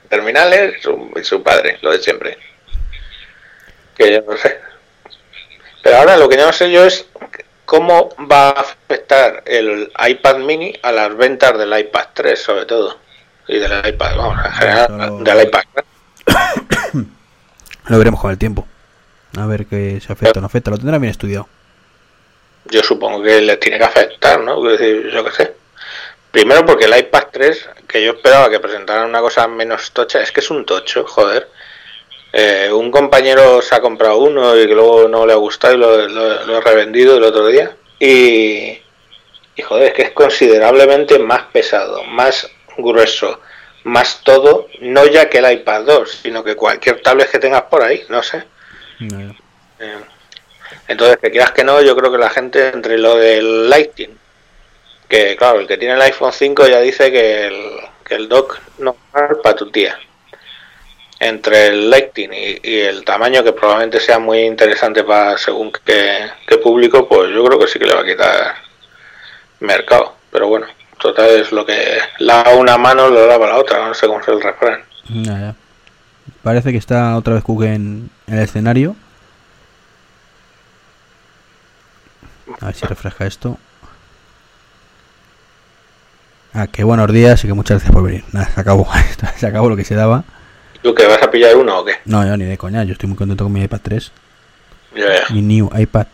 terminales 0.08 0.76
y 1.16 1.24
su, 1.24 1.42
padre, 1.42 1.78
lo 1.82 1.92
de 1.92 1.98
siempre. 1.98 2.38
Que 3.96 4.12
yo 4.12 4.22
no 4.22 4.36
sé. 4.36 4.60
Pero 5.82 5.96
ahora 5.96 6.16
lo 6.16 6.28
que 6.28 6.36
no 6.36 6.52
sé 6.52 6.70
yo 6.70 6.84
es 6.84 7.06
cómo 7.64 8.10
va 8.30 8.50
a 8.50 8.60
afectar 8.60 9.42
el 9.46 9.90
iPad 10.06 10.38
mini 10.38 10.78
a 10.82 10.92
las 10.92 11.16
ventas 11.16 11.58
del 11.58 11.78
iPad 11.78 12.08
3 12.14 12.40
sobre 12.40 12.66
todo. 12.66 12.98
Y 13.46 13.58
del 13.58 13.86
iPad, 13.86 14.16
vamos, 14.16 14.44
en 14.44 14.52
general, 14.52 15.24
del 15.24 15.42
iPad. 15.42 15.62
Lo 17.88 17.98
veremos 17.98 18.20
con 18.20 18.30
el 18.30 18.38
tiempo. 18.38 18.66
A 19.36 19.46
ver 19.46 19.66
qué 19.66 20.00
se 20.00 20.12
afecta 20.12 20.38
o 20.38 20.40
no 20.40 20.46
afecta. 20.46 20.70
Lo 20.70 20.78
tendrá 20.78 20.98
bien 20.98 21.10
estudiado. 21.10 21.48
Yo 22.66 22.82
supongo 22.82 23.22
que 23.22 23.42
le 23.42 23.56
tiene 23.58 23.78
que 23.78 23.84
afectar, 23.84 24.40
¿no? 24.40 24.62
yo 24.62 25.24
qué 25.24 25.30
sé. 25.32 25.63
Primero 26.34 26.66
porque 26.66 26.86
el 26.86 26.98
iPad 26.98 27.28
3, 27.30 27.68
que 27.86 28.02
yo 28.02 28.14
esperaba 28.14 28.50
que 28.50 28.58
presentaran 28.58 29.08
una 29.08 29.20
cosa 29.20 29.46
menos 29.46 29.92
tocha, 29.92 30.20
es 30.20 30.32
que 30.32 30.40
es 30.40 30.50
un 30.50 30.66
tocho, 30.66 31.06
joder. 31.06 31.48
Eh, 32.32 32.70
un 32.72 32.90
compañero 32.90 33.62
se 33.62 33.72
ha 33.72 33.80
comprado 33.80 34.18
uno 34.18 34.58
y 34.58 34.66
que 34.66 34.74
luego 34.74 35.06
no 35.06 35.26
le 35.26 35.32
ha 35.32 35.36
gustado 35.36 35.74
y 35.74 35.76
lo, 35.76 36.56
ha 36.56 36.60
revendido 36.60 37.18
el 37.18 37.22
otro 37.22 37.46
día. 37.46 37.76
Y, 38.00 38.82
y 39.54 39.62
joder, 39.62 39.86
es 39.86 39.94
que 39.94 40.02
es 40.02 40.10
considerablemente 40.10 41.20
más 41.20 41.42
pesado, 41.52 42.02
más 42.02 42.50
grueso, 42.78 43.38
más 43.84 44.24
todo, 44.24 44.66
no 44.80 45.06
ya 45.06 45.30
que 45.30 45.38
el 45.38 45.52
iPad 45.52 45.82
2, 45.84 46.20
sino 46.24 46.42
que 46.42 46.56
cualquier 46.56 47.00
tablet 47.00 47.30
que 47.30 47.38
tengas 47.38 47.62
por 47.62 47.80
ahí, 47.80 48.04
no 48.08 48.24
sé. 48.24 48.42
Eh, 48.98 50.00
entonces, 50.88 51.16
que 51.18 51.30
quieras 51.30 51.52
que 51.52 51.62
no, 51.62 51.80
yo 51.80 51.94
creo 51.94 52.10
que 52.10 52.18
la 52.18 52.30
gente 52.30 52.70
entre 52.70 52.98
lo 52.98 53.18
del 53.18 53.70
Lightning, 53.70 54.18
que 55.14 55.36
claro, 55.36 55.60
el 55.60 55.68
que 55.68 55.76
tiene 55.76 55.94
el 55.94 56.02
iPhone 56.02 56.32
5 56.32 56.66
ya 56.66 56.80
dice 56.80 57.12
que 57.12 57.46
el, 57.46 57.80
que 58.04 58.16
el 58.16 58.28
dock 58.28 58.58
no 58.78 58.96
para 59.12 59.54
tu 59.54 59.70
tía. 59.70 59.96
Entre 61.20 61.68
el 61.68 61.88
Lightning 61.88 62.30
y, 62.32 62.78
el 62.80 63.04
tamaño, 63.04 63.44
que 63.44 63.52
probablemente 63.52 64.00
sea 64.00 64.18
muy 64.18 64.40
interesante 64.40 65.04
para 65.04 65.38
según 65.38 65.72
qué, 65.84 66.28
qué 66.46 66.58
público, 66.58 67.08
pues 67.08 67.30
yo 67.32 67.44
creo 67.44 67.58
que 67.60 67.68
sí 67.68 67.78
que 67.78 67.86
le 67.86 67.94
va 67.94 68.00
a 68.00 68.04
quitar 68.04 68.54
mercado. 69.60 70.16
Pero 70.32 70.48
bueno, 70.48 70.66
total 70.98 71.30
es 71.30 71.52
lo 71.52 71.64
que 71.64 71.98
lava 72.18 72.56
una 72.56 72.76
mano 72.76 73.08
lo 73.08 73.28
lava 73.28 73.46
la 73.46 73.58
otra, 73.58 73.86
no 73.86 73.94
sé 73.94 74.08
cómo 74.08 74.20
es 74.20 74.28
el 74.28 74.42
refrán. 74.42 74.84
Parece 76.42 76.72
que 76.72 76.78
está 76.78 77.16
otra 77.16 77.34
vez 77.34 77.44
Cook 77.44 77.62
en, 77.62 78.10
el 78.26 78.40
escenario. 78.40 78.96
A 82.60 82.66
ver 82.66 82.74
si 82.74 82.84
refresca 82.84 83.26
esto. 83.26 83.58
Ah, 86.56 86.68
qué 86.70 86.84
buenos 86.84 87.12
días 87.12 87.42
y 87.42 87.48
que 87.48 87.52
muchas 87.52 87.78
gracias 87.78 87.92
por 87.92 88.04
venir. 88.04 88.22
Nada, 88.30 88.48
se 88.48 88.60
acabó. 88.60 88.88
se 89.36 89.46
acabó 89.46 89.68
lo 89.68 89.76
que 89.76 89.84
se 89.84 89.96
daba. 89.96 90.22
¿Tú 90.82 90.94
que 90.94 91.04
vas 91.04 91.20
a 91.20 91.28
pillar 91.28 91.56
uno 91.56 91.80
o 91.80 91.84
qué? 91.84 91.96
No, 92.04 92.24
yo 92.24 92.36
ni 92.36 92.44
de 92.44 92.56
coña. 92.56 92.84
Yo 92.84 92.92
estoy 92.92 93.08
muy 93.08 93.18
contento 93.18 93.42
con 93.42 93.52
mi 93.52 93.60
iPad 93.64 93.80
3. 93.82 94.12
Ya, 94.94 95.14
ya. 95.14 95.34
Mi 95.34 95.42
new 95.42 95.68
iPad. 95.76 96.06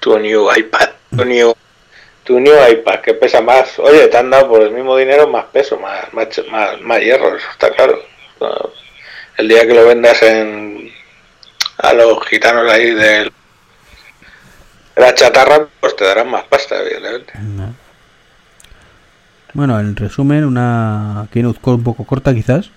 Tu 0.00 0.18
new 0.18 0.48
iPad. 0.56 0.88
Tu 1.14 1.24
new, 1.24 1.54
tu 2.24 2.40
new 2.40 2.54
iPad 2.70 3.00
que 3.00 3.12
pesa 3.12 3.42
más. 3.42 3.78
Oye, 3.78 4.06
te 4.06 4.16
han 4.16 4.30
dado 4.30 4.48
por 4.48 4.62
el 4.62 4.70
mismo 4.70 4.96
dinero 4.96 5.28
más 5.28 5.44
peso, 5.46 5.78
más, 5.78 6.10
más, 6.14 6.28
más, 6.50 6.80
más 6.80 7.00
hierro. 7.00 7.36
Eso 7.36 7.46
está 7.52 7.70
claro. 7.70 8.00
El 9.36 9.48
día 9.48 9.66
que 9.66 9.74
lo 9.74 9.86
vendas 9.86 10.22
en 10.22 10.90
a 11.76 11.92
los 11.92 12.26
gitanos 12.26 12.72
ahí 12.72 12.90
de 12.92 13.30
la 14.96 15.14
chatarra, 15.14 15.66
pues 15.78 15.94
te 15.94 16.04
darán 16.04 16.30
más 16.30 16.44
pasta, 16.44 16.80
evidentemente. 16.80 17.34
Bueno, 19.54 19.78
en 19.80 19.96
resumen, 19.96 20.44
una 20.44 21.28
keynote 21.30 21.58
un 21.70 21.82
poco 21.82 22.04
corta 22.04 22.34
quizás. 22.34 22.70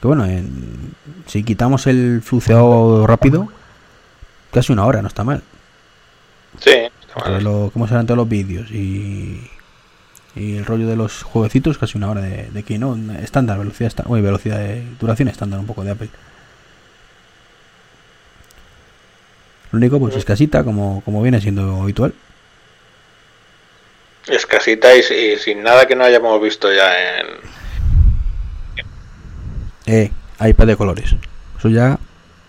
Que 0.00 0.06
bueno, 0.06 0.24
en, 0.24 0.94
si 1.26 1.42
quitamos 1.42 1.86
el 1.86 2.22
fluceado 2.22 3.06
rápido, 3.06 3.48
casi 4.52 4.72
una 4.72 4.86
hora, 4.86 5.02
no 5.02 5.08
está 5.08 5.24
mal. 5.24 5.42
Sí, 6.58 6.70
está 6.70 7.20
mal. 7.20 7.44
Lo, 7.44 7.70
cómo 7.72 7.86
serán 7.86 8.06
todos 8.06 8.18
los 8.18 8.28
vídeos 8.28 8.70
y 8.70 9.40
y 10.36 10.56
el 10.56 10.64
rollo 10.64 10.86
de 10.86 10.96
los 10.96 11.22
jueguecitos 11.22 11.78
casi 11.78 11.98
una 11.98 12.08
hora 12.10 12.20
de, 12.20 12.50
de 12.50 12.78
no 12.78 12.96
estándar 13.14 13.58
velocidad 13.58 13.88
estándar, 13.88 14.22
velocidad 14.22 14.58
de 14.58 14.84
duración 15.00 15.28
estándar 15.28 15.58
un 15.58 15.66
poco 15.66 15.82
de 15.82 15.90
Apple 15.90 16.08
lo 19.72 19.78
único 19.78 19.98
pues 19.98 20.16
es 20.16 20.24
casita 20.24 20.62
como, 20.62 21.02
como 21.04 21.22
viene 21.22 21.40
siendo 21.40 21.82
habitual 21.82 22.14
escasita 24.32 24.94
y, 24.94 25.00
y 25.00 25.36
sin 25.38 25.62
nada 25.62 25.86
que 25.86 25.96
no 25.96 26.04
hayamos 26.04 26.40
visto 26.40 26.72
ya 26.72 27.18
en 27.18 27.26
eh 29.86 30.10
iPad 30.40 30.66
de 30.66 30.76
colores 30.76 31.14
eso 31.58 31.68
ya 31.68 31.98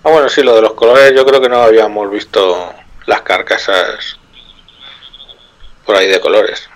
ah 0.04 0.10
bueno 0.10 0.30
sí 0.30 0.44
lo 0.44 0.56
de 0.56 0.62
los 0.62 0.74
colores 0.74 1.14
yo 1.16 1.26
creo 1.26 1.42
que 1.42 1.50
no 1.50 1.62
habíamos 1.62 2.10
visto 2.12 2.74
las 3.06 3.22
carcasas 3.22 4.18
por 5.86 5.96
ahí 5.96 6.08
de 6.08 6.20
colores 6.20 6.70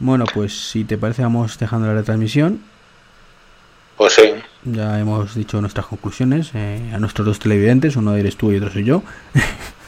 Bueno, 0.00 0.24
pues 0.32 0.70
si 0.70 0.84
te 0.84 0.96
parece 0.96 1.22
vamos 1.22 1.58
dejando 1.58 1.86
la 1.86 1.94
retransmisión. 1.94 2.62
Pues 3.98 4.14
sí. 4.14 4.32
Ya 4.64 4.98
hemos 4.98 5.34
dicho 5.34 5.60
nuestras 5.60 5.86
conclusiones 5.86 6.50
eh, 6.54 6.90
a 6.94 6.98
nuestros 6.98 7.26
dos 7.26 7.38
televidentes, 7.38 7.96
uno 7.96 8.16
eres 8.16 8.36
tú 8.36 8.50
y 8.50 8.56
otro 8.56 8.70
soy 8.70 8.84
yo. 8.84 9.02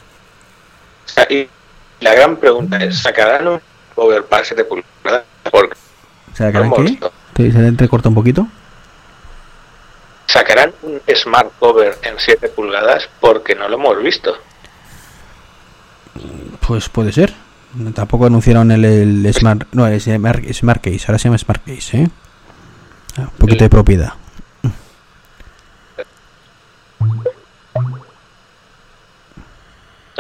y 1.29 1.49
la 2.01 2.15
gran 2.15 2.37
pregunta 2.37 2.79
es, 2.79 2.99
¿sacarán 2.99 3.47
un 3.49 3.61
cover 3.95 4.25
para 4.25 4.45
7 4.45 4.65
pulgadas? 4.65 5.25
Porque 5.51 5.77
¿Sacarán 6.35 6.73
qué? 6.73 6.99
¿Te, 7.35 7.53
¿Se 7.53 7.67
entrecorta 7.67 8.09
un 8.09 8.15
poquito? 8.15 8.47
¿Sacarán 10.27 10.73
un 10.83 11.01
smart 11.15 11.53
cover 11.59 11.99
en 12.03 12.15
7 12.19 12.49
pulgadas? 12.49 13.09
Porque 13.21 13.55
no 13.55 13.69
lo 13.69 13.77
hemos 13.77 14.03
visto. 14.03 14.35
Pues 16.67 16.89
puede 16.89 17.13
ser. 17.13 17.35
Tampoco 17.95 18.27
anunciaron 18.27 18.71
el, 18.71 19.33
Smart. 19.33 19.67
No, 19.73 19.87
el 19.87 20.01
Smart, 20.01 20.45
Smart, 20.53 20.83
Case. 20.83 21.05
Ahora 21.09 21.19
se 21.19 21.25
llama 21.25 21.39
Smart 21.39 21.63
Case, 21.65 22.03
¿eh? 22.03 22.09
Ah, 23.17 23.23
un 23.23 23.39
poquito 23.39 23.65
de 23.65 23.71
propiedad. 23.71 24.13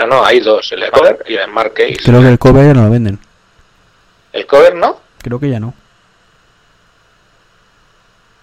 No, 0.06 0.16
no, 0.16 0.24
hay 0.24 0.40
dos: 0.40 0.72
el 0.72 0.90
cover 0.90 1.24
y 1.28 1.34
el 1.34 1.44
Smart 1.44 1.72
Case. 1.72 1.98
Creo 2.04 2.20
que 2.20 2.28
el 2.28 2.38
cover 2.38 2.66
ya 2.66 2.74
no 2.74 2.84
lo 2.84 2.90
venden. 2.90 3.18
¿El 4.32 4.46
cover 4.46 4.74
no? 4.74 5.00
Creo 5.22 5.38
que 5.38 5.50
ya 5.50 5.60
no. 5.60 5.74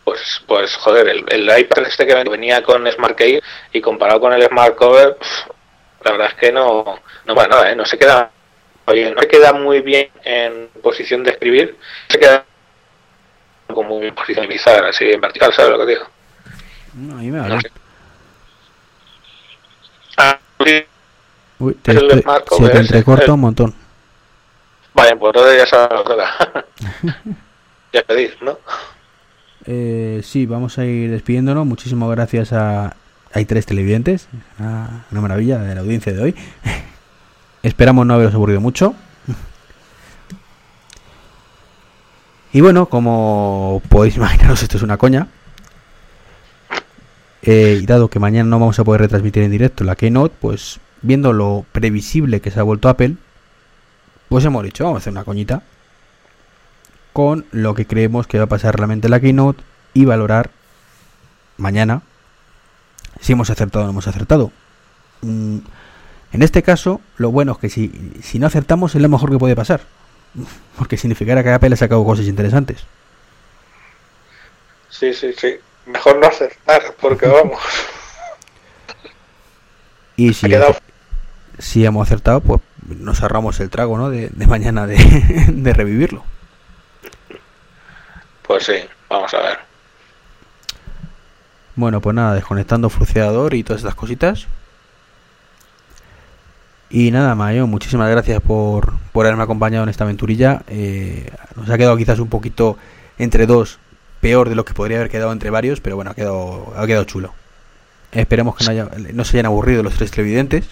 Pues, 0.03 0.41
pues 0.47 0.76
joder, 0.78 1.07
el, 1.07 1.26
el 1.30 1.60
iPad 1.60 1.84
este 1.84 2.07
que 2.07 2.16
venía 2.16 2.64
con 2.64 2.89
Smart 2.91 3.18
Case 3.18 3.41
y 3.74 3.82
comparado 3.82 4.20
con 4.20 4.34
el 4.34 4.43
Smart 4.47 4.76
Cover, 4.76 5.18
la 6.03 6.12
verdad 6.12 6.28
es 6.30 6.34
que 6.36 6.51
no, 6.51 6.99
no, 7.26 7.36
bueno, 7.36 7.64
¿eh? 7.64 7.76
no 7.76 7.86
se 7.86 7.97
queda 7.97 8.32
Oye, 8.89 9.12
no 9.12 9.22
se 9.22 9.28
queda 9.28 9.53
muy 9.53 9.82
bien 9.82 10.10
en 10.24 10.70
posición 10.82 11.24
de 11.24 11.30
escribir, 11.32 11.78
se 12.07 12.18
queda 12.18 12.43
como 13.68 14.01
en 14.01 14.16
posicionizar 14.16 14.84
así 14.84 15.12
en 15.12 15.22
vertical, 15.22 15.53
¿sabes 15.53 15.72
lo 15.72 15.86
que 15.86 15.91
digo? 15.91 16.07
No, 16.95 17.14
a 17.14 17.18
mí 17.18 17.30
me 17.30 17.38
no 17.38 17.60
Uy, 21.60 21.74
te, 21.74 21.91
estoy, 21.91 22.24
se 22.57 22.70
te 22.70 22.78
entrecorta 22.78 23.34
un 23.34 23.41
montón. 23.41 23.74
Vale, 24.93 25.16
pues 25.18 25.34
entonces 25.36 25.57
ya 25.57 25.68
sabes 25.68 25.99
lo 26.07 26.18
ya 27.93 28.03
pedís, 28.03 28.32
¿no? 28.41 28.57
Eh, 29.66 30.22
sí, 30.24 30.45
vamos 30.45 30.78
a 30.78 30.86
ir 30.86 31.12
despidiéndonos. 31.12 31.66
Muchísimas 31.66 32.10
gracias 32.10 32.53
a... 32.53 32.95
Hay 33.34 33.45
tres 33.45 33.66
televidentes. 33.66 34.28
Ah, 34.60 35.03
una 35.12 35.22
maravilla 35.22 35.60
de 35.60 35.76
la 35.76 35.82
audiencia 35.82 36.14
de 36.14 36.22
hoy. 36.22 36.36
Esperamos 37.64 38.05
no 38.05 38.14
haberos 38.14 38.34
aburrido 38.34 38.62
mucho. 38.62 38.95
Y 42.51 42.62
bueno, 42.62 42.88
como 42.88 43.80
podéis 43.89 44.16
imaginaros, 44.16 44.64
esto 44.64 44.78
es 44.78 44.82
una 44.82 44.97
coña. 44.97 45.28
Eh, 47.43 47.78
y 47.80 47.86
dado 47.86 48.10
que 48.10 48.18
mañana 48.18 48.49
no 48.49 48.60
vamos 48.60 48.80
a 48.80 48.84
poder 48.84 49.01
retransmitir 49.01 49.43
en 49.43 49.51
directo 49.51 49.84
la 49.84 49.95
Keynote, 49.95 50.36
pues 50.41 50.80
viendo 51.02 51.34
lo 51.34 51.66
previsible 51.72 52.41
que 52.41 52.52
se 52.52 52.60
ha 52.60 52.64
vuelto 52.64 52.89
Apple, 52.89 53.16
pues 54.30 54.45
hemos 54.45 54.64
dicho, 54.64 54.84
vamos 54.84 54.97
a 54.97 55.02
hacer 55.02 55.12
una 55.12 55.24
coñita 55.24 55.64
con 57.14 57.45
lo 57.52 57.74
que 57.74 57.86
creemos 57.86 58.28
que 58.28 58.38
va 58.38 58.45
a 58.45 58.50
pasar 58.50 58.76
realmente 58.76 59.08
en 59.08 59.12
la 59.12 59.20
Keynote 59.20 59.64
y 59.93 60.06
valorar 60.06 60.52
mañana 61.58 62.02
si 63.20 63.34
hemos 63.34 63.50
acertado 63.50 63.84
o 63.84 63.86
no 63.86 63.91
hemos 63.91 64.08
acertado. 64.08 64.52
Mm, 65.22 65.58
en 66.32 66.41
este 66.43 66.62
caso, 66.64 67.02
lo 67.18 67.32
bueno 67.32 67.54
es 67.54 67.58
que 67.58 67.70
si, 67.70 68.14
si 68.22 68.39
no 68.39 68.47
acertamos 68.47 68.95
es 68.95 69.02
lo 69.02 69.10
mejor 69.10 69.32
que 69.32 69.39
puede 69.39 69.56
pasar. 69.56 69.82
Porque 70.78 70.97
significará 70.97 71.43
que 71.43 71.50
Apple 71.50 71.74
ha 71.74 71.78
sacado 71.78 72.06
cosas 72.06 72.28
interesantes. 72.28 72.86
Sí, 74.89 75.14
sí, 75.14 75.34
sí. 75.38 75.56
Mejor 75.86 76.20
no 76.20 76.28
acertar, 76.28 76.95
porque 77.02 77.26
vamos. 77.26 77.60
y 80.18 80.34
si, 80.34 80.47
si 81.60 81.86
hemos 81.86 82.07
acertado, 82.07 82.41
pues 82.41 82.62
nos 82.88 83.22
ahorramos 83.22 83.60
el 83.60 83.70
trago, 83.70 83.97
¿no? 83.97 84.10
De, 84.10 84.32
mañana 84.47 84.88
de, 84.88 84.97
de 85.47 85.74
revivirlo. 85.74 86.24
Pues 88.47 88.66
sí, 88.66 88.78
vamos 89.10 89.34
a 89.34 89.41
ver. 89.41 89.60
Bueno, 91.76 92.01
pues 92.01 92.16
nada, 92.16 92.34
desconectando 92.34 92.89
fluceador 92.89 93.53
y 93.53 93.64
todas 93.64 93.82
estas 93.82 93.95
cositas. 93.95 94.47
Y 96.89 97.12
nada, 97.12 97.36
Mayo, 97.36 97.68
muchísimas 97.68 98.10
gracias 98.10 98.41
por, 98.41 98.93
por 99.12 99.26
haberme 99.26 99.43
acompañado 99.43 99.84
en 99.84 99.89
esta 99.89 100.03
aventurilla. 100.03 100.64
Eh, 100.68 101.32
nos 101.55 101.70
ha 101.70 101.78
quedado 101.78 101.95
quizás 101.97 102.20
un 102.20 102.30
poquito 102.30 102.78
entre 103.20 103.45
dos, 103.45 103.78
peor 104.22 104.49
de 104.49 104.55
lo 104.55 104.66
que 104.66 104.74
podría 104.74 104.97
haber 104.97 105.12
quedado 105.12 105.32
entre 105.32 105.51
varios, 105.51 105.82
pero 105.82 105.95
bueno, 105.95 106.12
ha 106.12 106.16
quedado, 106.16 106.74
ha 106.76 106.88
quedado 106.88 107.03
chulo. 107.03 107.34
Esperemos 108.12 108.55
que 108.55 108.66
no, 108.66 108.72
haya, 108.72 108.89
no 109.14 109.24
se 109.24 109.38
hayan 109.38 109.45
aburrido 109.45 109.84
los 109.84 109.93
tres 109.93 110.10
televidentes. 110.10 110.66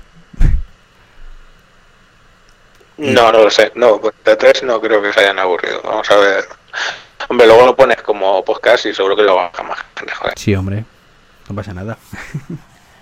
No, 2.97 3.31
no 3.31 3.43
lo 3.43 3.49
sé. 3.51 3.71
No, 3.75 3.99
pues 4.01 4.15
de 4.25 4.35
tres 4.35 4.63
no 4.63 4.81
creo 4.81 5.01
que 5.01 5.13
se 5.13 5.19
hayan 5.19 5.39
aburrido. 5.39 5.81
Vamos 5.83 6.09
a 6.09 6.17
ver. 6.17 6.45
Hombre, 7.29 7.47
luego 7.47 7.65
lo 7.65 7.75
pones 7.75 8.01
como 8.01 8.43
podcast 8.43 8.85
y 8.85 8.93
seguro 8.93 9.15
que 9.15 9.23
lo 9.23 9.35
baja 9.35 9.63
más 9.63 9.79
joder. 10.15 10.33
Sí, 10.37 10.55
hombre. 10.55 10.85
No 11.47 11.55
pasa 11.55 11.73
nada. 11.73 11.97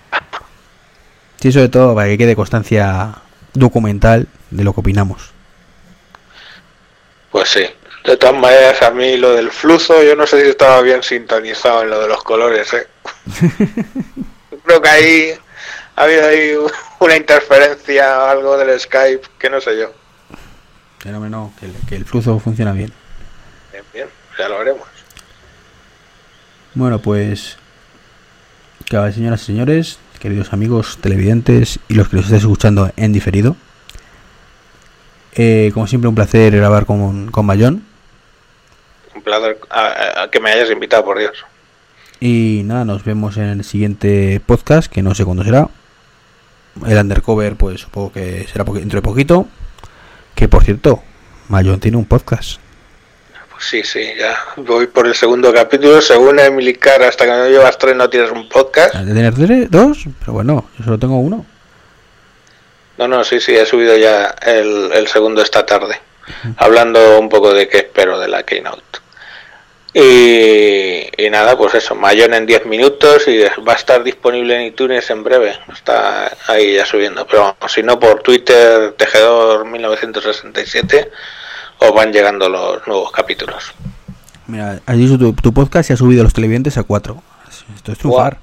sí, 1.40 1.52
sobre 1.52 1.68
todo 1.68 1.94
para 1.94 2.08
que 2.08 2.18
quede 2.18 2.36
constancia 2.36 3.14
documental 3.54 4.26
de 4.50 4.64
lo 4.64 4.72
que 4.72 4.80
opinamos. 4.80 5.30
Pues 7.30 7.48
sí. 7.48 7.66
De 8.04 8.16
todas 8.16 8.36
maneras, 8.36 8.82
a 8.82 8.90
mí 8.90 9.16
lo 9.16 9.32
del 9.32 9.50
flujo, 9.50 10.00
yo 10.02 10.14
no 10.14 10.26
sé 10.26 10.42
si 10.42 10.50
estaba 10.50 10.80
bien 10.80 11.02
sintonizado 11.02 11.82
en 11.82 11.90
lo 11.90 12.00
de 12.00 12.08
los 12.08 12.22
colores, 12.22 12.72
¿eh? 12.72 12.86
Creo 14.64 14.80
que 14.80 14.88
ahí 14.88 15.34
ha 15.96 16.02
habido 16.04 16.26
ahí 16.26 16.50
una 17.00 17.16
interferencia 17.16 18.18
o 18.20 18.24
algo 18.26 18.58
del 18.58 18.78
Skype, 18.78 19.26
que 19.38 19.50
no 19.50 19.60
sé 19.60 19.78
yo. 19.78 19.92
Fenómeno, 20.98 21.52
que 21.58 21.66
el, 21.66 21.72
que 21.88 21.96
el 21.96 22.04
flujo 22.04 22.38
funciona 22.38 22.72
bien. 22.72 22.92
Bien, 23.72 23.84
bien, 23.92 24.08
ya 24.38 24.48
lo 24.48 24.58
veremos. 24.58 24.86
Bueno, 26.74 26.98
pues, 27.00 27.56
señoras 28.88 29.42
y 29.42 29.46
señores, 29.46 29.98
queridos 30.20 30.52
amigos 30.52 30.98
televidentes 31.00 31.78
y 31.88 31.94
los 31.94 32.08
que 32.08 32.16
los 32.16 32.26
estéis 32.26 32.42
escuchando 32.42 32.90
en 32.96 33.12
diferido. 33.12 33.56
Eh, 35.34 35.70
como 35.72 35.86
siempre, 35.86 36.08
un 36.08 36.14
placer 36.14 36.54
grabar 36.54 36.84
con, 36.84 37.30
con 37.30 37.46
Mayón. 37.46 37.84
Un 39.14 39.22
placer 39.22 39.58
a, 39.70 40.22
a 40.22 40.30
que 40.30 40.40
me 40.40 40.50
hayas 40.50 40.70
invitado, 40.70 41.04
por 41.04 41.18
Dios. 41.18 41.44
Y 42.20 42.62
nada, 42.64 42.84
nos 42.84 43.04
vemos 43.04 43.36
en 43.38 43.44
el 43.44 43.64
siguiente 43.64 44.40
podcast, 44.44 44.92
que 44.92 45.02
no 45.02 45.14
sé 45.14 45.24
cuándo 45.24 45.44
será. 45.44 45.68
El 46.86 46.98
undercover, 46.98 47.56
pues 47.56 47.80
supongo 47.80 48.12
que 48.12 48.46
será 48.50 48.64
dentro 48.64 48.98
de 48.98 49.02
poquito. 49.02 49.46
Que 50.34 50.48
por 50.48 50.64
cierto, 50.64 51.02
Mayón 51.48 51.80
tiene 51.80 51.96
un 51.96 52.04
podcast. 52.04 52.60
Pues 53.50 53.64
sí, 53.64 53.82
sí, 53.84 54.04
ya 54.18 54.36
voy 54.56 54.86
por 54.86 55.06
el 55.06 55.14
segundo 55.14 55.52
capítulo. 55.54 56.02
Según 56.02 56.38
Emily 56.38 56.74
Carr, 56.74 57.02
hasta 57.04 57.24
que 57.24 57.30
no 57.30 57.48
llevas 57.48 57.78
tres 57.78 57.96
no 57.96 58.10
tienes 58.10 58.30
un 58.30 58.48
podcast. 58.50 58.94
¿Has 58.94 59.06
de 59.06 59.14
tener 59.14 59.34
tres- 59.34 59.70
dos? 59.70 60.04
Pero 60.20 60.34
bueno, 60.34 60.68
yo 60.78 60.84
solo 60.84 60.98
tengo 60.98 61.18
uno. 61.18 61.46
No, 62.98 63.08
no, 63.08 63.24
sí, 63.24 63.40
sí, 63.40 63.54
he 63.54 63.64
subido 63.64 63.96
ya 63.96 64.34
el, 64.42 64.90
el 64.92 65.06
segundo 65.06 65.42
esta 65.42 65.64
tarde, 65.66 66.00
hablando 66.56 67.18
un 67.18 67.28
poco 67.28 67.52
de 67.52 67.68
qué 67.68 67.78
espero 67.78 68.18
de 68.18 68.28
la 68.28 68.42
Keynote. 68.42 68.82
Y, 69.98 71.08
y 71.16 71.30
nada, 71.30 71.56
pues 71.56 71.72
eso, 71.74 71.94
Mayón 71.94 72.34
en 72.34 72.44
10 72.44 72.66
minutos 72.66 73.26
y 73.28 73.40
va 73.66 73.72
a 73.72 73.76
estar 73.76 74.04
disponible 74.04 74.54
en 74.54 74.66
iTunes 74.66 75.08
en 75.08 75.24
breve. 75.24 75.58
Está 75.72 76.36
ahí 76.48 76.74
ya 76.74 76.84
subiendo, 76.84 77.26
pero 77.26 77.56
si 77.66 77.82
no 77.82 77.98
por 77.98 78.20
Twitter, 78.20 78.92
Tejedor 78.92 79.64
1967, 79.64 81.10
os 81.78 81.94
van 81.94 82.12
llegando 82.12 82.46
los 82.50 82.86
nuevos 82.86 83.10
capítulos. 83.10 83.72
Mira, 84.48 84.78
has 84.84 84.96
dicho 84.98 85.16
tu, 85.16 85.32
tu 85.32 85.54
podcast 85.54 85.88
y 85.88 85.94
has 85.94 85.98
subido 85.98 86.22
los 86.24 86.34
televidentes 86.34 86.76
a 86.76 86.82
cuatro. 86.82 87.22
Esto 87.74 87.92
es 87.92 87.96
triunfar. 87.98 88.36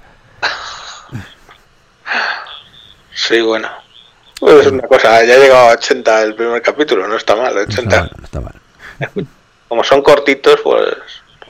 Sí, 3.13 3.41
bueno. 3.41 3.69
Pues 4.39 4.65
es 4.65 4.71
una 4.71 4.87
cosa, 4.87 5.23
ya 5.23 5.35
ha 5.35 5.37
llegado 5.37 5.69
a 5.69 5.73
80 5.73 6.23
el 6.23 6.33
primer 6.33 6.63
capítulo, 6.63 7.07
no 7.07 7.15
está 7.15 7.35
mal, 7.35 7.53
No 7.53 7.61
está 7.61 7.73
80. 7.81 7.99
mal, 7.99 8.11
no 8.17 8.23
está 8.25 8.41
mal. 8.41 8.55
Como 9.67 9.83
son 9.83 10.01
cortitos, 10.01 10.59
pues 10.63 10.85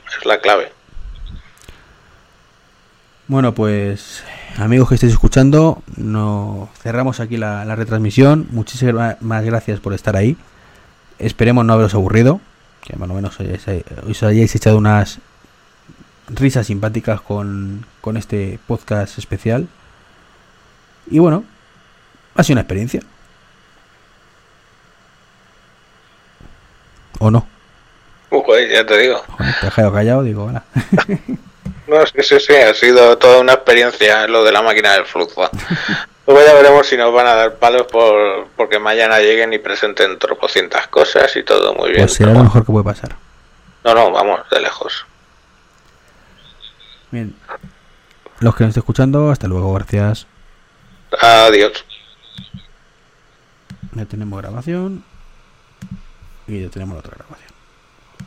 es 0.08 0.26
la 0.26 0.40
clave. 0.40 0.72
Bueno, 3.26 3.54
pues 3.54 4.22
amigos 4.58 4.88
que 4.88 4.96
estéis 4.96 5.12
escuchando, 5.12 5.82
no 5.96 6.68
cerramos 6.82 7.20
aquí 7.20 7.36
la, 7.38 7.64
la 7.64 7.74
retransmisión. 7.74 8.46
Muchísimas 8.50 9.44
gracias 9.44 9.80
por 9.80 9.94
estar 9.94 10.16
ahí. 10.16 10.36
Esperemos 11.18 11.64
no 11.64 11.72
haberos 11.72 11.94
aburrido, 11.94 12.40
que 12.82 12.96
más 12.96 13.08
o 13.08 13.14
menos 13.14 13.38
os 13.40 14.22
hayáis 14.22 14.54
echado 14.54 14.76
unas 14.76 15.20
risas 16.28 16.66
simpáticas 16.66 17.20
con, 17.20 17.86
con 18.00 18.16
este 18.16 18.58
podcast 18.66 19.18
especial. 19.18 19.68
Y 21.10 21.18
bueno, 21.18 21.44
ha 22.34 22.42
sido 22.42 22.54
una 22.54 22.62
experiencia. 22.62 23.00
¿O 27.18 27.30
no? 27.30 27.46
Joder, 28.46 28.70
ya 28.70 28.86
te 28.86 28.98
digo. 28.98 29.22
Te 29.38 29.44
he 29.44 29.64
dejado 29.66 29.92
callado, 29.92 30.22
digo, 30.22 30.44
hola. 30.44 30.64
No, 31.86 32.04
sí, 32.06 32.22
sí, 32.22 32.40
sí, 32.40 32.54
ha 32.54 32.72
sido 32.72 33.18
toda 33.18 33.40
una 33.40 33.52
experiencia 33.52 34.26
lo 34.26 34.42
de 34.42 34.52
la 34.52 34.62
máquina 34.62 34.94
del 34.94 35.04
flujo. 35.04 35.50
Luego 36.26 36.42
ya 36.42 36.54
veremos 36.54 36.86
si 36.86 36.96
nos 36.96 37.12
van 37.12 37.26
a 37.26 37.34
dar 37.34 37.56
palos 37.56 37.86
por 37.92 38.48
porque 38.56 38.78
mañana 38.78 39.18
lleguen 39.18 39.52
y 39.52 39.58
presenten 39.58 40.18
tropocientas 40.18 40.88
cosas 40.88 41.36
y 41.36 41.42
todo 41.42 41.74
muy 41.74 41.90
bien. 41.90 42.06
Pues 42.06 42.14
será 42.14 42.32
lo 42.32 42.42
mejor 42.42 42.64
que 42.64 42.72
puede 42.72 42.84
pasar. 42.84 43.14
No, 43.84 43.94
no, 43.94 44.10
vamos, 44.10 44.40
de 44.50 44.60
lejos. 44.60 45.04
Bien. 47.10 47.36
Los 48.40 48.56
que 48.56 48.64
nos 48.64 48.70
estén 48.70 48.80
escuchando, 48.80 49.30
hasta 49.30 49.46
luego, 49.46 49.72
gracias. 49.74 50.26
Adiós. 51.20 51.84
Ya 53.92 54.06
tenemos 54.06 54.40
grabación. 54.40 55.04
Y 56.46 56.62
ya 56.62 56.70
tenemos 56.70 56.94
la 56.94 57.00
otra 57.00 57.16
grabación. 57.18 57.43